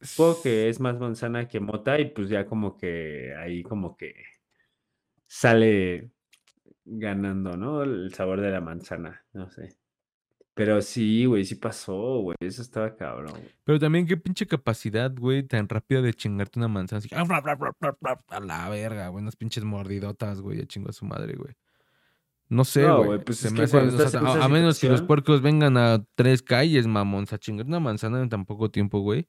Supongo 0.02 0.42
que 0.42 0.70
es 0.70 0.80
más 0.80 1.00
manzana 1.00 1.48
que 1.48 1.60
mota 1.60 2.00
y 2.00 2.06
pues 2.06 2.30
ya 2.30 2.46
como 2.46 2.78
que 2.78 3.34
ahí 3.36 3.64
como 3.64 3.96
que 3.96 4.16
sale 5.28 6.12
ganando, 6.86 7.58
¿no? 7.58 7.84
El 7.84 8.14
sabor 8.14 8.42
de 8.42 8.52
la 8.52 8.62
manzana, 8.62 9.26
no 9.34 9.50
sé. 9.50 9.78
Pero 10.56 10.82
sí, 10.84 11.26
güey, 11.26 11.46
sí 11.46 11.56
pasó, 11.56 12.20
güey, 12.20 12.36
eso 12.40 12.62
estaba 12.62 12.96
cabrón. 12.96 13.32
güey. 13.32 13.50
Pero 13.64 13.80
también 13.80 14.06
qué 14.06 14.18
pinche 14.18 14.46
capacidad, 14.46 15.12
güey, 15.16 15.42
tan 15.44 15.68
rápida 15.68 16.02
de 16.04 16.14
chingarte 16.14 16.60
una 16.60 16.68
manzana. 16.68 17.00
Así, 17.00 17.10
ah, 17.16 17.24
bla, 17.24 17.42
bla, 17.42 17.56
bla, 18.00 18.20
a 18.28 18.40
la 18.40 18.70
verga, 18.70 19.08
güey. 19.08 19.24
Unas 19.24 19.36
pinches 19.36 19.64
mordidotas, 19.64 20.42
güey. 20.42 20.60
Ya 20.60 20.66
chingo 20.68 20.90
a 20.90 20.94
su 20.94 21.06
madre, 21.06 21.36
güey. 21.36 21.56
No 22.50 22.66
sé, 22.66 22.84
No, 22.84 22.98
güey. 22.98 23.08
güey, 23.08 23.24
pues 23.24 23.40
se 23.40 23.48
es 23.48 23.54
me 23.54 23.60
que 23.60 23.64
hace- 23.64 23.78
cuando 23.78 23.96
o 23.96 23.98
sea, 23.98 24.06
estás 24.06 24.22
en 24.22 24.28
a, 24.28 24.32
esa 24.36 24.44
a 24.46 24.48
menos 24.48 24.62
que 24.80 24.88
los 24.88 25.00
situación- 25.00 25.08
puercos 25.08 25.42
vengan 25.42 25.76
a 25.78 26.06
tres 26.14 26.44
calles, 26.44 26.86
mamón. 26.86 27.24
O 27.24 27.26
sea, 27.26 27.40
chingar 27.40 27.66
una 27.66 27.80
manzana 27.80 28.22
en 28.22 28.30
tan 28.30 28.46
poco 28.46 28.70
tiempo, 28.70 29.00
güey. 29.00 29.28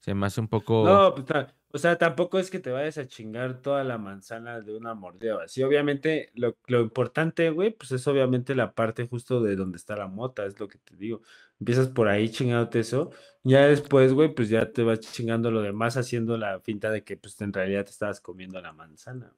Se 0.00 0.12
me 0.12 0.26
hace 0.26 0.40
un 0.40 0.48
poco. 0.48 0.84
No, 0.84 1.14
pues, 1.14 1.24
ta- 1.26 1.54
o 1.74 1.78
sea, 1.78 1.98
tampoco 1.98 2.38
es 2.38 2.50
que 2.50 2.60
te 2.60 2.70
vayas 2.70 2.98
a 2.98 3.08
chingar 3.08 3.60
toda 3.60 3.82
la 3.82 3.98
manzana 3.98 4.60
de 4.60 4.76
una 4.76 4.94
mordida. 4.94 5.48
Sí, 5.48 5.60
obviamente, 5.64 6.30
lo, 6.34 6.56
lo 6.68 6.80
importante, 6.80 7.50
güey, 7.50 7.72
pues 7.72 7.90
es 7.90 8.06
obviamente 8.06 8.54
la 8.54 8.74
parte 8.74 9.08
justo 9.08 9.42
de 9.42 9.56
donde 9.56 9.76
está 9.76 9.96
la 9.96 10.06
mota, 10.06 10.46
es 10.46 10.58
lo 10.60 10.68
que 10.68 10.78
te 10.78 10.96
digo. 10.96 11.22
Empiezas 11.58 11.88
por 11.88 12.06
ahí 12.08 12.30
chingándote 12.30 12.78
eso, 12.78 13.10
ya 13.42 13.66
después, 13.66 14.12
güey, 14.12 14.32
pues 14.34 14.48
ya 14.50 14.70
te 14.72 14.84
vas 14.84 15.00
chingando 15.00 15.50
lo 15.50 15.62
demás 15.62 15.96
haciendo 15.96 16.38
la 16.38 16.60
finta 16.60 16.90
de 16.92 17.02
que, 17.02 17.16
pues, 17.16 17.40
en 17.40 17.52
realidad 17.52 17.84
te 17.84 17.90
estabas 17.90 18.20
comiendo 18.20 18.60
la 18.60 18.72
manzana, 18.72 19.34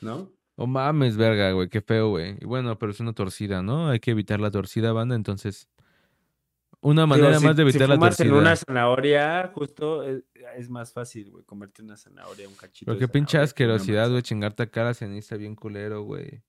¿no? 0.00 0.32
Oh 0.56 0.66
mames, 0.66 1.16
verga, 1.16 1.52
güey. 1.52 1.68
Qué 1.68 1.80
feo, 1.80 2.10
güey. 2.10 2.36
Y 2.40 2.44
bueno, 2.44 2.78
pero 2.78 2.92
es 2.92 3.00
una 3.00 3.14
torcida, 3.14 3.62
¿no? 3.62 3.88
Hay 3.88 4.00
que 4.00 4.10
evitar 4.10 4.40
la 4.40 4.50
torcida, 4.50 4.92
banda. 4.92 5.14
Entonces, 5.14 5.68
una 6.82 7.06
Digo, 7.06 7.06
manera 7.06 7.34
si, 7.34 7.46
más 7.46 7.56
de 7.56 7.62
si 7.66 7.78
evitar 7.78 7.88
la 7.88 7.98
fumas 7.98 8.20
en 8.20 8.32
una 8.32 8.54
zanahoria, 8.56 9.50
justo 9.54 10.02
es, 10.04 10.22
es 10.56 10.70
más 10.70 10.92
fácil, 10.92 11.30
güey, 11.30 11.44
comerte 11.44 11.82
una 11.82 11.96
zanahoria, 11.96 12.48
un 12.48 12.54
cachito 12.56 12.92
Pero 12.92 12.98
qué 12.98 13.08
pinche 13.08 13.38
asquerosidad, 13.38 14.10
güey, 14.10 14.22
chingarte 14.22 14.62
acá 14.64 14.84
la 14.84 14.92
ceniza 14.94 15.36
bien 15.36 15.54
culero, 15.56 16.02
güey. 16.02 16.42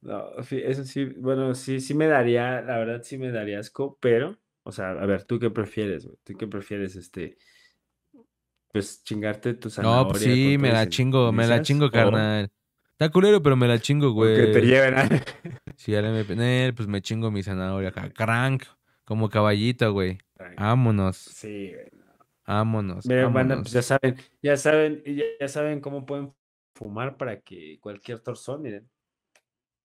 No, 0.00 0.30
eso 0.38 0.84
sí, 0.84 1.04
bueno, 1.06 1.54
sí, 1.54 1.80
sí 1.80 1.92
me 1.94 2.06
daría, 2.06 2.60
la 2.62 2.78
verdad 2.78 3.02
sí 3.02 3.18
me 3.18 3.32
daría 3.32 3.58
asco, 3.60 3.98
pero, 4.00 4.38
o 4.62 4.70
sea, 4.72 4.90
a 4.90 5.06
ver, 5.06 5.24
¿tú 5.24 5.38
qué 5.40 5.50
prefieres, 5.50 6.06
güey? 6.06 6.16
¿Tú 6.24 6.36
qué 6.36 6.46
prefieres, 6.46 6.94
este, 6.96 7.36
pues 8.72 9.02
chingarte 9.04 9.54
tu 9.54 9.70
No, 9.76 10.06
zanahoria 10.06 10.08
pues 10.08 10.22
sí, 10.22 10.56
me 10.58 10.72
la 10.72 10.88
chingo, 10.88 11.32
me 11.32 11.46
la 11.46 11.60
chingo, 11.62 11.90
carnal. 11.90 12.50
Está 12.98 13.10
culero, 13.12 13.40
pero 13.42 13.54
me 13.56 13.68
la 13.68 13.78
chingo, 13.78 14.08
o 14.12 14.22
que 14.24 14.46
te 14.48 14.52
güey. 14.60 14.66
lleven 14.66 14.94
a... 14.98 15.08
Si 15.76 15.92
ya 15.92 16.02
le 16.02 16.10
me 16.24 16.34
Nel, 16.34 16.74
pues 16.74 16.88
me 16.88 17.00
chingo 17.00 17.30
mi 17.30 17.44
zanahoria 17.44 17.90
acá. 17.90 18.10
Crank, 18.10 18.64
como 19.04 19.28
caballito, 19.28 19.92
güey. 19.92 20.18
Vámonos, 20.56 21.16
Sí, 21.16 21.72
güey. 21.74 21.90
vámonos, 22.44 23.06
Miren, 23.06 23.32
banda, 23.32 23.54
vámonos. 23.54 23.62
pues 23.62 23.72
ya 23.72 23.82
saben, 23.82 24.16
ya 24.42 24.56
saben, 24.56 25.02
ya, 25.06 25.24
ya 25.38 25.48
saben 25.48 25.80
cómo 25.80 26.04
pueden 26.06 26.32
fumar 26.74 27.16
para 27.16 27.40
que 27.40 27.78
cualquier 27.80 28.18
torzón, 28.18 28.62
miren, 28.62 28.88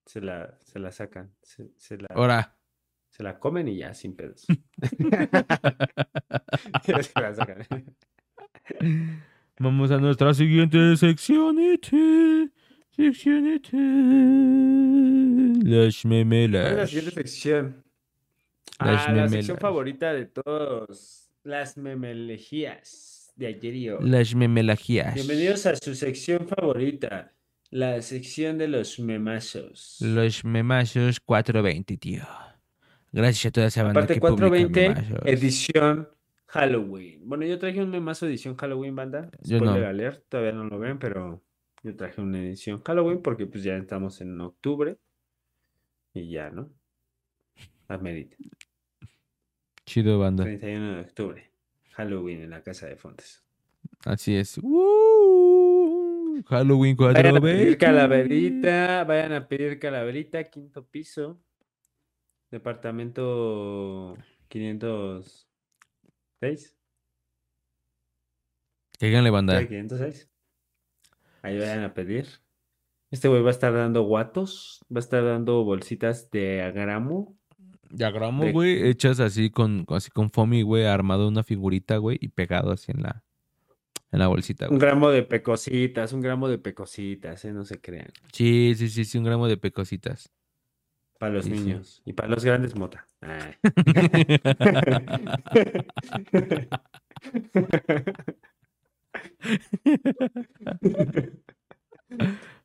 se 0.06 0.20
la, 0.20 0.58
se 0.60 0.80
la 0.80 0.90
sacan, 0.90 1.32
se, 1.42 1.70
se 1.76 1.96
la, 1.98 2.08
Ahora, 2.10 2.56
se 3.10 3.22
la 3.22 3.38
comen 3.38 3.68
y 3.68 3.76
ya, 3.78 3.94
sin 3.94 4.16
pedos. 4.16 4.44
Se 6.82 6.92
la 6.92 7.34
sacan. 7.34 7.64
vamos 9.58 9.90
a 9.92 9.98
nuestra 9.98 10.34
siguiente 10.34 10.96
sección. 10.96 11.58
ete, 11.60 12.50
Las 12.96 13.18
¿Cuál 13.22 13.60
es 15.88 16.04
la 16.04 16.08
memelas. 16.08 16.90
siguiente 16.90 17.10
sección? 17.10 17.84
Las 18.78 19.08
ah, 19.08 19.12
la 19.12 19.28
sección 19.28 19.56
memelas. 19.56 19.60
favorita 19.60 20.12
de 20.12 20.26
todos. 20.26 21.30
Las 21.42 21.76
memelejías. 21.76 23.32
de 23.34 23.48
ayer 23.48 23.74
y 23.74 23.90
hoy. 23.90 24.08
Las 24.08 24.34
memelajías. 24.36 25.14
Bienvenidos 25.14 25.66
a 25.66 25.74
su 25.74 25.96
sección 25.96 26.46
favorita, 26.46 27.32
la 27.70 28.00
sección 28.00 28.58
de 28.58 28.68
los 28.68 29.00
memazos. 29.00 29.96
Los 30.00 30.44
memazos 30.44 31.18
420, 31.18 31.96
tío. 31.96 32.22
Gracias 33.10 33.46
a 33.46 33.50
toda 33.50 33.66
esa 33.66 33.82
banda 33.82 34.04
Aparte, 34.04 34.14
que 34.14 34.20
publica 34.20 34.48
420, 34.48 34.88
memazos. 34.88 35.18
edición 35.24 36.08
Halloween. 36.46 37.28
Bueno, 37.28 37.44
yo 37.44 37.58
traje 37.58 37.82
un 37.82 37.90
memazo 37.90 38.26
edición 38.26 38.56
Halloween, 38.56 38.94
banda. 38.94 39.30
Yo 39.42 39.58
Spoiler 39.58 39.82
no. 39.82 39.88
alert, 39.88 40.24
todavía 40.28 40.52
no 40.52 40.64
lo 40.64 40.78
ven, 40.78 41.00
pero 41.00 41.42
yo 41.84 41.94
traje 41.94 42.20
una 42.20 42.40
edición 42.40 42.82
Halloween 42.82 43.22
porque 43.22 43.46
pues 43.46 43.62
ya 43.62 43.76
estamos 43.76 44.20
en 44.20 44.40
octubre. 44.40 44.98
Y 46.14 46.30
ya, 46.30 46.50
¿no? 46.50 46.70
Amerita. 47.88 48.36
Chido, 49.84 50.18
banda. 50.18 50.44
31 50.44 50.94
de 50.96 51.00
octubre. 51.02 51.50
Halloween 51.92 52.42
en 52.42 52.50
la 52.50 52.62
casa 52.62 52.86
de 52.86 52.96
Fontes. 52.96 53.44
Así 54.04 54.34
es. 54.34 54.58
¡Uh! 54.62 56.42
Halloween 56.46 56.96
Vayan 56.96 57.26
a 57.26 57.30
420. 57.40 57.42
pedir 57.58 57.78
calaverita, 57.78 59.04
vayan 59.04 59.32
a 59.32 59.46
pedir 59.46 59.78
calaverita, 59.78 60.42
quinto 60.44 60.84
piso. 60.86 61.38
Departamento 62.50 64.16
506. 64.48 66.76
Cáiganle, 68.98 69.30
banda. 69.30 69.54
¿Sabe 69.54 69.68
506? 69.68 70.30
Ahí 71.44 71.58
vayan 71.58 71.84
a 71.84 71.92
pedir. 71.92 72.26
Este 73.10 73.28
güey 73.28 73.42
va 73.42 73.48
a 73.48 73.52
estar 73.52 73.72
dando 73.74 74.02
guatos, 74.02 74.80
va 74.90 74.96
a 74.98 75.00
estar 75.00 75.22
dando 75.22 75.62
bolsitas 75.62 76.30
de 76.30 76.62
a 76.62 76.70
gramo. 76.70 77.36
Diagramo, 77.90 78.44
de- 78.44 78.52
güey, 78.52 78.88
hechas 78.88 79.20
así 79.20 79.50
con, 79.50 79.84
así 79.90 80.10
con 80.10 80.30
foamy, 80.30 80.62
güey, 80.62 80.86
armado 80.86 81.28
una 81.28 81.42
figurita, 81.44 81.98
güey, 81.98 82.16
y 82.20 82.28
pegado 82.28 82.72
así 82.72 82.90
en 82.92 83.02
la, 83.02 83.22
en 84.10 84.18
la 84.20 84.26
bolsita, 84.28 84.68
Un 84.70 84.78
gramo 84.78 85.10
de 85.10 85.22
pecositas, 85.22 86.12
un 86.14 86.22
gramo 86.22 86.48
de 86.48 86.56
pecositas, 86.58 87.44
¿eh? 87.44 87.52
No 87.52 87.64
se 87.66 87.78
crean. 87.80 88.08
Sí, 88.32 88.72
sí, 88.76 88.88
sí, 88.88 89.04
sí, 89.04 89.18
un 89.18 89.24
gramo 89.24 89.46
de 89.46 89.58
pecositas. 89.58 90.30
Para 91.18 91.34
los 91.34 91.44
Sí, 91.44 91.50
sí. 91.52 91.58
niños. 91.58 92.00
Y 92.06 92.14
para 92.14 92.28
los 92.30 92.42
grandes, 92.44 92.74
mota. 92.74 93.06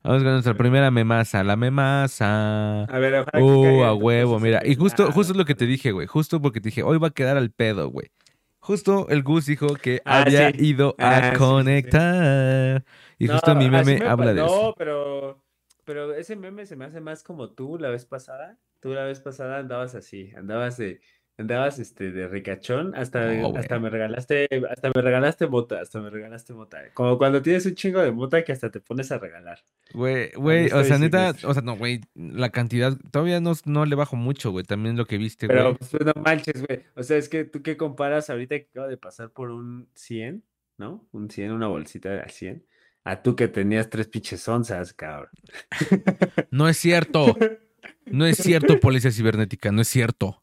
Vamos 0.04 0.24
con 0.24 0.32
nuestra 0.32 0.56
primera 0.56 0.92
memasa, 0.92 1.44
la 1.44 1.56
memasa. 1.56 2.84
A 2.84 3.00
ver, 3.00 3.16
ojalá 3.16 3.42
Uh, 3.42 3.84
a 3.84 3.94
huevo, 3.94 4.40
mira. 4.40 4.62
Y 4.66 4.76
justo, 4.76 5.12
justo 5.12 5.34
es 5.34 5.38
lo 5.38 5.46
que 5.46 5.56
te 5.56 5.66
dije, 5.66 5.92
güey. 5.92 6.08
Justo 6.08 6.42
porque 6.42 6.62
te 6.62 6.70
dije, 6.70 6.84
hoy 6.84 6.98
va 6.98 7.10
a 7.10 7.12
quedar 7.12 7.38
al 7.38 7.52
pedo, 7.52 7.90
güey. 7.90 8.12
Justo 8.60 9.08
el 9.10 9.24
Gus 9.24 9.46
dijo 9.46 9.78
que 9.78 10.02
Ah, 10.06 10.22
había 10.22 10.52
sí. 10.52 10.58
ido 10.58 10.96
Ah, 10.98 11.18
a 11.18 11.22
sí, 11.24 11.40
sí, 11.40 11.82
sí. 11.82 11.90
conectar. 11.90 12.86
Y 13.18 13.28
justo 13.28 13.56
mi 13.56 13.66
así 13.74 13.80
meme 13.86 13.98
me 13.98 14.06
habla 14.06 14.32
pa- 14.32 14.34
de 14.34 14.42
no, 14.42 14.46
eso. 14.46 14.76
pero, 14.78 15.44
pero 15.86 16.14
ese 16.14 16.36
meme 16.36 16.66
se 16.66 16.76
me 16.76 16.86
hace 16.86 17.02
más 17.02 17.24
como 17.24 17.52
tú 17.54 17.78
la 17.78 17.90
vez 17.90 18.06
pasada. 18.06 18.60
Tú 18.80 18.94
la 18.94 19.04
vez 19.04 19.20
pasada 19.20 19.60
andabas 19.60 19.96
así, 19.96 20.32
andabas 20.36 20.78
de, 20.78 21.02
andabas 21.42 21.80
este 21.80 22.12
de 22.12 22.28
ricachón, 22.28 22.94
hasta, 22.96 23.34
No, 23.34 23.56
hasta 23.56 23.80
me 23.80 23.90
regalaste, 23.90 24.48
hasta 24.70 24.92
me 24.94 25.02
regalaste 25.02 25.48
mota, 25.48 25.82
hasta 25.82 26.02
me 26.02 26.10
regalaste 26.10 26.54
mota. 26.54 26.80
Como 26.94 27.18
cuando 27.18 27.42
tienes 27.42 27.66
un 27.66 27.76
chingo 27.76 28.02
de 28.02 28.12
mota 28.12 28.44
que 28.44 28.52
hasta 28.52 28.70
te 28.70 28.80
pones 28.80 29.12
a 29.12 29.20
regalar. 29.20 29.60
Güey, 29.94 30.32
güey, 30.32 30.72
o 30.72 30.84
sea, 30.84 30.98
neta, 30.98 31.34
o 31.44 31.54
sea, 31.54 31.62
no, 31.62 31.78
güey, 31.78 32.02
la 32.16 32.50
cantidad, 32.50 32.98
todavía 33.12 33.40
no, 33.40 33.54
no 33.66 33.86
le 33.86 33.96
bajo 33.96 34.16
mucho, 34.16 34.52
güey, 34.52 34.66
también 34.66 34.98
lo 34.98 35.06
que 35.06 35.18
viste, 35.18 35.48
Pero 35.48 35.76
pues, 35.76 35.94
no 36.06 36.14
manches, 36.22 36.66
güey. 36.66 36.84
O 36.96 37.04
sea, 37.04 37.18
es 37.18 37.30
que 37.30 37.46
tú 37.46 37.62
qué 37.62 37.78
comparas 37.78 38.30
ahorita 38.30 38.58
que 38.60 38.68
acabo 38.72 38.88
de 38.88 38.98
pasar 38.98 39.32
por 39.32 39.52
un 39.52 39.90
100, 39.96 40.44
¿no? 40.78 41.08
Un 41.12 41.30
100, 41.30 41.52
una 41.52 41.68
bolsita 41.68 42.10
de 42.10 42.28
100. 42.28 42.66
A 43.06 43.22
tú 43.22 43.36
que 43.36 43.48
tenías 43.48 43.90
tres 43.90 44.08
pinches 44.08 44.48
onzas, 44.48 44.94
cabrón. 44.94 45.30
No 46.52 46.68
es 46.68 46.78
cierto, 46.78 47.36
no 48.06 48.26
es 48.26 48.38
cierto, 48.38 48.80
policía 48.80 49.12
cibernética, 49.12 49.72
no 49.72 49.82
es 49.82 49.88
cierto, 49.88 50.42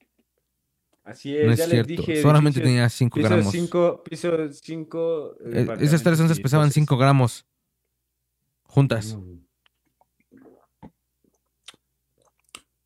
Así 1.06 1.36
es, 1.36 1.46
no 1.46 1.52
es 1.52 1.58
ya 1.58 1.66
les 1.68 1.86
cierto. 1.86 2.02
dije. 2.02 2.20
Solamente 2.20 2.58
edificio- 2.58 2.74
tenía 2.74 2.88
5 2.88 3.14
Piso 3.14 3.28
gramos. 3.28 3.52
5, 3.52 4.02
piso 4.02 4.52
5. 4.52 5.36
Eh, 5.52 5.66
Esas 5.80 6.02
tres 6.02 6.18
onzas 6.20 6.40
pesaban 6.40 6.72
5 6.72 6.96
gramos. 6.98 7.46
Juntas. 8.64 9.16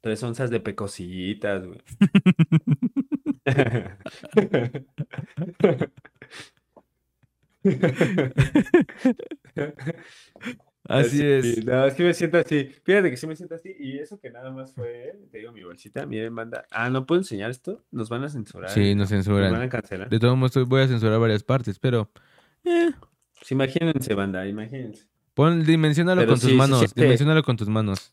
Tres 0.02 0.22
onzas 0.22 0.50
de 0.50 0.60
pecositas, 0.60 1.64
güey. 1.66 1.80
Así 10.90 11.24
es. 11.24 11.54
Sí, 11.56 11.62
No, 11.64 11.84
es 11.86 11.94
que 11.94 12.02
me 12.04 12.14
siento 12.14 12.38
así. 12.38 12.64
Fíjate 12.84 13.10
que 13.10 13.16
sí 13.16 13.26
me 13.26 13.36
siento 13.36 13.54
así. 13.54 13.74
Y 13.78 13.98
eso 13.98 14.18
que 14.18 14.30
nada 14.30 14.50
más 14.50 14.72
fue, 14.74 15.18
te 15.30 15.38
digo, 15.38 15.52
mi 15.52 15.62
bolsita. 15.62 16.04
Miren, 16.06 16.32
manda. 16.32 16.64
Ah, 16.70 16.90
¿no 16.90 17.06
puedo 17.06 17.20
enseñar 17.20 17.50
esto? 17.50 17.84
Nos 17.90 18.08
van 18.08 18.24
a 18.24 18.28
censurar. 18.28 18.70
Sí, 18.70 18.94
nos 18.94 19.10
Nos 19.10 19.10
van 19.10 19.22
censuran. 19.22 19.54
a 19.62 19.68
cancelar. 19.68 20.08
De 20.08 20.18
todos 20.18 20.36
modos, 20.36 20.68
voy 20.68 20.82
a 20.82 20.88
censurar 20.88 21.18
varias 21.20 21.42
partes, 21.42 21.78
pero. 21.78 22.10
eh, 22.64 22.90
Pues 23.38 23.52
imagínense, 23.52 24.14
banda, 24.14 24.46
imagínense. 24.46 25.06
pon, 25.34 25.64
dimensionalo 25.64 26.20
Pero 26.22 26.32
con 26.32 26.40
tus 26.40 26.50
sí, 26.50 26.56
manos. 26.56 26.78
siente- 26.80 27.02
Dimensionalo 27.02 27.42
con 27.42 27.56
tus 27.56 27.68
manos. 27.68 28.12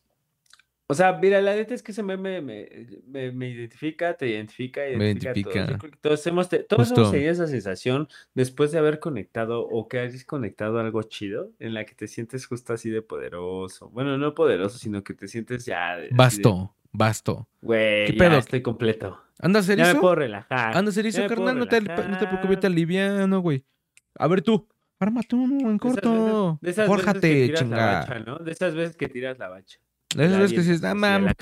O 0.90 0.94
sea, 0.94 1.12
mira, 1.22 1.42
la 1.42 1.54
neta 1.54 1.74
es 1.74 1.84
que 1.84 1.92
ese 1.92 2.02
meme 2.02 2.42
me, 2.42 2.70
me, 3.08 3.32
me 3.34 3.50
identifica, 3.50 4.14
te 4.16 4.28
identifica, 4.30 4.88
identifica 4.88 5.32
a 5.32 5.34
todos. 5.34 5.56
identifica. 5.56 5.72
Yo 5.74 5.78
creo 5.80 5.92
que 5.92 5.98
todos 6.00 6.28
hemos, 6.28 6.48
te- 6.48 6.64
todos 6.64 6.92
hemos 6.92 7.12
tenido 7.12 7.32
esa 7.32 7.48
sensación 7.48 8.08
después 8.34 8.72
de 8.72 8.78
haber 8.80 9.00
conectado 9.00 9.68
o 9.68 9.90
que 9.90 10.00
hayas 10.00 10.24
conectado 10.24 10.80
algo 10.80 11.04
chido 11.04 11.52
en 11.60 11.74
la 11.74 11.84
que 11.84 11.94
te 11.94 12.08
sientes 12.08 12.46
justo 12.46 12.72
así 12.72 12.90
de 12.90 13.02
poderoso. 13.02 13.90
Bueno, 13.90 14.18
no 14.18 14.34
poderoso, 14.34 14.78
sino 14.78 15.04
que 15.04 15.14
te 15.14 15.28
sientes 15.28 15.66
ya 15.66 15.98
de- 15.98 16.04
así 16.04 16.10
de, 16.10 16.16
Basto, 16.16 16.76
basto. 16.94 17.50
Güey, 17.62 18.06
¿Qué 18.06 18.14
ya 18.14 18.18
pedo? 18.30 18.38
estoy 18.38 18.62
completo. 18.62 19.22
¿Anda 19.40 19.60
a 19.60 19.64
hacer 19.64 19.78
Ya 19.78 19.94
me 19.94 20.00
puedo 20.00 20.16
relajar. 20.16 20.70
Anda 20.78 20.90
a 20.90 20.92
hacer 20.92 21.06
eso, 21.06 21.22
me 21.22 21.28
carnal. 21.28 21.60
No 21.60 21.68
te, 21.68 21.82
no 21.82 22.18
te 22.18 22.28
preocupes, 22.28 22.62
te 22.62 22.68
aliviano, 22.68 23.40
güey. 23.42 23.66
A 24.16 24.28
ver 24.30 24.42
tú. 24.42 24.66
Ármate 25.00 25.36
uno 25.36 25.70
en 25.70 25.78
corto. 25.78 26.58
veces- 26.62 26.62
de 26.62 26.70
esas 26.72 26.88
veces 26.90 27.04
que 27.04 27.06
Fórjate, 27.12 27.46
tiras 27.46 27.62
la 27.62 27.66
chinga. 27.68 27.86
bacha, 28.00 28.20
¿no? 28.20 28.38
De 28.40 28.52
esas 28.54 28.74
veces 28.74 28.96
que 28.96 29.10
tiras 29.10 29.38
la 29.38 29.50
bacha. 29.50 29.78
Esas 30.26 30.38
veces 30.39 30.53
que 30.53 30.61
dices, 30.61 30.84
ah, 30.84 30.91
a 30.91 30.95
mames, 30.95 31.34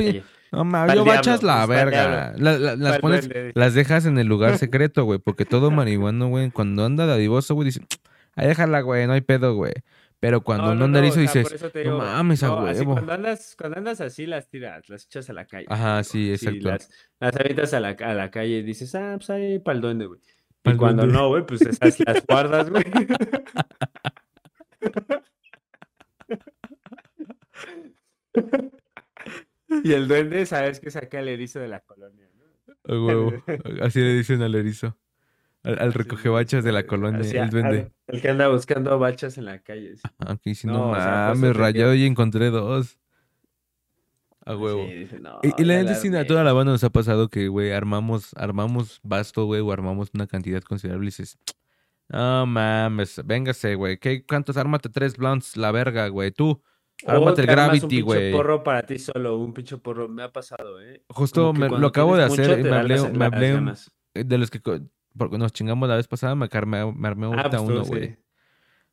no 0.51 0.63
mames, 0.65 0.87
Pa'l 0.95 0.97
yo 0.97 1.05
bachas 1.05 1.43
la 1.43 1.57
pa'l 1.65 1.67
verga. 1.69 2.33
La- 2.37 2.57
la- 2.59 2.75
las 2.75 2.91
Pa'l 2.93 3.01
pones, 3.01 3.29
las 3.55 3.73
dejas 3.73 4.05
en 4.05 4.17
el 4.17 4.27
lugar 4.27 4.57
secreto, 4.57 5.03
güey, 5.05 5.19
porque 5.19 5.45
todo 5.45 5.71
marihuano, 5.71 6.27
güey, 6.27 6.51
cuando 6.51 6.85
anda 6.85 7.05
dadivoso, 7.05 7.55
güey, 7.55 7.65
dice, 7.67 7.81
ahí 8.35 8.47
déjala, 8.47 8.81
güey, 8.81 9.07
no 9.07 9.13
hay 9.13 9.21
pedo, 9.21 9.55
güey. 9.55 9.73
Pero 10.21 10.41
cuando 10.41 10.73
no, 10.73 10.85
anda 10.85 10.99
erizo, 10.99 11.19
o 11.19 11.27
sea, 11.27 11.43
dices, 11.43 11.71
te 11.71 11.83
no 11.83 11.91
digo, 11.91 11.97
mames, 11.99 12.41
a 12.41 12.47
no, 12.47 12.65
así 12.65 12.79
huevo. 12.79 12.93
cuando 12.93 13.13
andas, 13.13 13.55
cuando 13.59 13.77
andas 13.77 14.01
así, 14.01 14.25
las 14.25 14.49
tiras, 14.49 14.87
las 14.89 15.05
echas 15.05 15.29
a 15.29 15.33
la 15.33 15.45
calle. 15.45 15.65
Ajá, 15.69 16.03
sí, 16.03 16.19
digo. 16.23 16.33
exacto. 16.35 16.67
las, 16.69 16.89
las 17.19 17.35
avientas 17.35 17.73
a 17.73 17.79
la, 17.81 17.89
a 17.89 18.13
la 18.13 18.31
calle 18.31 18.57
y 18.59 18.63
dices, 18.63 18.95
ah, 18.95 19.15
pues 19.17 19.29
ahí 19.29 19.59
para 19.59 19.75
el 19.75 19.81
duende, 19.81 20.05
güey. 20.05 20.19
Y 20.21 20.61
Pa'l 20.63 20.77
cuando 20.77 21.03
duende. 21.03 21.19
no, 21.19 21.27
güey, 21.27 21.45
pues 21.45 21.61
esas 21.61 21.99
las 21.99 22.25
guardas, 22.25 22.69
güey. 22.69 22.83
Y 29.85 29.93
el 29.93 30.07
duende, 30.07 30.45
sabes 30.47 30.79
que 30.79 30.89
saca 30.89 31.19
el 31.19 31.27
erizo 31.27 31.59
de 31.59 31.67
la 31.67 31.79
colonia, 31.81 32.27
¿no? 32.33 32.73
A 32.95 32.99
huevo. 33.05 33.33
Así 33.83 33.99
le 33.99 34.13
dicen 34.15 34.41
al 34.41 34.55
erizo. 34.55 34.97
Al, 35.63 35.73
al 35.79 35.89
Así, 35.89 35.97
recogebachas 35.99 36.63
de 36.63 36.71
la 36.71 36.87
colonia, 36.87 37.19
el 37.29 37.37
al- 37.37 37.49
duende. 37.51 37.91
El 38.07 38.19
que 38.21 38.29
anda 38.29 38.47
buscando 38.47 38.97
bachas 38.97 39.37
en 39.37 39.45
la 39.45 39.59
calle. 39.59 39.95
sí. 39.97 40.01
Aquí 40.17 40.55
sí, 40.55 40.65
no, 40.65 40.73
No, 40.73 40.89
o 40.91 40.95
sea, 40.95 41.33
mames, 41.35 41.55
rayado 41.55 41.93
y 41.93 42.05
encontré 42.05 42.49
dos. 42.49 42.97
A 44.43 44.55
huevo. 44.55 44.85
Sí, 44.87 44.93
dice, 44.93 45.19
no, 45.19 45.39
Y, 45.43 45.61
y 45.61 45.65
la 45.65 45.83
la 45.83 45.93
sí, 45.95 46.15
a 46.15 46.25
toda 46.25 46.43
la 46.43 46.53
banda 46.53 46.71
nos 46.71 46.83
ha 46.83 46.89
pasado 46.91 47.29
que, 47.29 47.47
güey, 47.47 47.71
armamos, 47.71 48.31
armamos 48.35 48.99
basto, 49.03 49.45
güey, 49.45 49.61
o 49.61 49.71
armamos 49.71 50.09
una 50.13 50.25
cantidad 50.25 50.61
considerable 50.63 51.05
y 51.05 51.09
dices, 51.09 51.37
no 52.09 52.45
mames, 52.47 53.21
véngase, 53.25 53.75
güey, 53.75 53.97
¿qué, 53.99 54.23
¿cuántos? 54.25 54.57
Ármate 54.57 54.89
tres 54.89 55.17
blunts, 55.17 55.57
la 55.57 55.71
verga, 55.71 56.07
güey, 56.09 56.31
tú, 56.31 56.61
ármate 57.05 57.41
el 57.41 57.47
te 57.47 57.51
armas 57.53 57.65
un 57.65 57.69
Gravity, 57.79 57.87
pinche 57.87 58.01
güey. 58.03 58.31
porro 58.31 58.63
para 58.63 58.83
ti 58.83 58.97
solo, 58.99 59.37
un 59.37 59.53
pinche 59.53 59.77
porro. 59.77 60.07
Me 60.07 60.23
ha 60.23 60.31
pasado, 60.31 60.81
¿eh? 60.81 61.03
Justo 61.09 61.53
me- 61.53 61.69
lo 61.69 61.87
acabo 61.87 62.15
de 62.15 62.23
hacer 62.23 62.63
me 62.63 62.75
hablé, 62.75 62.99
me 63.11 63.25
hablé 63.25 63.55
un- 63.55 63.73
de 64.13 64.37
los 64.37 64.49
que, 64.49 64.61
porque 65.17 65.37
nos 65.37 65.51
chingamos 65.51 65.87
la 65.89 65.95
vez 65.97 66.07
pasada, 66.07 66.35
me, 66.35 66.47
armé, 66.51 66.91
me 66.93 67.07
armé 67.07 67.27
Ah, 67.35 67.47
pues 67.49 67.61
uno, 67.61 67.83
sí. 67.83 67.89
güey. 67.89 68.17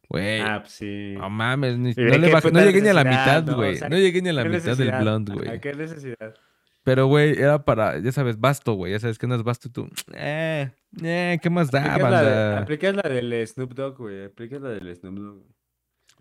Güey, 0.08 0.40
Ah, 0.40 0.58
pues 0.60 0.72
sí. 0.74 1.14
no 1.16 1.30
mames, 1.30 1.78
ni- 1.78 1.90
¿Y 1.96 2.02
no, 2.04 2.18
le 2.18 2.32
bajé- 2.32 2.52
no 2.52 2.60
llegué 2.60 2.82
ni 2.82 2.88
a 2.88 2.94
la 2.94 3.04
mitad, 3.04 3.44
no? 3.44 3.52
O 3.52 3.56
güey, 3.56 3.76
sea, 3.76 3.88
no 3.88 3.96
llegué 3.96 4.20
ni 4.20 4.28
a 4.28 4.32
la 4.32 4.42
¿Qué 4.42 4.48
mitad 4.50 4.76
del 4.76 4.92
blunt, 4.92 5.30
güey. 5.30 5.60
¿Qué 5.60 5.72
necesidad? 5.74 6.34
Pero, 6.84 7.06
güey, 7.06 7.38
era 7.38 7.64
para, 7.64 7.98
ya 8.00 8.10
sabes, 8.10 8.38
basto, 8.40 8.72
güey. 8.74 8.90
Ya 8.92 8.98
sabes 8.98 9.16
que 9.16 9.28
no 9.28 9.36
es 9.36 9.44
basto 9.44 9.68
y 9.68 9.70
tú. 9.70 9.88
Eh, 10.14 10.68
eh, 11.00 11.38
¿qué 11.40 11.48
más 11.48 11.70
da, 11.70 11.96
banda? 11.96 12.58
aplicas 12.58 12.96
la 12.96 13.08
del 13.08 13.46
Snoop 13.46 13.72
Dogg, 13.72 13.96
güey. 13.98 14.24
Aplicas 14.24 14.60
la 14.60 14.70
del 14.70 14.94
Snoop 14.96 15.14
Dogg. 15.16 15.44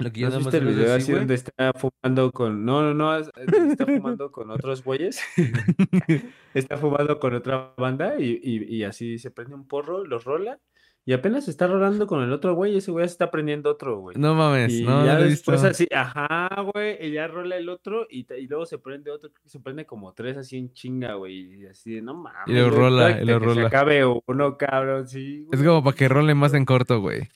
Lo 0.04 0.12
que 0.12 0.20
yo 0.22 0.30
¿No 0.30 0.38
visto 0.38 0.58
el 0.58 0.68
es 0.68 0.76
video 0.76 0.94
así, 0.96 1.12
donde 1.12 1.34
está 1.36 1.74
fumando 1.74 2.32
con... 2.32 2.66
No, 2.66 2.82
no, 2.82 2.94
no. 2.94 3.18
es- 3.18 3.30
Está 3.36 3.86
fumando 3.86 4.32
con 4.32 4.50
otros 4.52 4.84
güeyes. 4.84 5.20
está 6.54 6.78
fumando 6.78 7.20
con 7.20 7.34
otra 7.36 7.74
banda 7.78 8.16
y, 8.20 8.40
y, 8.44 8.76
y 8.76 8.84
así 8.84 9.18
se 9.20 9.32
prende 9.32 9.56
un 9.56 9.68
porro, 9.68 10.06
los 10.06 10.24
rola 10.24 10.60
Y 11.06 11.14
apenas 11.14 11.48
está 11.48 11.68
rolando 11.68 12.06
con 12.08 12.22
el 12.24 12.32
otro 12.32 12.54
güey, 12.54 12.78
ese 12.78 12.92
güey 12.92 13.06
se 13.08 13.14
está 13.14 13.32
prendiendo 13.32 13.72
otro, 13.72 13.98
güey. 14.00 14.16
No 14.18 14.36
mames, 14.36 14.72
Y 14.74 14.84
no, 14.84 15.06
ya 15.06 15.14
no 15.14 15.20
lo 15.20 15.26
he 15.26 15.30
visto. 15.30 15.52
después 15.52 15.64
así, 15.72 15.88
ajá, 15.94 16.48
güey, 16.74 16.98
y 17.08 17.12
ya 17.12 17.28
rola 17.28 17.58
el 17.58 17.70
otro 17.70 18.06
y, 18.10 18.26
y 18.36 18.48
luego 18.48 18.66
se 18.66 18.78
prende 18.78 19.12
otro, 19.12 19.30
creo 19.32 19.44
que 19.44 19.50
se 19.50 19.60
prende 19.60 19.86
como 19.86 20.14
tres 20.14 20.38
así 20.38 20.58
en 20.58 20.72
chinga, 20.74 21.16
güey, 21.16 21.62
y 21.62 21.66
así 21.66 21.96
de, 21.96 22.02
no 22.02 22.14
mames. 22.16 22.48
Y 22.48 22.54
lo 22.54 22.70
rola, 22.70 23.20
y 23.22 23.26
lo 23.26 23.40
que 23.40 23.46
rola. 23.46 23.62
Se 23.62 23.68
acabe 23.68 24.04
uno, 24.28 24.58
cabrón, 24.58 25.08
sí, 25.08 25.46
Es 25.52 25.60
güey. 25.60 25.66
como 25.70 25.84
para 25.84 25.96
que 25.98 26.08
role 26.08 26.36
más 26.36 26.54
en 26.54 26.66
corto, 26.66 27.00
güey. 27.02 27.30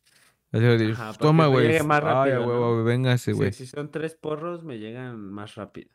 Ajá, 0.56 1.14
Toma, 1.14 1.48
güey. 1.48 1.68
Ay, 1.68 2.38
güey, 2.38 2.84
véngase, 2.84 3.32
Sí, 3.32 3.38
güey. 3.38 3.52
si 3.52 3.66
son 3.66 3.92
tres 3.92 4.16
porros, 4.16 4.64
me 4.64 4.80
llegan 4.80 5.32
más 5.32 5.56
rápido. 5.56 5.90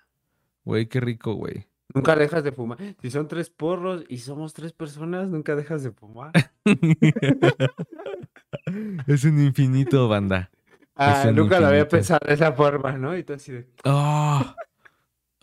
Güey, 0.64 0.86
qué 0.86 1.00
rico, 1.00 1.34
güey. 1.34 1.66
Nunca 1.94 2.14
dejas 2.14 2.44
de 2.44 2.52
fumar. 2.52 2.78
Si 3.00 3.10
son 3.10 3.26
tres 3.26 3.50
porros 3.50 4.04
y 4.08 4.18
somos 4.18 4.54
tres 4.54 4.72
personas, 4.72 5.28
nunca 5.28 5.56
dejas 5.56 5.82
de 5.82 5.90
fumar. 5.90 6.32
es 9.06 9.24
un 9.24 9.42
infinito, 9.42 10.08
banda. 10.08 10.50
Ah, 10.94 11.24
un 11.28 11.34
nunca 11.34 11.58
lo 11.58 11.68
había 11.68 11.88
pensado 11.88 12.20
de 12.26 12.34
esa 12.34 12.52
forma, 12.52 12.92
¿no? 12.92 13.16
Y 13.16 13.24
tú 13.24 13.32
así 13.32 13.52
de... 13.52 13.66
Ah, 13.84 14.54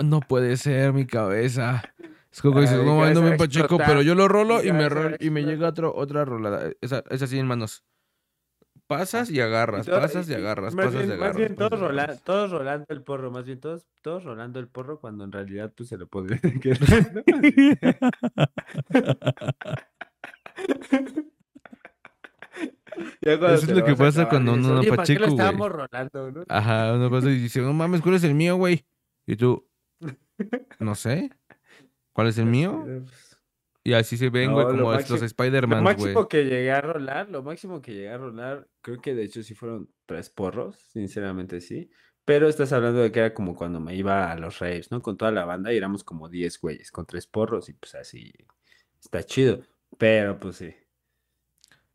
no 0.01 0.19
puede 0.21 0.55
ser 0.57 0.93
mi 0.93 1.05
cabeza. 1.05 1.83
Es 2.31 2.41
como 2.41 2.55
que 2.55 2.61
dices, 2.61 2.77
Ay, 2.79 2.85
no, 2.85 3.13
no 3.13 3.21
me 3.23 3.35
explotar, 3.35 3.87
pero 3.87 4.01
yo 4.03 4.13
lo 4.13 4.27
rolo 4.27 4.63
y 4.63 4.71
me, 4.71 4.87
y 5.19 5.29
me 5.31 5.43
llega 5.43 5.69
otro, 5.69 5.93
otra 5.95 6.23
rolada. 6.23 6.69
Esa, 6.81 7.03
es 7.09 7.21
así 7.21 7.39
en 7.39 7.47
manos. 7.47 7.83
Pasas 8.87 9.29
y 9.29 9.41
agarras, 9.41 9.85
todo- 9.85 9.99
pasas 9.99 10.29
y 10.29 10.31
y- 10.31 10.35
agarras, 10.35 10.73
más 10.73 10.85
pasas 10.85 11.01
y 11.01 11.11
agarras. 11.11 11.27
Más 11.29 11.37
bien 11.37 11.55
todos, 11.57 11.77
rola- 11.79 12.15
todos 12.23 12.51
rolando 12.51 12.85
el 12.89 13.03
porro, 13.03 13.31
más 13.31 13.45
bien 13.45 13.59
todos, 13.59 13.85
todos 14.01 14.23
rolando 14.23 14.59
el 14.61 14.69
porro 14.69 14.99
cuando 15.01 15.25
en 15.25 15.31
realidad 15.33 15.73
tú 15.75 15.83
se 15.83 15.97
lo 15.97 16.07
podrías 16.07 16.39
quedar. 16.61 17.23
Eso 23.21 23.47
es 23.55 23.69
lo 23.69 23.83
que 23.85 23.95
pasa 23.95 24.21
acabar, 24.23 24.29
cuando 24.29 24.53
uno 24.53 24.73
no 24.75 24.79
"Oye, 24.79 24.89
¿para 24.89 25.03
qué 25.03 25.13
lo 25.13 25.19
pacheco, 25.19 25.25
güey?" 25.25 25.31
estábamos 25.47 25.71
rolando, 25.71 26.31
¿no? 26.31 26.43
Ajá, 26.47 26.93
uno 26.93 27.11
pasa 27.11 27.29
y 27.29 27.39
dice, 27.39 27.61
no 27.61 27.73
mames, 27.73 28.01
¿cuál 28.01 28.15
es 28.15 28.23
el 28.23 28.33
mío, 28.33 28.55
güey? 28.55 28.85
Y 29.27 29.35
tú, 29.35 29.67
no 30.79 30.95
sé. 30.95 31.29
¿Cuál 32.13 32.27
es 32.27 32.37
el 32.39 32.45
mío? 32.47 32.85
Y 33.87 33.93
así 33.93 34.17
se 34.17 34.29
ven, 34.29 34.47
No, 34.49 34.55
güey, 34.55 34.65
lo 34.65 34.71
como 34.83 34.91
máximo- 34.91 35.13
los 35.15 35.21
Lo 35.21 35.25
Spider-Man, 35.27 35.81
güey. 35.83 35.95
máximo 35.95 36.27
que 36.27 36.43
llegué 36.43 36.71
a 36.73 36.81
rolar, 36.81 37.29
lo 37.29 37.41
máximo 37.41 37.81
que 37.81 37.93
llegué 37.93 38.09
a 38.09 38.17
rolar, 38.17 38.67
creo 38.81 38.99
que 38.99 39.15
de 39.15 39.23
hecho 39.23 39.41
sí 39.43 39.55
fueron 39.55 39.89
tres 40.05 40.29
porros, 40.29 40.75
sinceramente 40.91 41.61
sí. 41.61 41.89
Pero 42.25 42.49
estás 42.49 42.73
hablando 42.73 42.99
de 42.99 43.13
que 43.13 43.19
era 43.19 43.33
como 43.33 43.55
cuando 43.55 43.79
me 43.79 43.95
iba 43.95 44.29
a 44.29 44.35
los 44.37 44.59
raves, 44.59 44.91
¿no? 44.91 45.01
Con 45.01 45.15
toda 45.15 45.31
la 45.31 45.45
banda 45.45 45.71
y 45.71 45.77
éramos 45.77 46.03
como 46.03 46.27
10 46.27 46.59
güeyes 46.59 46.91
con 46.91 47.05
tres 47.05 47.27
porros 47.27 47.69
y 47.69 47.73
pues 47.75 47.95
así 47.95 48.33
está 48.99 49.23
chido. 49.23 49.61
Pero 49.97 50.37
pues 50.37 50.57
sí. 50.57 50.75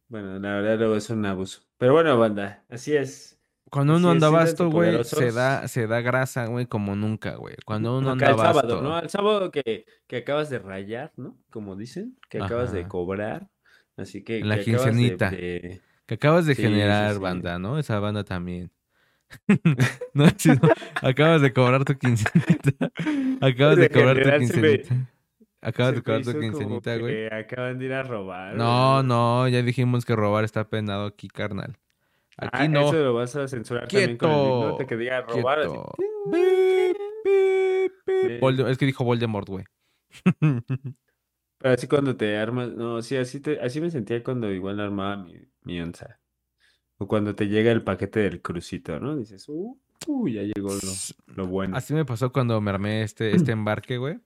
Bueno, 0.08 0.38
la 0.38 0.54
verdad 0.60 0.78
luego 0.78 0.96
es 0.96 1.10
un 1.10 1.26
abuso. 1.26 1.60
Pero 1.76 1.92
bueno, 1.92 2.18
banda, 2.18 2.64
así 2.70 2.96
es. 2.96 3.31
Cuando 3.72 3.96
uno 3.96 4.08
es, 4.08 4.12
anda 4.16 4.28
basto, 4.28 4.68
güey, 4.70 5.02
se 5.02 5.32
da, 5.32 5.66
se 5.66 5.86
da 5.86 6.02
grasa, 6.02 6.44
güey, 6.44 6.66
como 6.66 6.94
nunca, 6.94 7.36
güey. 7.36 7.56
Cuando 7.64 7.96
uno 7.96 8.10
Acá 8.10 8.28
anda 8.28 8.30
el 8.30 8.36
sábado. 8.54 8.82
¿no? 8.82 8.98
El 8.98 9.08
sábado 9.08 9.50
que, 9.50 9.86
que 10.06 10.16
acabas 10.18 10.50
de 10.50 10.58
rayar, 10.58 11.10
¿no? 11.16 11.38
Como 11.50 11.74
dicen, 11.74 12.18
que 12.28 12.36
acabas 12.42 12.70
de 12.72 12.86
cobrar. 12.86 13.48
Así 13.96 14.22
que, 14.22 14.44
la 14.44 14.56
que 14.60 14.72
acabas 14.72 14.84
de- 14.84 14.90
quincenita. 14.92 15.30
de- 15.30 15.80
Que 16.04 16.14
acabas 16.14 16.44
de 16.44 16.54
Sí, 16.54 16.60
sí, 16.62 16.68
generar 16.68 17.14
sí. 17.14 17.18
banda, 17.18 17.58
¿no? 17.58 17.78
Esa 17.78 17.98
banda 17.98 18.24
también. 18.24 18.70
no, 20.12 20.26
sí, 20.36 20.50
no. 20.50 20.68
Acabas 21.00 21.40
de 21.40 21.52
cobrar 21.54 21.84
tu 21.86 21.96
quincenita. 21.96 22.90
Acabas 23.40 23.76
de 23.76 23.82
De 23.88 23.90
cobrar 23.90 24.22
tu 24.22 24.28
me- 24.28 24.38
quincenita. 24.38 24.94
Acabas 25.62 25.94
de 25.94 26.02
cobrar 26.02 26.22
tu 26.22 26.38
quincenita, 26.38 26.96
güey. 26.98 27.26
Acaban 27.28 27.78
de 27.78 27.84
ir 27.86 27.92
a 27.94 28.02
robar. 28.02 28.54
No, 28.54 28.96
güey. 28.96 29.06
no, 29.06 29.48
ya 29.48 29.62
dijimos 29.62 30.04
que 30.04 30.14
robar 30.14 30.44
está 30.44 30.68
penado 30.68 31.06
aquí, 31.06 31.28
carnal. 31.28 31.78
Aquí 32.38 32.50
Ah, 32.64 32.68
no. 32.68 32.80
Eso 32.88 32.94
lo 33.02 33.14
vas 33.14 33.36
a 33.36 33.46
censurar 33.48 33.88
también 33.88 34.16
con 34.16 34.30
el 34.30 34.36
Quieto. 34.36 34.72
himno, 34.72 34.86
que 34.86 34.96
diga 34.96 35.20
robar. 35.22 35.58
así. 35.60 35.68
Quieto. 35.68 35.92
Beep, 36.30 36.96
beep, 37.24 37.92
beep. 38.06 38.26
Bien. 38.28 38.40
Volde- 38.40 38.70
Es 38.70 38.78
que 38.78 38.86
dijo 38.86 39.04
Voldemort, 39.04 39.48
güey. 39.48 39.64
Pero 41.58 41.74
así 41.74 41.86
cuando 41.86 42.16
te 42.16 42.36
armas. 42.36 42.70
No, 42.72 43.02
sí, 43.02 43.16
así, 43.16 43.40
te, 43.40 43.60
así 43.60 43.80
me 43.80 43.90
sentía 43.90 44.22
cuando 44.24 44.50
igual 44.50 44.80
armaba 44.80 45.16
mi, 45.16 45.34
mi 45.62 45.80
onza. 45.80 46.18
O 46.98 47.06
cuando 47.06 47.34
te 47.34 47.48
llega 47.48 47.70
el 47.72 47.82
paquete 47.82 48.20
del 48.20 48.42
crucito, 48.42 48.98
¿no? 49.00 49.16
Dices, 49.16 49.48
uh, 49.48 49.78
uh, 50.06 50.28
ya 50.28 50.42
llegó 50.42 50.70
lo, 50.74 51.34
lo 51.34 51.46
bueno. 51.46 51.76
Así 51.76 51.94
me 51.94 52.04
pasó 52.04 52.32
cuando 52.32 52.60
me 52.60 52.70
armé 52.70 53.02
este, 53.02 53.34
este 53.34 53.52
embarque, 53.52 53.98
güey. 53.98 54.18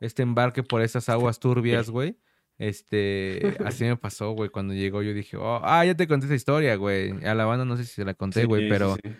Este 0.00 0.22
embarque 0.22 0.62
por 0.62 0.82
esas 0.82 1.08
aguas 1.08 1.38
turbias, 1.38 1.88
güey. 1.90 2.18
Este, 2.58 3.56
así 3.64 3.84
me 3.84 3.96
pasó, 3.96 4.32
güey. 4.32 4.50
Cuando 4.50 4.74
llegó 4.74 5.02
yo 5.02 5.12
dije, 5.14 5.36
oh, 5.36 5.60
ah, 5.62 5.84
ya 5.84 5.94
te 5.94 6.06
conté 6.06 6.26
esa 6.26 6.34
historia, 6.34 6.76
güey. 6.76 7.12
A 7.24 7.34
la 7.34 7.44
banda 7.44 7.64
no 7.64 7.76
sé 7.76 7.84
si 7.84 7.92
se 7.94 8.04
la 8.04 8.14
conté, 8.14 8.44
güey, 8.44 8.64
sí, 8.64 8.68
pero, 8.70 8.96
sí. 9.02 9.10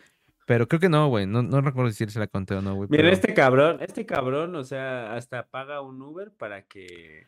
pero 0.46 0.68
creo 0.68 0.80
que 0.80 0.88
no, 0.88 1.08
güey. 1.08 1.26
No, 1.26 1.42
no 1.42 1.60
recuerdo 1.60 1.90
si 1.90 2.06
se 2.06 2.18
la 2.18 2.26
conté 2.26 2.54
o 2.54 2.62
no, 2.62 2.74
güey. 2.74 2.88
Mira, 2.90 3.02
pero- 3.02 3.14
este 3.14 3.34
cabrón, 3.34 3.78
este 3.80 4.06
cabrón, 4.06 4.54
o 4.56 4.64
sea, 4.64 5.14
hasta 5.14 5.46
paga 5.46 5.80
un 5.80 6.00
Uber 6.00 6.30
para 6.30 6.62
que. 6.62 7.26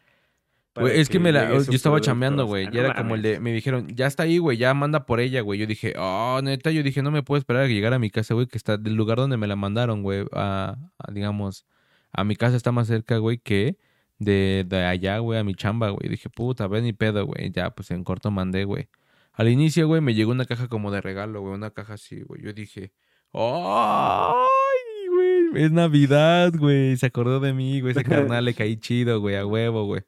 para 0.72 0.86
Güey, 0.86 1.00
es 1.00 1.08
que 1.08 1.18
me 1.18 1.32
la, 1.32 1.48
yo 1.48 1.56
estaba 1.56 1.94
producto, 1.94 2.00
chambeando, 2.00 2.44
o 2.44 2.46
güey. 2.46 2.64
sea, 2.64 2.72
Ya 2.72 2.80
era 2.82 2.94
como 2.94 3.14
el 3.16 3.22
de, 3.22 3.40
me 3.40 3.52
dijeron, 3.52 3.88
ya 3.88 4.06
está 4.06 4.22
ahí, 4.22 4.38
güey, 4.38 4.58
ya 4.58 4.72
manda 4.74 5.06
por 5.06 5.20
ella, 5.20 5.40
güey. 5.40 5.58
Yo 5.58 5.66
dije, 5.66 5.94
oh, 5.98 6.40
neta, 6.42 6.70
yo 6.70 6.82
dije, 6.82 7.02
no 7.02 7.10
me 7.10 7.22
puedo 7.22 7.38
esperar 7.38 7.64
a 7.64 7.66
que 7.66 7.74
llegara 7.74 7.96
a 7.96 7.98
mi 7.98 8.10
casa, 8.10 8.34
güey, 8.34 8.46
que 8.46 8.58
está 8.58 8.76
del 8.76 8.94
lugar 8.94 9.18
donde 9.18 9.36
me 9.38 9.46
la 9.46 9.56
mandaron, 9.56 10.02
güey, 10.02 10.24
a, 10.32 10.76
a, 10.98 11.12
digamos, 11.12 11.66
a 12.12 12.22
mi 12.24 12.36
casa 12.36 12.56
está 12.56 12.70
más 12.72 12.86
cerca, 12.86 13.16
güey, 13.18 13.38
que 13.38 13.76
de, 14.18 14.64
de 14.66 14.84
allá, 14.84 15.18
güey, 15.18 15.38
a 15.38 15.44
mi 15.44 15.54
chamba, 15.54 15.90
güey. 15.90 16.08
Dije, 16.08 16.28
puta, 16.30 16.66
ven 16.68 16.84
ni 16.84 16.92
pedo, 16.92 17.26
güey. 17.26 17.50
Ya, 17.52 17.70
pues 17.70 17.90
en 17.90 18.04
corto 18.04 18.30
mandé, 18.30 18.64
güey. 18.64 18.88
Al 19.32 19.48
inicio, 19.48 19.86
güey, 19.86 20.00
me 20.00 20.14
llegó 20.14 20.32
una 20.32 20.46
caja 20.46 20.68
como 20.68 20.90
de 20.90 21.00
regalo, 21.02 21.40
güey, 21.42 21.54
una 21.54 21.70
caja 21.70 21.94
así, 21.94 22.22
güey. 22.22 22.42
Yo 22.42 22.52
dije, 22.52 22.92
¡ay, 23.32 25.08
güey! 25.10 25.64
Es 25.64 25.72
Navidad, 25.72 26.52
güey. 26.56 26.96
Se 26.96 27.06
acordó 27.06 27.40
de 27.40 27.52
mí, 27.52 27.80
güey. 27.80 27.92
Ese 27.92 28.04
carnal 28.04 28.44
le 28.44 28.54
caí 28.54 28.76
chido, 28.76 29.20
güey, 29.20 29.36
a 29.36 29.46
huevo, 29.46 29.84
güey. 29.84 30.02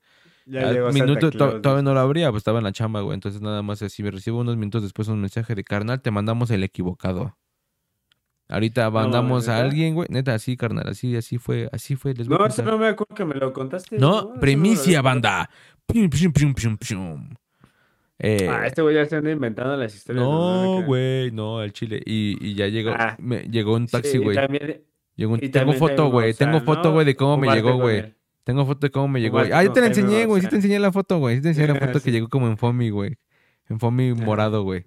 Ya 0.47 0.73
llegó 0.73 0.91
minuto 0.93 1.31
to- 1.31 1.37
Claus, 1.37 1.63
todavía 1.63 1.83
no 1.83 1.93
lo 1.93 2.01
abría, 2.01 2.31
pues 2.31 2.41
estaba 2.41 2.59
en 2.59 2.65
la 2.65 2.73
chamba, 2.73 3.03
güey. 3.03 3.15
Entonces 3.15 3.43
nada 3.43 3.61
más 3.63 3.83
así 3.83 4.03
me 4.03 4.11
recibo 4.11 4.41
unos 4.41 4.57
minutos 4.57 4.83
después 4.83 5.09
un 5.09 5.21
mensaje 5.21 5.55
de 5.55 5.63
carnal, 5.63 6.01
te 6.01 6.11
mandamos 6.11 6.51
el 6.51 6.65
equivocado. 6.65 7.37
Ahorita 8.49 8.91
mandamos 8.91 9.49
a 9.49 9.59
alguien, 9.59 9.95
güey. 9.95 10.09
Neta, 10.11 10.35
así, 10.35 10.57
carnal, 10.57 10.89
así, 10.89 11.15
así 11.17 11.37
fue, 11.39 11.69
así 11.73 11.97
fue. 11.97 12.15
Les 12.15 12.29
No, 12.29 12.45
eso 12.47 12.63
no 12.63 12.79
me 12.79 12.87
acuerdo 12.89 13.15
que 13.15 13.25
me 13.25 13.35
lo 13.35 13.53
contaste. 13.53 13.99
No, 13.99 14.33
no 14.35 14.41
primicia, 14.41 15.03
banda. 15.03 15.51
Pium, 15.87 16.09
pium, 16.09 16.33
pium, 16.33 16.55
pium, 16.55 16.77
pium. 16.79 17.35
Eh, 18.19 18.49
Ah, 18.51 18.67
este 18.67 18.83
güey 18.83 18.95
ya 18.97 19.05
se 19.07 19.17
anda 19.17 19.31
inventando 19.31 19.77
las 19.77 19.95
historias. 19.95 20.25
no, 20.25 20.83
güey, 20.85 21.31
no, 21.31 21.63
el 21.63 21.73
chile. 21.73 22.01
Y, 22.05 22.37
y 22.41 22.55
ya 22.55 22.67
llegó, 22.69 22.91
Ah. 22.91 23.17
me, 23.21 23.43
llegó 23.43 23.75
un 23.75 23.87
Sí, 23.87 23.93
taxi, 23.93 24.19
güey. 24.19 24.35
también- 24.37 24.83
Llegó 25.15 25.35
un- 25.35 25.41
tengo 25.41 25.73
foto, 25.75 26.11
güey. 26.11 26.33
Tengo 26.35 26.61
foto, 26.61 26.85
¿no? 26.89 26.93
güey, 26.95 27.07
de 27.07 27.15
cómo 27.17 27.37
me 27.37 27.49
llegó, 27.55 27.75
güey. 27.77 28.15
Tengo 28.45 28.65
foto 28.65 28.87
de 28.87 28.91
cómo 28.91 29.09
me 29.09 29.21
llegó. 29.21 29.39
Ah, 29.41 29.63
yo 29.63 29.73
te 29.73 29.81
la 29.81 29.89
enseñé, 29.89 30.25
güey. 30.27 30.41
Sí 30.43 30.49
te 30.49 30.57
enseñé 30.57 30.79
la 30.79 30.91
foto, 30.91 31.19
güey. 31.19 31.37
Sí 31.37 31.43
te 31.43 31.49
enseñé 31.49 31.67
la 31.69 31.75
foto 31.99 31.99
que 31.99 32.05
Sí. 32.07 32.11
llegó 32.13 32.29
como 32.29 32.47
en 32.49 32.57
foamy, 32.57 32.91
güey. 32.91 33.17
En 33.69 33.79
foamy 33.79 34.15
morado, 34.15 34.63
güey. 34.63 34.85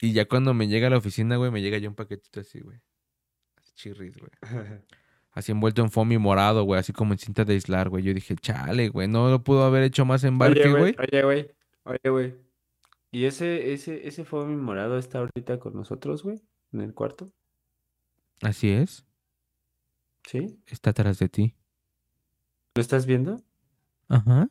Y 0.00 0.12
ya 0.12 0.26
cuando 0.26 0.54
me 0.54 0.68
llega 0.68 0.88
a 0.88 0.90
la 0.90 0.98
oficina, 0.98 1.36
güey, 1.36 1.50
me 1.50 1.62
llega 1.62 1.78
ya 1.78 1.88
un 1.88 1.94
paquetito 1.94 2.40
así, 2.40 2.60
güey. 2.60 2.80
Así 3.56 3.72
chirris, 3.74 4.16
güey. 4.16 4.30
Así 5.32 5.52
envuelto 5.52 5.82
en 5.82 5.90
foamy 5.90 6.16
morado, 6.16 6.64
güey. 6.64 6.80
Así 6.80 6.92
como 6.92 7.12
en 7.12 7.18
cinta 7.18 7.44
de 7.44 7.52
aislar, 7.54 7.90
güey. 7.90 8.02
Yo 8.02 8.14
dije, 8.14 8.36
chale, 8.36 8.88
güey. 8.88 9.06
No 9.06 9.28
lo 9.30 9.44
pudo 9.44 9.64
haber 9.64 9.82
hecho 9.82 10.04
más 10.06 10.24
embarque, 10.24 10.70
güey. 10.70 10.96
Oye, 10.98 11.22
güey. 11.22 11.50
Oye, 11.84 12.10
güey. 12.10 12.34
¿Y 13.10 13.24
ese, 13.24 13.72
ese, 13.72 14.06
ese 14.08 14.26
mi 14.32 14.56
morado 14.56 14.98
está 14.98 15.18
ahorita 15.18 15.58
con 15.58 15.74
nosotros, 15.74 16.22
güey? 16.22 16.42
En 16.72 16.80
el 16.80 16.94
cuarto. 16.94 17.32
Así 18.42 18.70
es. 18.70 19.06
¿Sí? 20.26 20.58
Está 20.66 20.90
atrás 20.90 21.18
de 21.18 21.28
ti. 21.28 21.54
¿Lo 22.74 22.80
estás 22.80 23.06
viendo? 23.06 23.42
Ajá. 24.08 24.48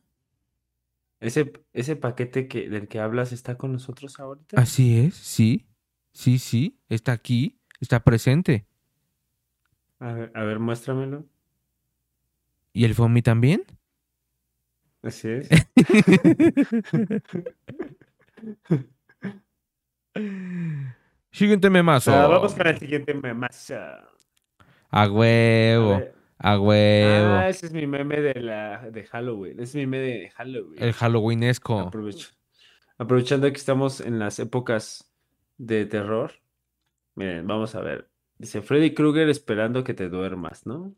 Ese, 1.25 1.51
ese 1.73 1.95
paquete 1.95 2.47
que, 2.47 2.69
del 2.69 2.87
que 2.87 2.99
hablas 2.99 3.31
está 3.31 3.57
con 3.57 3.73
nosotros 3.73 4.19
ahorita. 4.19 4.61
Así 4.61 4.99
es. 4.99 5.15
Sí. 5.15 5.65
Sí, 6.11 6.37
sí. 6.37 6.77
Está 6.87 7.13
aquí. 7.13 7.59
Está 7.81 8.01
presente. 8.01 8.67
A 9.99 10.13
ver, 10.13 10.31
a 10.35 10.43
ver, 10.43 10.59
muéstramelo. 10.59 11.25
¿Y 12.73 12.85
el 12.85 12.93
foamy 12.93 13.23
también? 13.23 13.63
Así 15.01 15.29
es. 15.29 15.49
Siguiente 21.31 21.71
memazo. 21.71 22.13
Ah, 22.13 22.27
vamos 22.27 22.53
con 22.53 22.67
el 22.67 22.77
siguiente 22.77 23.15
memaza. 23.15 24.07
A 24.91 25.09
huevo. 25.09 26.03
A 26.37 26.59
huevo. 26.59 27.33
Ah, 27.35 27.49
ese 27.49 27.67
es 27.67 27.73
mi 27.73 27.87
meme 27.87 28.19
de 28.19 28.41
la 28.41 28.89
de 28.91 29.05
Halloween. 29.05 29.53
Ese 29.53 29.63
es 29.63 29.75
mi 29.75 29.87
meme 29.87 30.03
de 30.03 30.29
Halloween. 30.31 30.83
El 30.83 30.93
Halloweenesco. 30.93 31.79
Aprovecho. 31.79 32.29
Aprovechando 32.97 33.49
que 33.49 33.57
estamos 33.57 34.01
en 34.01 34.19
las 34.19 34.39
épocas 34.39 35.11
de 35.57 35.85
terror. 35.85 36.33
Miren, 37.15 37.47
vamos 37.47 37.75
a 37.75 37.81
ver. 37.81 38.09
Dice 38.37 38.61
Freddy 38.61 38.93
Krueger 38.93 39.29
esperando 39.29 39.83
que 39.83 39.93
te 39.93 40.09
duermas, 40.09 40.65
¿no? 40.65 40.93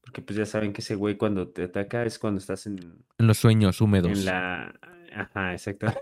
Porque 0.00 0.22
pues 0.22 0.36
ya 0.36 0.46
saben 0.46 0.72
que 0.72 0.80
ese 0.80 0.94
güey 0.94 1.16
cuando 1.16 1.48
te 1.48 1.64
ataca 1.64 2.04
es 2.04 2.18
cuando 2.18 2.38
estás 2.38 2.66
en, 2.66 2.78
En 3.18 3.26
los 3.26 3.38
sueños 3.38 3.80
húmedos. 3.80 4.10
en 4.10 4.24
la... 4.24 4.74
Ajá, 5.14 5.52
exacto. 5.52 5.92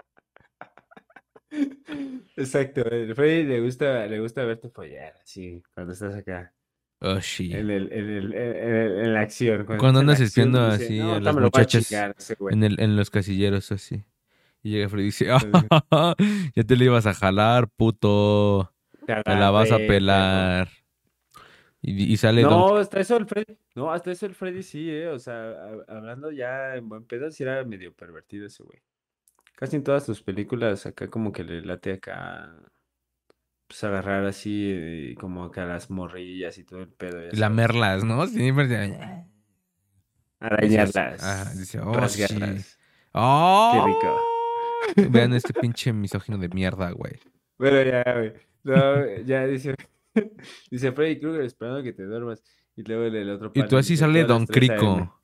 Exacto, 2.41 2.81
el 2.89 3.15
Freddy 3.15 3.43
le 3.43 3.61
gusta, 3.61 4.05
le 4.07 4.19
gusta 4.19 4.43
verte 4.45 4.69
follar, 4.69 5.13
así, 5.21 5.61
cuando 5.73 5.93
estás 5.93 6.15
acá, 6.15 6.53
Oh, 6.99 7.19
sí. 7.19 7.51
en 7.53 7.69
el, 7.69 7.91
en 7.91 8.09
el, 8.09 8.33
en, 8.33 8.55
en- 8.57 8.99
en 9.05 9.13
la 9.13 9.21
acción. 9.21 9.65
Cuando 9.65 10.01
andas 10.01 10.19
espiando 10.19 10.69
dice, 10.71 10.83
así 10.85 10.97
"No, 10.99 11.15
a 11.15 11.19
las 11.19 11.35
muchachas 11.35 11.87
chingar 11.87 12.15
ese 12.17 12.35
güey". 12.35 12.53
En, 12.55 12.63
el, 12.63 12.79
en 12.79 12.95
los 12.95 13.09
casilleros 13.09 13.71
así. 13.71 14.03
Y 14.63 14.71
llega 14.71 14.89
Freddy 14.89 15.03
y 15.03 15.05
dice, 15.07 15.31
"Ah, 15.31 15.39
ya 16.55 16.63
te 16.63 16.75
le 16.75 16.85
ibas 16.85 17.07
a 17.07 17.13
jalar, 17.13 17.67
puto. 17.69 18.71
"Te 19.05 19.13
Te 19.13 19.31
la 19.31 19.49
vas 19.49 19.71
a 19.71 19.75
agarré, 19.75 19.87
perro". 19.87 19.97
pelar. 19.97 20.69
Y, 21.81 22.13
y 22.13 22.17
sale 22.17 22.43
Don... 22.43 22.51
No, 22.51 22.77
hasta 22.77 22.99
eso 22.99 23.17
el 23.17 23.25
Freddy, 23.25 23.57
no, 23.75 23.91
hasta 23.91 24.11
eso 24.11 24.27
el 24.27 24.35
Freddy 24.35 24.61
sí, 24.61 24.87
eh, 24.89 25.07
o 25.07 25.17
sea, 25.17 25.33
hab- 25.33 25.85
hablando 25.87 26.31
ya 26.31 26.75
en 26.75 26.87
buen 26.87 27.05
pedo, 27.05 27.31
sí 27.31 27.41
era 27.43 27.63
medio 27.63 27.91
pervertido 27.93 28.45
ese 28.45 28.61
güey. 28.63 28.79
Casi 29.61 29.75
en 29.75 29.83
todas 29.83 30.03
sus 30.07 30.23
películas 30.23 30.87
acá 30.87 31.07
como 31.07 31.31
que 31.31 31.43
le 31.43 31.61
late 31.61 31.93
acá, 31.93 32.51
pues 33.67 33.83
agarrar 33.83 34.25
así, 34.25 34.71
eh, 34.73 35.15
como 35.19 35.43
acá 35.43 35.65
las 35.65 35.91
morrillas 35.91 36.57
y 36.57 36.63
todo 36.63 36.79
el 36.79 36.87
pedo. 36.87 37.21
ya. 37.31 37.39
Lamerlas, 37.39 38.03
¿no? 38.03 38.25
Siempre 38.25 38.67
se- 38.67 39.27
Arañarlas, 40.39 41.21
Ah, 41.23 41.53
dice, 41.55 41.79
oh, 41.79 42.07
sí. 42.07 42.39
¡Oh! 43.13 43.83
rico. 43.85 45.09
Vean 45.11 45.33
este 45.33 45.53
pinche 45.61 45.93
misógino 45.93 46.39
de 46.39 46.49
mierda, 46.49 46.89
güey. 46.89 47.19
Bueno, 47.59 47.83
ya, 47.83 48.03
güey. 48.15 48.33
No, 48.63 49.21
ya 49.25 49.45
dice, 49.45 49.75
dice 50.71 50.91
Freddy 50.91 51.19
Krueger 51.19 51.43
esperando 51.45 51.83
que 51.83 51.93
te 51.93 52.01
duermas. 52.03 52.41
Y 52.75 52.81
luego 52.81 53.03
el, 53.03 53.15
el 53.15 53.29
otro 53.29 53.51
Y 53.53 53.63
tú 53.67 53.77
así 53.77 53.95
sale 53.95 54.23
"Todas 54.23 54.39
las 54.41 54.47
Don 54.47 54.47
3 54.47 54.69
AM". 54.71 54.77
Crico. 54.79 55.21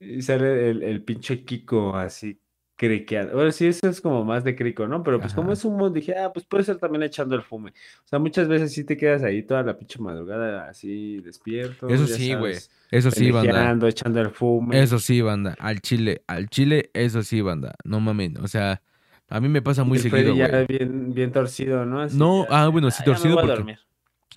Y 0.00 0.22
sale 0.22 0.70
el, 0.70 0.82
el 0.82 1.04
pinche 1.04 1.44
Kiko 1.44 1.94
así 1.94 2.41
criqueado. 2.88 3.34
Bueno, 3.34 3.52
sí, 3.52 3.66
eso 3.68 3.88
es 3.88 4.00
como 4.00 4.24
más 4.24 4.42
de 4.42 4.56
Crico, 4.56 4.88
¿no? 4.88 5.04
Pero 5.04 5.20
pues 5.20 5.32
como 5.34 5.48
Ajá. 5.48 5.52
es 5.52 5.64
humo, 5.64 5.88
dije, 5.88 6.16
ah, 6.16 6.32
pues 6.32 6.44
puede 6.44 6.64
ser 6.64 6.78
también 6.78 7.04
echando 7.04 7.36
el 7.36 7.42
fume. 7.42 7.70
O 7.70 8.08
sea, 8.08 8.18
muchas 8.18 8.48
veces 8.48 8.72
sí 8.72 8.82
te 8.82 8.96
quedas 8.96 9.22
ahí 9.22 9.44
toda 9.44 9.62
la 9.62 9.78
pinche 9.78 10.00
madrugada 10.00 10.68
así 10.68 11.20
despierto. 11.20 11.88
Eso 11.88 12.06
ya 12.06 12.14
sí, 12.16 12.34
güey. 12.34 12.56
Eso 12.90 13.10
sí, 13.12 13.30
banda. 13.30 13.88
echando 13.88 14.20
el 14.20 14.30
fume. 14.30 14.82
Eso 14.82 14.98
sí, 14.98 15.20
banda. 15.20 15.54
Al 15.60 15.80
chile, 15.80 16.22
al 16.26 16.48
chile, 16.48 16.90
eso 16.92 17.22
sí, 17.22 17.40
banda. 17.40 17.74
No 17.84 18.00
mames. 18.00 18.32
O 18.42 18.48
sea, 18.48 18.82
a 19.28 19.40
mí 19.40 19.48
me 19.48 19.62
pasa 19.62 19.84
muy 19.84 19.98
el 19.98 20.02
seguido, 20.02 20.34
ya 20.34 20.48
güey. 20.48 20.66
bien, 20.66 21.14
bien 21.14 21.30
torcido, 21.30 21.86
¿no? 21.86 22.00
Así 22.00 22.18
No, 22.18 22.42
ya, 22.50 22.64
ah, 22.64 22.68
bueno, 22.68 22.90
sí, 22.90 22.96
"Ah, 23.00 23.04
ya 23.06 23.12
torcido 23.12 23.36
porque- 23.36 23.48
dormir". 23.48 23.78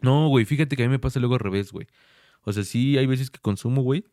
No, 0.01 0.27
güey, 0.29 0.45
fíjate 0.45 0.75
que 0.75 0.83
a 0.83 0.85
mí 0.85 0.91
me 0.91 0.99
pasa 0.99 1.19
luego 1.19 1.33
al 1.33 1.39
revés, 1.39 1.71
güey. 1.71 1.87
O 2.43 2.53
sea, 2.53 2.63
sí, 2.63 2.97
hay 2.97 3.07
veces 3.07 3.31
que 3.31 3.39
consumo, 3.39 3.81
güey. 3.81 4.05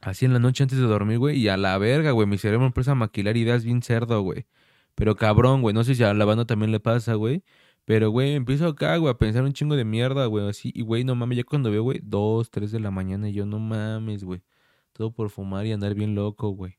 Así 0.00 0.24
en 0.24 0.32
la 0.32 0.38
noche 0.38 0.62
antes 0.62 0.78
de 0.78 0.84
dormir, 0.84 1.18
güey. 1.18 1.38
Y 1.38 1.48
a 1.48 1.56
la 1.56 1.76
verga, 1.78 2.12
güey. 2.12 2.26
Mi 2.26 2.38
cerebro 2.38 2.66
empieza 2.66 2.92
a 2.92 2.94
maquilar 2.94 3.36
ideas 3.36 3.64
bien 3.64 3.82
cerdo, 3.82 4.22
güey. 4.22 4.46
Pero 4.94 5.16
cabrón, 5.16 5.62
güey. 5.62 5.74
No 5.74 5.84
sé 5.84 5.94
si 5.94 6.02
a 6.02 6.14
la 6.14 6.24
banda 6.24 6.46
también 6.46 6.72
le 6.72 6.80
pasa, 6.80 7.14
güey. 7.14 7.44
Pero, 7.84 8.10
güey, 8.10 8.34
empiezo 8.34 8.68
acá, 8.68 8.96
güey, 8.98 9.10
a 9.12 9.18
pensar 9.18 9.42
un 9.42 9.52
chingo 9.52 9.74
de 9.74 9.84
mierda, 9.84 10.26
güey. 10.26 10.48
Así, 10.48 10.70
y, 10.74 10.82
güey, 10.82 11.02
no 11.04 11.14
mames, 11.14 11.38
ya 11.38 11.44
cuando 11.44 11.70
veo, 11.70 11.82
güey, 11.82 12.00
dos, 12.02 12.50
tres 12.50 12.70
de 12.70 12.80
la 12.80 12.90
mañana, 12.90 13.28
y 13.28 13.32
yo, 13.32 13.46
no 13.46 13.58
mames, 13.58 14.22
güey. 14.22 14.42
Todo 14.92 15.12
por 15.12 15.30
fumar 15.30 15.66
y 15.66 15.72
andar 15.72 15.94
bien 15.94 16.14
loco, 16.14 16.50
güey. 16.50 16.78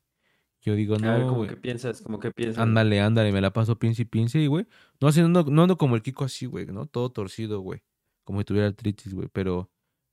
Yo 0.62 0.76
digo, 0.76 0.98
no, 1.00 1.20
como 1.26 1.38
güey. 1.38 1.50
que 1.50 1.58
piensas, 1.58 2.02
como 2.02 2.20
que 2.20 2.32
piensas. 2.32 2.62
Ándale, 2.62 3.02
ándale, 3.02 3.32
me 3.32 3.42
la 3.42 3.52
paso 3.52 3.78
piense 3.80 4.04
y 4.04 4.06
piense, 4.06 4.40
y, 4.40 4.48
güey. 4.48 4.68
No, 5.02 5.08
así, 5.08 5.22
no, 5.22 5.28
no 5.44 5.64
ando 5.64 5.78
como 5.78 5.96
el 5.96 6.02
Kiko 6.02 6.24
así, 6.24 6.46
güey, 6.46 6.68
¿no? 6.68 6.86
Todo 6.86 7.12
torcido, 7.12 7.60
güey. 7.62 7.82
Como 8.24 8.40
si 8.40 8.46
tuviera 8.46 8.68
artritis, 8.68 9.14
güey. 9.14 9.28
Pero, 9.34 9.70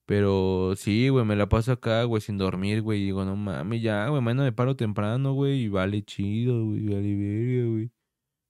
pero 0.09 0.73
sí, 0.75 1.11
güey, 1.11 1.27
me 1.27 1.37
la 1.37 1.51
paso 1.51 1.71
acá, 1.73 2.03
güey, 2.05 2.23
sin 2.23 2.39
dormir, 2.39 2.81
güey. 2.81 3.03
Y 3.03 3.05
digo, 3.05 3.27
no 3.27 3.37
mames, 3.37 3.83
ya, 3.83 4.09
güey, 4.09 4.23
mañana 4.23 4.45
me 4.45 4.53
paro 4.53 4.75
temprano, 4.75 5.35
güey. 5.35 5.65
Y 5.65 5.69
vale 5.69 6.03
chido, 6.03 6.65
güey, 6.65 6.87
vale 6.87 7.15
verga, 7.15 7.69
güey. 7.69 7.91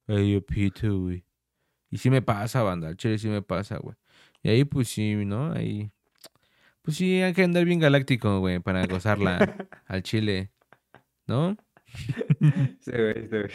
Ay, 0.07 0.35
yo 0.35 0.47
pito, 0.47 1.01
güey. 1.01 1.25
Y 1.91 1.99
sí 1.99 2.11
me 2.11 2.23
pasa, 2.23 2.63
banda, 2.63 2.87
al 2.87 2.97
chile 2.97 3.19
sí 3.19 3.29
me 3.29 3.43
pasa, 3.43 3.79
güey. 3.79 3.97
Y 4.45 4.51
ahí, 4.51 4.65
pues 4.65 4.87
sí, 4.87 5.17
¿no? 5.17 5.53
Ahí. 5.53 5.91
Pues 6.83 6.97
sí, 6.97 7.23
hay 7.23 7.33
que 7.35 7.43
andar 7.43 7.65
bien 7.65 7.81
galáctico, 7.81 8.39
güey, 8.39 8.61
para 8.61 8.87
gozarla 8.87 9.39
al 9.87 10.05
chile, 10.05 10.53
¿no? 11.27 11.57
Sí, 12.83 12.93
güey, 12.93 13.23
sí, 13.23 13.29
güey. 13.31 13.51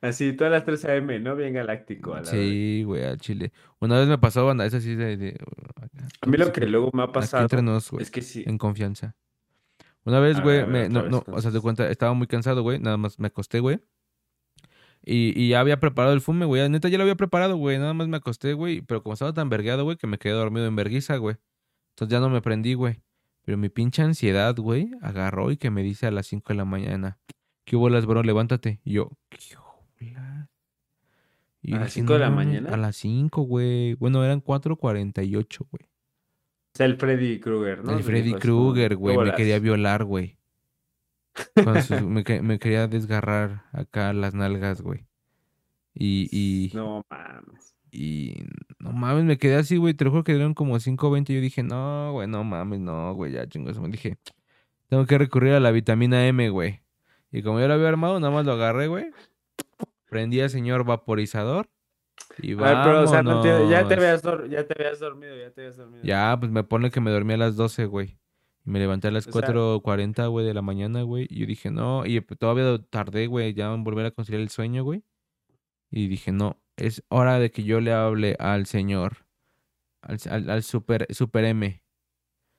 Así, 0.00 0.32
todas 0.32 0.52
las 0.52 0.64
3 0.64 0.84
AM, 0.84 1.22
¿no? 1.22 1.36
Bien 1.36 1.54
galáctico. 1.54 2.14
A, 2.14 2.20
la. 2.20 2.26
Sí, 2.26 2.82
güey, 2.84 3.04
al 3.04 3.18
chile. 3.18 3.52
Una 3.80 3.98
vez 3.98 4.08
me 4.08 4.18
pasó, 4.18 4.46
banda, 4.46 4.66
eso 4.66 4.80
sí 4.80 4.94
de... 4.94 5.16
de- 5.16 5.36
a 6.20 6.26
mí 6.26 6.36
lo 6.36 6.52
que 6.52 6.66
luego 6.66 6.90
me 6.92 7.02
ha 7.02 7.12
pasado 7.12 7.42
entre 7.42 7.62
nos, 7.62 7.92
es 7.94 8.10
que 8.10 8.22
sí. 8.22 8.44
en 8.46 8.58
confianza. 8.58 9.16
Una 10.04 10.20
vez, 10.20 10.40
güey, 10.40 10.64
me, 10.66 10.88
no, 10.88 11.08
no, 11.08 11.24
o 11.26 11.40
sea, 11.40 11.50
te 11.50 11.60
cuenta, 11.60 11.90
estaba 11.90 12.12
muy 12.14 12.28
cansado, 12.28 12.62
güey, 12.62 12.78
nada 12.78 12.96
más 12.96 13.18
me 13.18 13.26
acosté, 13.26 13.58
güey. 13.58 13.80
Y, 15.04 15.32
y 15.40 15.50
ya 15.50 15.60
había 15.60 15.80
preparado 15.80 16.14
el 16.14 16.20
fume, 16.20 16.46
güey, 16.46 16.68
neta 16.68 16.88
ya 16.88 16.96
lo 16.98 17.02
había 17.02 17.16
preparado, 17.16 17.56
güey, 17.56 17.78
nada 17.78 17.92
más 17.94 18.06
me 18.08 18.16
acosté, 18.16 18.52
güey, 18.52 18.82
pero 18.82 19.02
como 19.02 19.14
estaba 19.14 19.32
tan 19.32 19.48
vergueado, 19.48 19.84
güey, 19.84 19.96
que 19.96 20.06
me 20.06 20.18
quedé 20.18 20.32
dormido 20.32 20.66
en 20.66 20.76
verguiza, 20.76 21.16
güey. 21.16 21.36
Entonces 21.90 22.12
ya 22.12 22.20
no 22.20 22.28
me 22.30 22.40
prendí, 22.40 22.74
güey. 22.74 23.02
Pero 23.42 23.58
mi 23.58 23.68
pinche 23.68 24.02
ansiedad, 24.02 24.54
güey, 24.56 24.90
agarró 25.02 25.50
y 25.52 25.56
que 25.56 25.70
me 25.70 25.82
dice 25.82 26.06
a 26.06 26.10
las 26.10 26.26
5 26.26 26.52
de 26.52 26.56
la 26.56 26.64
mañana, 26.64 27.18
¿qué 27.66 27.76
hubo 27.76 27.90
las, 27.90 28.06
bro? 28.06 28.22
Levántate. 28.22 28.80
Y 28.84 28.94
yo, 28.94 29.10
¿qué? 29.28 29.38
Y 31.62 31.74
¿A 31.74 31.80
las 31.80 31.86
dije, 31.88 32.00
5 32.00 32.12
de 32.14 32.18
"No 32.20 32.24
la 32.24 32.30
mames", 32.30 32.46
mañana? 32.46 32.70
A 32.74 32.76
las 32.76 32.96
5, 32.96 33.42
güey. 33.42 33.94
Bueno, 33.94 34.24
eran 34.24 34.40
4.48, 34.40 35.66
güey. 35.70 35.82
O 35.84 36.76
sea, 36.76 36.86
el 36.86 36.96
Freddy 36.96 37.40
Krueger, 37.40 37.84
¿no? 37.84 37.92
El 37.96 38.04
Freddy 38.04 38.34
Krueger, 38.34 38.90
"¿Qué 38.90 38.94
güey, 38.94 39.16
me 39.16 39.22
bolas?". 39.24 39.36
quería 39.36 39.58
violar, 39.58 40.04
güey. 40.04 40.38
Sus- 41.34 42.02
me 42.02 42.58
quería 42.58 42.86
desgarrar 42.86 43.64
acá 43.72 44.12
las 44.12 44.34
nalgas, 44.34 44.80
güey. 44.80 45.06
Y, 45.92 46.28
y, 46.30 46.70
No 46.74 47.02
mames. 47.10 47.74
y 47.90 48.44
no 48.78 48.92
mames, 48.92 49.24
me 49.24 49.38
quedé 49.38 49.56
así, 49.56 49.76
güey. 49.76 49.94
Te 49.94 50.04
lo 50.04 50.10
juro 50.10 50.24
que 50.24 50.32
dieron 50.34 50.54
como 50.54 50.78
5.20. 50.78 51.34
Yo 51.34 51.40
dije, 51.40 51.62
no, 51.62 52.12
güey, 52.12 52.28
no 52.28 52.44
mames, 52.44 52.80
no, 52.80 53.12
güey, 53.14 53.32
ya 53.32 53.46
chingos. 53.48 53.78
Me 53.80 53.88
dije, 53.88 54.18
tengo 54.88 55.04
que 55.06 55.18
recurrir 55.18 55.54
a 55.54 55.60
la 55.60 55.70
vitamina 55.72 56.26
M, 56.28 56.48
güey. 56.50 56.80
Y 57.36 57.42
como 57.42 57.60
yo 57.60 57.68
lo 57.68 57.74
había 57.74 57.88
armado, 57.88 58.18
nada 58.18 58.32
más 58.32 58.46
lo 58.46 58.52
agarré, 58.52 58.86
güey. 58.86 59.10
Prendí 60.08 60.40
al 60.40 60.50
señor 60.50 60.84
vaporizador. 60.84 61.68
Y 62.38 62.52
A 62.54 62.56
ver, 62.56 62.76
pero, 62.84 63.02
o 63.02 63.06
sea, 63.06 63.22
no 63.22 63.36
entiendo, 63.36 63.70
ya 63.70 63.86
te 63.86 63.94
habías, 63.94 64.22
dor- 64.22 64.48
ya 64.48 64.66
te 64.66 64.74
habías 64.78 64.98
dormido, 65.00 65.36
ya 65.36 65.50
te 65.50 65.60
habías 65.60 65.76
dormido. 65.76 66.02
Ya, 66.04 66.36
pues 66.38 66.50
me 66.50 66.64
pone 66.64 66.90
que 66.90 67.00
me 67.00 67.10
dormí 67.10 67.34
a 67.34 67.36
las 67.36 67.56
12, 67.56 67.84
güey. 67.86 68.18
Y 68.64 68.70
me 68.70 68.78
levanté 68.78 69.08
a 69.08 69.10
las 69.10 69.26
O 69.28 69.32
sea- 69.32 69.42
4.40, 69.42 70.28
güey, 70.28 70.46
de 70.46 70.54
la 70.54 70.62
mañana, 70.62 71.02
güey. 71.02 71.26
Y 71.28 71.40
yo 71.40 71.46
dije, 71.46 71.70
no. 71.70 72.06
Y 72.06 72.20
todavía 72.22 72.78
tardé, 72.90 73.26
güey, 73.26 73.52
ya 73.54 73.72
en 73.72 73.84
volver 73.84 74.06
a 74.06 74.10
conciliar 74.10 74.40
el 74.40 74.48
sueño, 74.48 74.82
güey. 74.82 75.02
Y 75.90 76.08
dije, 76.08 76.32
no, 76.32 76.58
es 76.76 77.02
hora 77.08 77.38
de 77.38 77.50
que 77.50 77.62
yo 77.64 77.80
le 77.80 77.92
hable 77.92 78.36
al 78.38 78.66
señor. 78.66 79.26
Al, 80.00 80.18
al, 80.30 80.50
al 80.50 80.62
super, 80.62 81.06
super 81.14 81.44
M. 81.44 81.82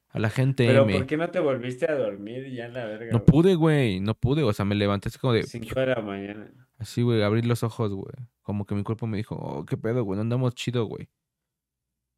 A 0.10 0.20
la 0.20 0.30
gente 0.30 0.66
Pero 0.66 0.84
M. 0.84 0.94
¿por 0.94 1.06
qué 1.06 1.18
no 1.18 1.30
te 1.30 1.40
volviste 1.40 1.92
a 1.92 1.96
dormir 1.96 2.50
ya 2.52 2.66
en 2.66 2.74
la 2.74 2.86
verga? 2.86 3.12
No 3.12 3.24
pude, 3.26 3.56
güey, 3.56 4.00
no 4.00 4.16
pude. 4.16 4.44
O 4.44 4.54
sea, 4.54 4.66
me 4.66 4.76
levanté 4.76 5.10
así 5.10 5.20
como 5.20 5.34
de... 5.34 5.44
5 5.44 5.80
de 5.80 5.86
la 5.88 6.02
mañana. 6.02 6.52
Así, 6.78 7.02
güey, 7.02 7.22
abrir 7.24 7.46
los 7.46 7.64
ojos, 7.64 7.92
güey. 7.92 8.14
Como 8.42 8.66
que 8.66 8.74
mi 8.76 8.84
cuerpo 8.84 9.06
me 9.08 9.18
dijo, 9.18 9.36
oh, 9.36 9.66
qué 9.66 9.78
pedo, 9.78 10.04
güey, 10.04 10.16
no 10.16 10.22
andamos 10.22 10.56
chido, 10.56 10.86
güey. 10.86 11.10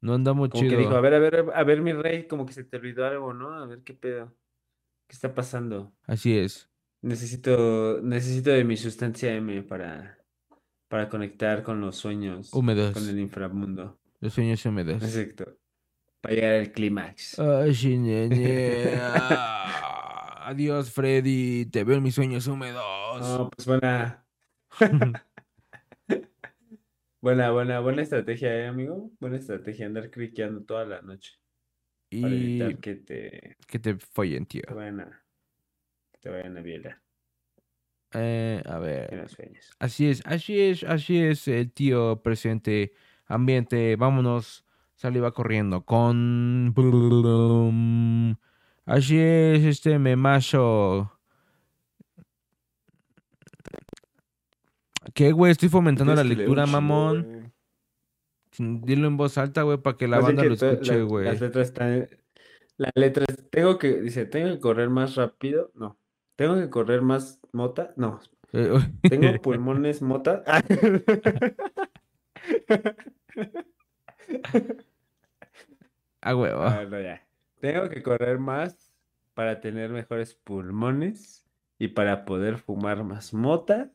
No 0.00 0.14
andamos 0.14 0.48
Como 0.50 0.62
chido. 0.62 0.76
que 0.76 0.82
dijo, 0.82 0.94
a 0.94 1.00
ver, 1.00 1.14
a 1.14 1.18
ver, 1.18 1.44
a 1.54 1.64
ver, 1.64 1.82
mi 1.82 1.92
rey, 1.92 2.26
como 2.26 2.46
que 2.46 2.52
se 2.52 2.64
te 2.64 2.76
olvidó 2.76 3.04
algo, 3.04 3.34
¿no? 3.34 3.52
A 3.52 3.66
ver 3.66 3.82
qué 3.82 3.92
pedo. 3.92 4.34
¿Qué 5.06 5.14
está 5.14 5.34
pasando? 5.34 5.92
Así 6.04 6.38
es. 6.38 6.70
Necesito, 7.02 8.00
necesito 8.02 8.50
de 8.50 8.64
mi 8.64 8.76
sustancia 8.76 9.34
M 9.34 9.62
para, 9.62 10.18
para 10.88 11.08
conectar 11.08 11.62
con 11.62 11.80
los 11.80 11.96
sueños, 11.96 12.52
Húmedos. 12.52 12.92
con 12.92 13.08
el 13.08 13.18
inframundo. 13.18 13.98
Los 14.20 14.34
sueños 14.34 14.64
húmedos. 14.64 15.02
Exacto. 15.02 15.56
Para 16.20 16.34
llegar 16.34 16.54
al 16.54 16.72
clímax. 16.72 17.38
Ay, 17.38 17.98
nene. 17.98 18.98
Adiós, 20.42 20.90
Freddy. 20.90 21.66
Te 21.66 21.84
veo 21.84 21.96
en 21.96 22.02
mis 22.02 22.14
sueños 22.14 22.46
húmedos. 22.46 23.20
No, 23.20 23.50
pues 23.50 23.66
buena, 23.66 24.26
buena, 27.20 27.50
buena, 27.50 27.80
buena 27.80 28.02
estrategia, 28.02 28.54
¿eh, 28.54 28.66
amigo? 28.66 29.10
Buena 29.20 29.36
estrategia, 29.36 29.86
andar 29.86 30.10
criqueando 30.10 30.62
toda 30.64 30.84
la 30.84 31.02
noche 31.02 31.40
para 32.20 32.34
y 32.34 32.60
evitar 32.60 32.80
que 32.80 32.94
te, 32.96 33.56
que 33.66 33.78
te 33.78 33.96
follen, 33.96 34.46
tío. 34.46 34.62
te 34.66 34.74
vayan 34.74 35.00
a, 35.00 35.24
que 36.12 36.18
te 36.18 36.30
vayan 36.30 36.56
a 36.56 36.60
violar 36.62 37.00
Eh, 38.14 38.62
a 38.66 38.78
ver. 38.78 39.26
Así 39.78 40.08
es, 40.08 40.22
así 40.26 40.60
es, 40.60 40.82
así 40.84 41.18
es 41.20 41.46
el 41.46 41.72
tío 41.72 42.22
presente. 42.22 42.92
Ambiente, 43.26 43.94
vámonos. 43.96 44.64
Sale 45.00 45.16
y 45.16 45.20
va 45.22 45.32
corriendo 45.32 45.86
con... 45.86 46.74
Así 48.84 49.18
es, 49.18 49.64
este 49.64 49.98
memazo. 49.98 51.18
¿Qué, 55.14 55.32
güey? 55.32 55.52
Estoy 55.52 55.70
fomentando 55.70 56.14
la 56.14 56.22
lectura, 56.22 56.66
mamón. 56.66 57.50
Dilo 58.58 59.06
en 59.06 59.16
voz 59.16 59.38
alta, 59.38 59.62
güey, 59.62 59.78
para 59.78 59.96
que 59.96 60.06
la 60.06 60.20
banda 60.20 60.44
lo 60.44 60.52
escuche, 60.52 60.98
la- 60.98 61.04
güey. 61.04 61.24
Las 61.24 61.40
letras 61.40 61.68
están. 61.68 62.06
La 62.76 62.90
letra 62.94 63.24
es, 63.26 63.48
tengo 63.48 63.78
que, 63.78 64.02
dice, 64.02 64.26
tengo 64.26 64.50
que 64.50 64.60
correr 64.60 64.90
más 64.90 65.14
rápido. 65.14 65.72
No. 65.74 65.96
Tengo 66.36 66.56
que 66.56 66.68
correr 66.68 67.00
más 67.00 67.40
mota. 67.52 67.94
No. 67.96 68.20
Eh, 68.52 68.70
Tengo 69.08 69.32
pulmones 69.42 70.02
mota. 70.02 70.44
Ah, 76.20 76.32
güey. 76.32 76.52
ah. 76.54 76.84
No, 76.88 77.00
ya. 77.00 77.26
Tengo 77.60 77.88
que 77.88 78.02
correr 78.02 78.38
más 78.38 78.92
para 79.34 79.60
tener 79.60 79.90
mejores 79.90 80.34
pulmones 80.34 81.44
y 81.78 81.88
para 81.88 82.24
poder 82.24 82.58
fumar 82.58 83.04
más 83.04 83.32
mota. 83.32 83.90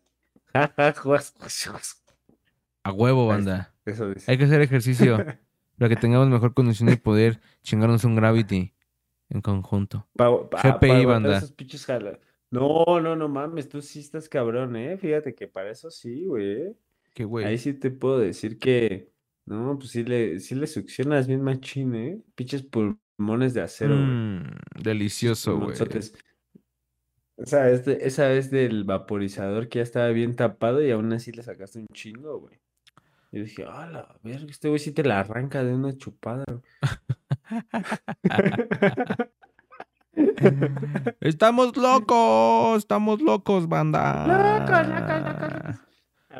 A 2.84 2.92
huevo, 2.92 3.24
Ahí 3.24 3.38
banda. 3.38 3.74
Eso 3.86 4.10
dice. 4.10 4.32
Hay 4.32 4.38
que 4.38 4.46
hacer 4.46 4.62
ejercicio 4.62 5.18
para 5.78 5.90
que 5.90 5.96
tengamos 5.96 6.30
mejor 6.30 6.54
condición 6.54 6.90
y 6.90 6.96
poder 6.96 7.40
chingarnos 7.62 8.04
un 8.04 8.16
Gravity 8.16 8.74
en 9.30 9.42
conjunto. 9.42 10.08
Pa- 10.16 10.50
pa- 10.50 10.62
GPI, 10.78 11.06
banda. 11.06 11.38
esos 11.38 11.52
pinches 11.52 11.86
jala- 11.86 12.20
No, 12.52 13.00
no, 13.02 13.16
no 13.16 13.28
mames, 13.28 13.68
tú 13.68 13.82
sí 13.82 14.00
estás 14.00 14.30
cabrón, 14.30 14.76
¿eh? 14.76 14.98
Fíjate 14.98 15.34
que 15.36 15.48
para 15.48 15.72
eso 15.72 15.90
sí, 15.90 16.26
güey. 16.26 16.76
Que, 17.14 17.24
Ahí 17.24 17.28
güey. 17.30 17.58
sí 17.58 17.74
te 17.74 17.92
puedo 17.92 18.20
decir 18.20 18.60
que, 18.60 19.12
no, 19.46 19.78
pues 19.78 19.92
sí 19.92 20.04
le, 20.04 20.40
sí 20.40 20.56
le 20.56 20.68
succionas 20.68 21.28
bien 21.28 21.42
machín, 21.42 21.96
¿eh? 21.96 22.22
Pinches 22.36 22.64
pulmones 22.64 23.54
de 23.54 23.62
acero, 23.62 23.96
güey. 23.96 24.06
Mm, 24.08 24.44
delicioso, 24.82 25.52
güey. 25.58 25.62
Pulmonzotes. 25.78 26.14
O 27.38 27.46
sea, 27.46 27.70
este- 27.70 28.08
esa 28.08 28.28
vez 28.28 28.50
del 28.50 28.86
vaporizador 28.86 29.68
que 29.68 29.80
ya 29.80 29.84
estaba 29.84 30.08
bien 30.10 30.36
tapado 30.36 30.82
y 30.82 30.92
aún 30.92 31.12
así 31.14 31.32
le 31.32 31.44
sacaste 31.44 31.80
un 31.80 31.88
chingo, 31.94 32.40
güey. 32.40 32.60
Y 33.32 33.42
dije, 33.42 33.66
ah, 33.68 33.88
la 33.92 34.18
verga, 34.24 34.46
este 34.50 34.70
güey 34.70 34.80
sí 34.80 34.92
te 34.94 35.04
la 35.04 35.20
arranca 35.20 35.64
de 35.64 35.74
una 35.74 35.96
chupada, 35.98 36.46
güey". 36.48 36.62
Estamos 41.20 41.76
locos, 41.76 42.78
estamos 42.78 43.22
locos, 43.22 43.68
banda. 43.68 44.26
Locos, 44.26 44.88
locos, 44.88 45.22
locos. 45.22 45.82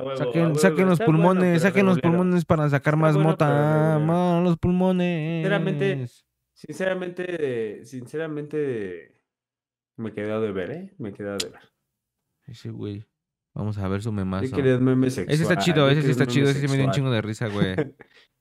Huevo, 0.02 0.56
Saquen, 0.56 0.88
los 0.88 0.98
bueno, 1.00 1.06
pulmones, 1.06 1.62
saquen 1.62 1.86
los 1.86 2.00
pulmones 2.00 2.46
para 2.46 2.70
sacar 2.70 2.98
más 2.98 3.16
bueno, 3.16 3.30
mota. 3.30 4.00
los 4.44 4.58
pulmones. 4.58 5.44
Sinceramente, 5.44 6.08
sinceramente, 6.54 7.86
sinceramente, 7.86 9.22
me 9.98 10.10
he 10.10 10.14
quedado 10.14 10.42
de 10.42 10.52
ver, 10.52 10.72
¿eh? 10.72 10.94
Me 10.98 11.10
he 11.10 11.14
quedado 11.14 11.38
de 11.38 11.50
ver. 11.50 11.62
Ese 12.48 12.70
güey. 12.70 13.06
Vamos 13.54 13.78
a 13.78 13.88
ver 13.88 14.02
su 14.02 14.12
memazo. 14.12 14.56
Ese 14.58 15.44
está 15.44 15.58
chido, 15.58 15.90
ese 15.90 16.02
sí 16.02 16.12
está 16.12 16.28
chido, 16.28 16.50
ese 16.50 16.60
sí 16.60 16.68
me 16.68 16.76
dio 16.76 16.86
un 16.86 16.92
chingo 16.92 17.10
de 17.10 17.22
risa, 17.22 17.48
güey. 17.48 17.76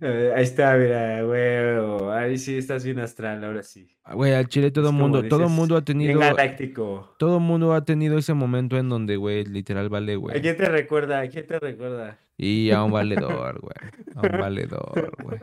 Eh, 0.00 0.32
ahí 0.34 0.42
está, 0.44 0.76
mira, 0.76 1.26
huevo. 1.26 2.10
Ahí 2.12 2.38
sí 2.38 2.56
estás 2.58 2.84
bien 2.84 2.98
astral, 2.98 3.42
ahora 3.44 3.62
sí. 3.62 3.88
Ah, 4.04 4.14
Güey, 4.14 4.32
al 4.34 4.48
chile 4.48 4.70
todo 4.70 4.88
Es 4.88 4.94
mundo, 4.94 5.22
todo 5.24 5.40
el 5.40 5.46
dices, 5.46 5.56
mundo 5.56 5.76
ha 5.76 5.82
tenido, 5.82 6.18
galáctico. 6.20 7.14
todo 7.18 7.36
el 7.38 7.42
mundo 7.42 7.72
ha 7.74 7.84
tenido 7.84 8.18
ese 8.18 8.34
momento 8.34 8.76
en 8.78 8.88
donde, 8.88 9.16
güey, 9.16 9.44
literal 9.44 9.88
vale, 9.88 10.14
¿A 10.14 10.16
güey. 10.16 10.40
quién 10.40 10.56
te 10.56 10.66
recuerda? 10.66 11.20
¿A 11.20 11.28
quién 11.28 11.46
te 11.46 11.58
recuerda? 11.58 12.18
Y 12.36 12.70
a 12.70 12.82
un 12.84 12.92
valedor, 12.92 13.60
güey. 13.60 13.74
A 14.14 14.20
un 14.22 14.40
valedor, 14.40 15.12
güey. 15.22 15.40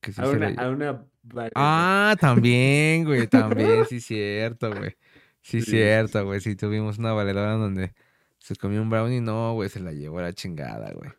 Que 0.00 0.12
sí 0.12 0.20
A 0.22 0.28
una, 0.28 0.50
le- 0.50 0.60
a 0.60 0.68
una 0.70 1.04
variedad. 1.22 1.52
Ah, 1.54 2.16
también, 2.20 3.04
güey, 3.04 3.26
también, 3.26 3.84
sí 3.88 4.00
cierto, 4.00 4.74
güey. 4.74 4.96
Sí, 5.42 5.60
Sí, 5.62 5.70
cierto, 5.72 6.24
güey. 6.24 6.40
Sí, 6.40 6.56
tuvimos 6.56 6.98
una 6.98 7.12
valedora 7.12 7.52
donde 7.52 7.92
se 8.38 8.56
comió 8.56 8.80
un 8.82 8.88
brownie, 8.90 9.20
no, 9.20 9.52
güey, 9.54 9.68
se 9.68 9.80
la 9.80 9.92
llevó 9.92 10.18
a 10.18 10.22
la 10.22 10.32
chingada, 10.32 10.90
güey. 10.92 11.10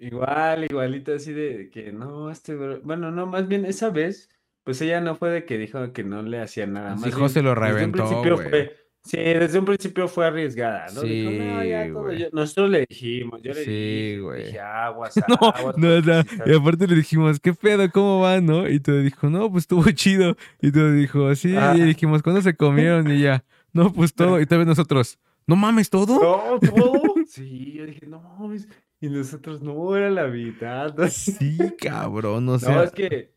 Igual, 0.00 0.64
igualito 0.64 1.12
así 1.14 1.32
de 1.32 1.70
que 1.70 1.92
no, 1.92 2.30
este, 2.30 2.54
bro- 2.54 2.80
bueno, 2.84 3.10
no, 3.10 3.26
más 3.26 3.48
bien 3.48 3.64
esa 3.64 3.90
vez, 3.90 4.28
pues 4.64 4.80
ella 4.80 5.00
no 5.00 5.16
fue 5.16 5.30
de 5.30 5.44
que 5.44 5.58
dijo 5.58 5.92
que 5.92 6.04
no 6.04 6.22
le 6.22 6.40
hacía 6.40 6.66
nada. 6.66 6.94
Más 6.94 7.12
José 7.14 7.40
bien, 7.40 7.54
lo 7.54 7.60
desde 7.60 7.70
un 7.72 7.74
reventó, 7.74 7.96
principio 8.04 8.36
güey. 8.36 8.48
fue- 8.48 8.76
sí, 9.02 9.16
desde 9.16 9.58
un 9.58 9.64
principio 9.64 10.06
fue 10.06 10.26
arriesgada, 10.26 10.86
¿no? 10.94 11.00
Dijo, 11.02 11.30
no, 11.32 11.64
ya 11.64 11.84
Sí, 11.86 11.92
todo, 11.92 12.02
güey. 12.04 12.18
yo- 12.18 12.28
nosotros 12.32 12.70
le 12.70 12.86
dijimos, 12.88 13.42
yo 13.42 13.52
le 13.54 13.64
Sí, 13.64 13.70
dije, 13.70 14.20
güey. 14.20 14.44
dije, 14.46 14.60
aguas, 14.60 15.14
No, 15.28 15.34
aguas, 15.34 15.78
no, 15.78 15.88
porque 15.88 16.22
sí 16.28 16.36
Y 16.46 16.54
aparte 16.54 16.86
le 16.86 16.94
dijimos, 16.94 17.40
¿qué 17.40 17.52
pedo? 17.54 17.90
¿Cómo 17.90 18.20
va, 18.20 18.40
no? 18.40 18.68
Y 18.68 18.78
todo 18.80 18.98
dijo, 19.00 19.28
no, 19.30 19.50
pues 19.50 19.62
estuvo 19.64 19.82
chido. 19.92 20.36
Y 20.62 20.70
todo 20.70 20.92
dijo, 20.92 21.34
sí. 21.34 21.56
Ah. 21.56 21.74
Y 21.76 21.80
dijimos, 21.82 22.22
¿cuándo 22.22 22.40
se 22.42 22.54
comieron? 22.54 23.10
Y 23.10 23.22
ya, 23.22 23.44
no, 23.72 23.92
pues 23.92 24.14
todo. 24.14 24.40
Y 24.40 24.46
tal 24.46 24.58
vez 24.58 24.66
nosotros, 24.68 25.18
¿no 25.46 25.56
mames 25.56 25.90
todo? 25.90 26.20
No, 26.22 26.60
todo. 26.60 27.02
Sí, 27.26 27.72
yo 27.72 27.84
dije, 27.86 28.06
no, 28.06 28.20
mames. 28.20 28.68
Y 29.00 29.08
nosotros, 29.08 29.62
no, 29.62 29.96
era 29.96 30.10
la 30.10 30.26
mitad. 30.26 30.94
Sí, 31.08 31.56
cabrón, 31.80 32.48
o 32.48 32.58
No, 32.58 32.58
sea. 32.58 32.82
es 32.84 32.92
que, 32.92 33.34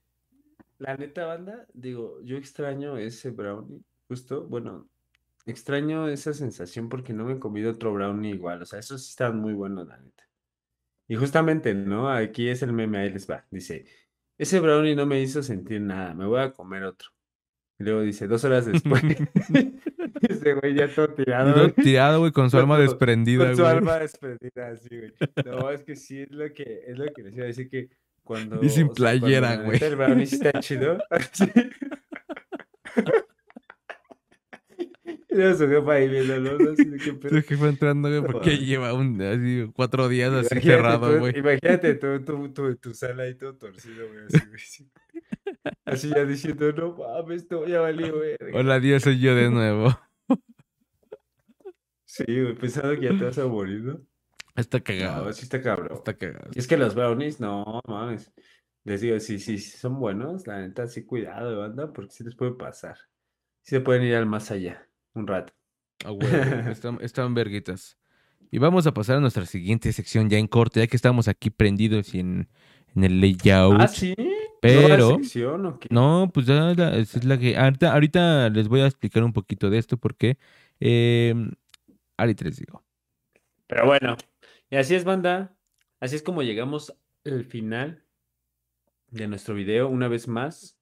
la 0.80 0.98
neta, 0.98 1.26
banda, 1.26 1.68
digo, 1.74 2.20
yo 2.24 2.38
extraño 2.38 2.98
ese 2.98 3.30
brownie, 3.32 3.82
justo, 4.08 4.48
bueno, 4.48 4.90
extraño 5.46 6.08
esa 6.08 6.34
sensación 6.34 6.90
porque 6.90 7.14
no 7.14 7.26
me 7.26 7.34
he 7.34 7.40
comido 7.40 7.72
otro 7.72 7.94
brownie 7.94 8.32
igual, 8.34 8.62
o 8.64 8.66
sea, 8.66 8.80
esos 8.80 9.04
sí 9.04 9.10
están 9.12 9.38
muy 9.40 9.54
buenos, 9.54 9.88
la 9.88 9.98
neta. 9.98 10.24
Y 11.08 11.16
justamente, 11.18 11.74
¿no? 11.76 12.10
Aquí 12.10 12.48
es 12.50 12.64
el 12.64 12.74
meme, 12.74 13.00
ahí 13.00 13.12
les 13.12 13.30
va, 13.30 13.46
dice, 13.52 13.86
ese 14.38 14.60
brownie 14.60 14.96
no 14.96 15.06
me 15.06 15.22
hizo 15.22 15.44
sentir 15.44 15.82
nada, 15.82 16.14
me 16.16 16.26
voy 16.26 16.42
a 16.42 16.52
comer 16.54 16.84
otro. 16.84 17.10
Y 17.80 17.84
luego 17.84 18.02
dice, 18.02 18.28
dos 18.28 18.44
horas 18.44 18.66
después, 18.66 19.04
ese 20.22 20.54
güey 20.54 20.76
ya 20.76 20.88
todo 20.94 21.10
tirado, 21.10 21.54
Todo 21.54 21.64
güey, 21.70 21.74
tirado, 21.86 22.20
güey, 22.20 22.32
con 22.32 22.50
su 22.50 22.58
alma 22.58 22.78
desprendida, 22.80 23.46
con 23.48 23.56
su 23.56 23.62
güey. 23.64 23.76
alma 23.76 24.00
desprendida, 24.00 24.68
así, 24.70 24.90
güey. 24.98 25.14
No, 25.46 25.70
es 25.72 25.84
que 25.84 25.96
sí, 25.96 26.22
es 26.22 26.32
lo 26.32 26.52
que, 26.54 26.82
es 26.88 26.98
lo 26.98 27.06
que 27.14 27.24
les 27.24 27.34
iba 27.36 27.44
a 27.44 27.48
decir 27.48 27.70
que 27.70 27.90
cuando... 28.24 28.64
Y 28.64 28.70
sin 28.70 28.88
sea, 28.88 28.94
playera, 28.94 29.56
la 29.56 29.64
güey. 29.64 29.72
neta 29.74 29.88
El 29.88 29.96
brownie 29.96 30.26
sí 30.26 30.36
está 30.36 30.60
chido. 30.60 30.98
sí. 31.32 31.46
Y 35.30 35.36
luego 35.36 35.58
su 35.58 35.68
jefa 35.68 35.94
ahí 35.94 36.10
viéndolo, 36.10 36.60
¿no? 36.60 36.72
Así 36.72 36.84
de 36.86 36.98
qué 36.98 37.14
pedo. 37.14 37.42
Su 37.42 37.48
jefe 37.48 37.68
entrando, 37.68 38.10
güey, 38.10 38.22
porque 38.32 38.58
lleva 38.58 38.94
un, 38.94 39.22
así, 39.22 39.72
cuatro 39.74 40.10
días 40.10 40.32
así 40.34 40.56
Imagínate 40.56 40.68
cerrado, 40.78 41.14
tú- 41.14 41.20
güey. 41.20 41.38
Imagínate 41.40 41.96
tú, 41.96 42.20
tú, 42.26 42.50
tú, 42.54 42.76
tu 42.76 42.94
sala 42.94 43.24
ahí 43.24 43.36
todo 43.36 43.56
torcido, 43.56 44.08
güey. 44.10 44.26
Así, 44.26 44.46
güey, 44.48 44.60
sí. 44.60 44.92
Así 45.86 46.10
ya 46.10 46.26
diciendo, 46.26 46.72
no 46.74 46.98
mames, 46.98 47.44
esto 47.44 47.66
ya 47.66 47.80
valió, 47.80 48.14
güey. 48.18 48.36
Hola, 48.54 48.80
Dios, 48.82 49.04
soy 49.04 49.20
yo 49.20 49.34
de 49.34 49.50
nuevo. 49.50 49.98
Sí, 52.12 52.26
güey, 52.28 52.56
pensando 52.56 52.94
que 53.00 53.06
ya 53.06 53.18
te 53.18 53.24
vas 53.24 53.38
a 53.38 53.48
morir, 53.48 53.82
¿no? 53.84 54.02
Está 54.56 54.82
cagado. 54.82 55.26
No, 55.26 55.32
sí 55.34 55.44
está 55.44 55.62
cabrón. 55.62 55.98
Está 55.98 56.14
cagado. 56.18 56.50
Y 56.54 56.60
es 56.60 56.68
que 56.68 56.76
los 56.76 56.94
brownies, 56.94 57.40
no, 57.40 57.82
mames. 57.88 58.34
Les 58.84 59.00
digo, 59.00 59.18
si 59.22 59.40
sí, 59.40 59.58
sí 59.58 59.78
son 59.78 59.98
buenos, 59.98 60.46
la 60.46 60.60
neta, 60.60 60.88
sí, 60.88 61.06
cuidado, 61.06 61.60
banda, 61.60 61.94
porque 61.94 62.12
sí 62.12 62.26
les 62.26 62.36
puede 62.36 62.52
pasar. 62.52 62.98
Sí 63.62 63.76
se 63.76 63.80
pueden 63.80 64.04
ir 64.04 64.16
al 64.16 64.26
más 64.26 64.52
allá, 64.52 64.90
un 65.14 65.26
rato. 65.26 65.54
Ah, 66.04 66.10
güey, 66.10 66.28
están, 66.72 66.98
están 67.02 67.34
verguitas. 67.34 67.98
Y 68.50 68.58
vamos 68.58 68.86
a 68.88 68.94
pasar 68.94 69.18
a 69.18 69.20
nuestra 69.22 69.46
siguiente 69.46 69.94
sección 69.94 70.30
ya 70.30 70.38
en 70.38 70.48
corte, 70.48 70.82
ya 70.82 70.88
que 70.88 70.98
estamos 70.98 71.30
aquí 71.30 71.50
prendidos 71.50 72.14
y 72.14 72.20
en, 72.20 72.50
en 72.94 73.04
el 73.06 73.22
layout. 73.22 73.78
Ah, 73.80 73.88
sí. 73.88 74.14
¿Nueva 74.18 74.90
Pero, 74.90 75.10
sección 75.16 75.66
o 75.66 75.80
qué? 75.80 75.88
no, 75.90 76.30
pues 76.34 76.46
ya 76.46 76.74
la- 76.76 76.98
esa 76.98 77.20
es 77.20 77.24
la 77.26 77.38
que. 77.40 77.56
Ahorita, 77.58 77.94
ahorita 77.94 78.50
les 78.50 78.68
voy 78.68 78.82
a 78.82 78.88
explicar 78.88 79.24
un 79.24 79.32
poquito 79.32 79.70
de 79.70 79.78
esto 79.78 79.96
porque. 79.98 80.38
Eh, 80.80 81.34
ahorita 82.18 82.46
les 82.46 82.58
digo. 82.58 82.84
Pero 83.68 83.86
bueno, 83.86 84.18
y 84.70 84.76
así 84.76 84.96
es, 84.96 85.04
banda. 85.04 85.56
Así 86.00 86.16
es 86.16 86.24
como 86.24 86.42
llegamos 86.44 86.94
al 87.26 87.46
final 87.46 88.04
de 89.10 89.28
nuestro 89.28 89.54
video, 89.56 89.88
una 89.88 90.08
vez 90.08 90.28
más. 90.28 90.78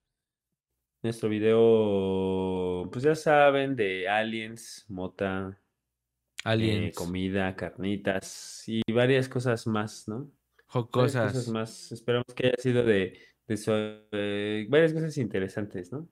Nuestro 1.01 1.29
video, 1.29 2.89
pues 2.91 3.03
ya 3.03 3.15
saben, 3.15 3.75
de 3.75 4.09
aliens, 4.09 4.85
mota, 4.89 5.57
eh, 5.57 6.41
Aliens, 6.43 6.95
comida, 6.95 7.55
carnitas 7.55 8.63
y 8.67 8.81
varias 8.91 9.29
cosas 9.29 9.65
más, 9.65 10.07
¿no? 10.07 10.25
Varias 10.25 10.67
jocosas. 10.67 11.33
cosas 11.33 11.47
más. 11.49 11.91
Esperamos 11.93 12.25
que 12.35 12.47
haya 12.47 12.57
sido 12.57 12.83
de, 12.83 13.17
de 13.47 13.57
su- 13.57 13.71
eh, 14.11 14.67
varias 14.69 14.93
cosas 14.93 15.17
interesantes, 15.17 15.91
¿no? 15.91 16.07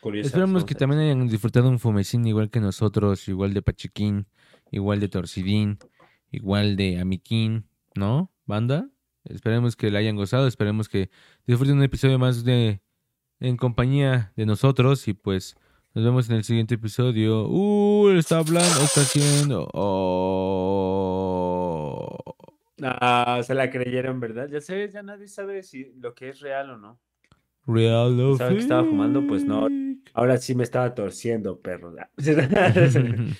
Curiosas, 0.00 0.32
Esperamos 0.32 0.64
que 0.64 0.74
a 0.74 0.78
también 0.78 1.02
hayan 1.02 1.28
disfrutado 1.28 1.68
un 1.68 1.78
fumecín 1.78 2.26
igual 2.26 2.50
que 2.50 2.60
nosotros, 2.60 3.28
igual 3.28 3.52
de 3.52 3.62
Pachiquín, 3.62 4.26
igual 4.70 5.00
de 5.00 5.08
Torcidín, 5.08 5.78
igual 6.30 6.76
de 6.76 6.98
Amiquín, 7.00 7.66
¿no? 7.94 8.32
Banda. 8.46 8.88
Esperemos 9.24 9.76
que 9.76 9.90
la 9.90 9.98
hayan 9.98 10.16
gozado, 10.16 10.46
esperemos 10.46 10.88
que 10.88 11.10
disfruten 11.46 11.76
un 11.76 11.82
episodio 11.82 12.18
más 12.18 12.44
de 12.44 12.80
en 13.40 13.56
compañía 13.56 14.32
de 14.36 14.46
nosotros 14.46 15.06
y 15.08 15.14
pues 15.14 15.56
nos 15.94 16.04
vemos 16.04 16.30
en 16.30 16.36
el 16.36 16.44
siguiente 16.44 16.76
episodio. 16.76 17.48
Uh, 17.48 18.10
está 18.10 18.38
hablando, 18.38 18.80
está 18.80 19.00
haciendo. 19.00 19.68
Oh. 19.74 21.10
Ah, 22.82 23.40
se 23.42 23.54
la 23.54 23.70
creyeron, 23.70 24.20
¿verdad? 24.20 24.48
Ya 24.48 24.60
sabes, 24.60 24.92
ya 24.92 25.02
nadie 25.02 25.28
sabe 25.28 25.62
si 25.62 25.92
lo 26.00 26.14
que 26.14 26.28
es 26.30 26.40
real 26.40 26.70
o 26.70 26.78
no. 26.78 26.98
Real 27.66 28.18
o 28.20 28.34
estaba 28.34 28.84
fumando, 28.84 29.26
pues 29.26 29.44
no. 29.44 29.68
Ahora 30.14 30.36
sí 30.38 30.54
me 30.54 30.64
estaba 30.64 30.94
torciendo, 30.94 31.60
perro. 31.60 31.94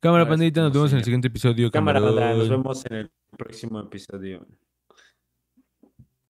Cámara 0.00 0.26
pandita, 0.26 0.62
nos 0.62 0.72
vemos 0.72 0.92
en 0.92 0.98
el 0.98 1.04
siguiente 1.04 1.28
episodio. 1.28 1.70
Cámara, 1.70 2.00
nos 2.00 2.48
vemos 2.48 2.86
en 2.86 2.96
el 2.96 3.10
próximo 3.36 3.80
episodio. 3.80 4.46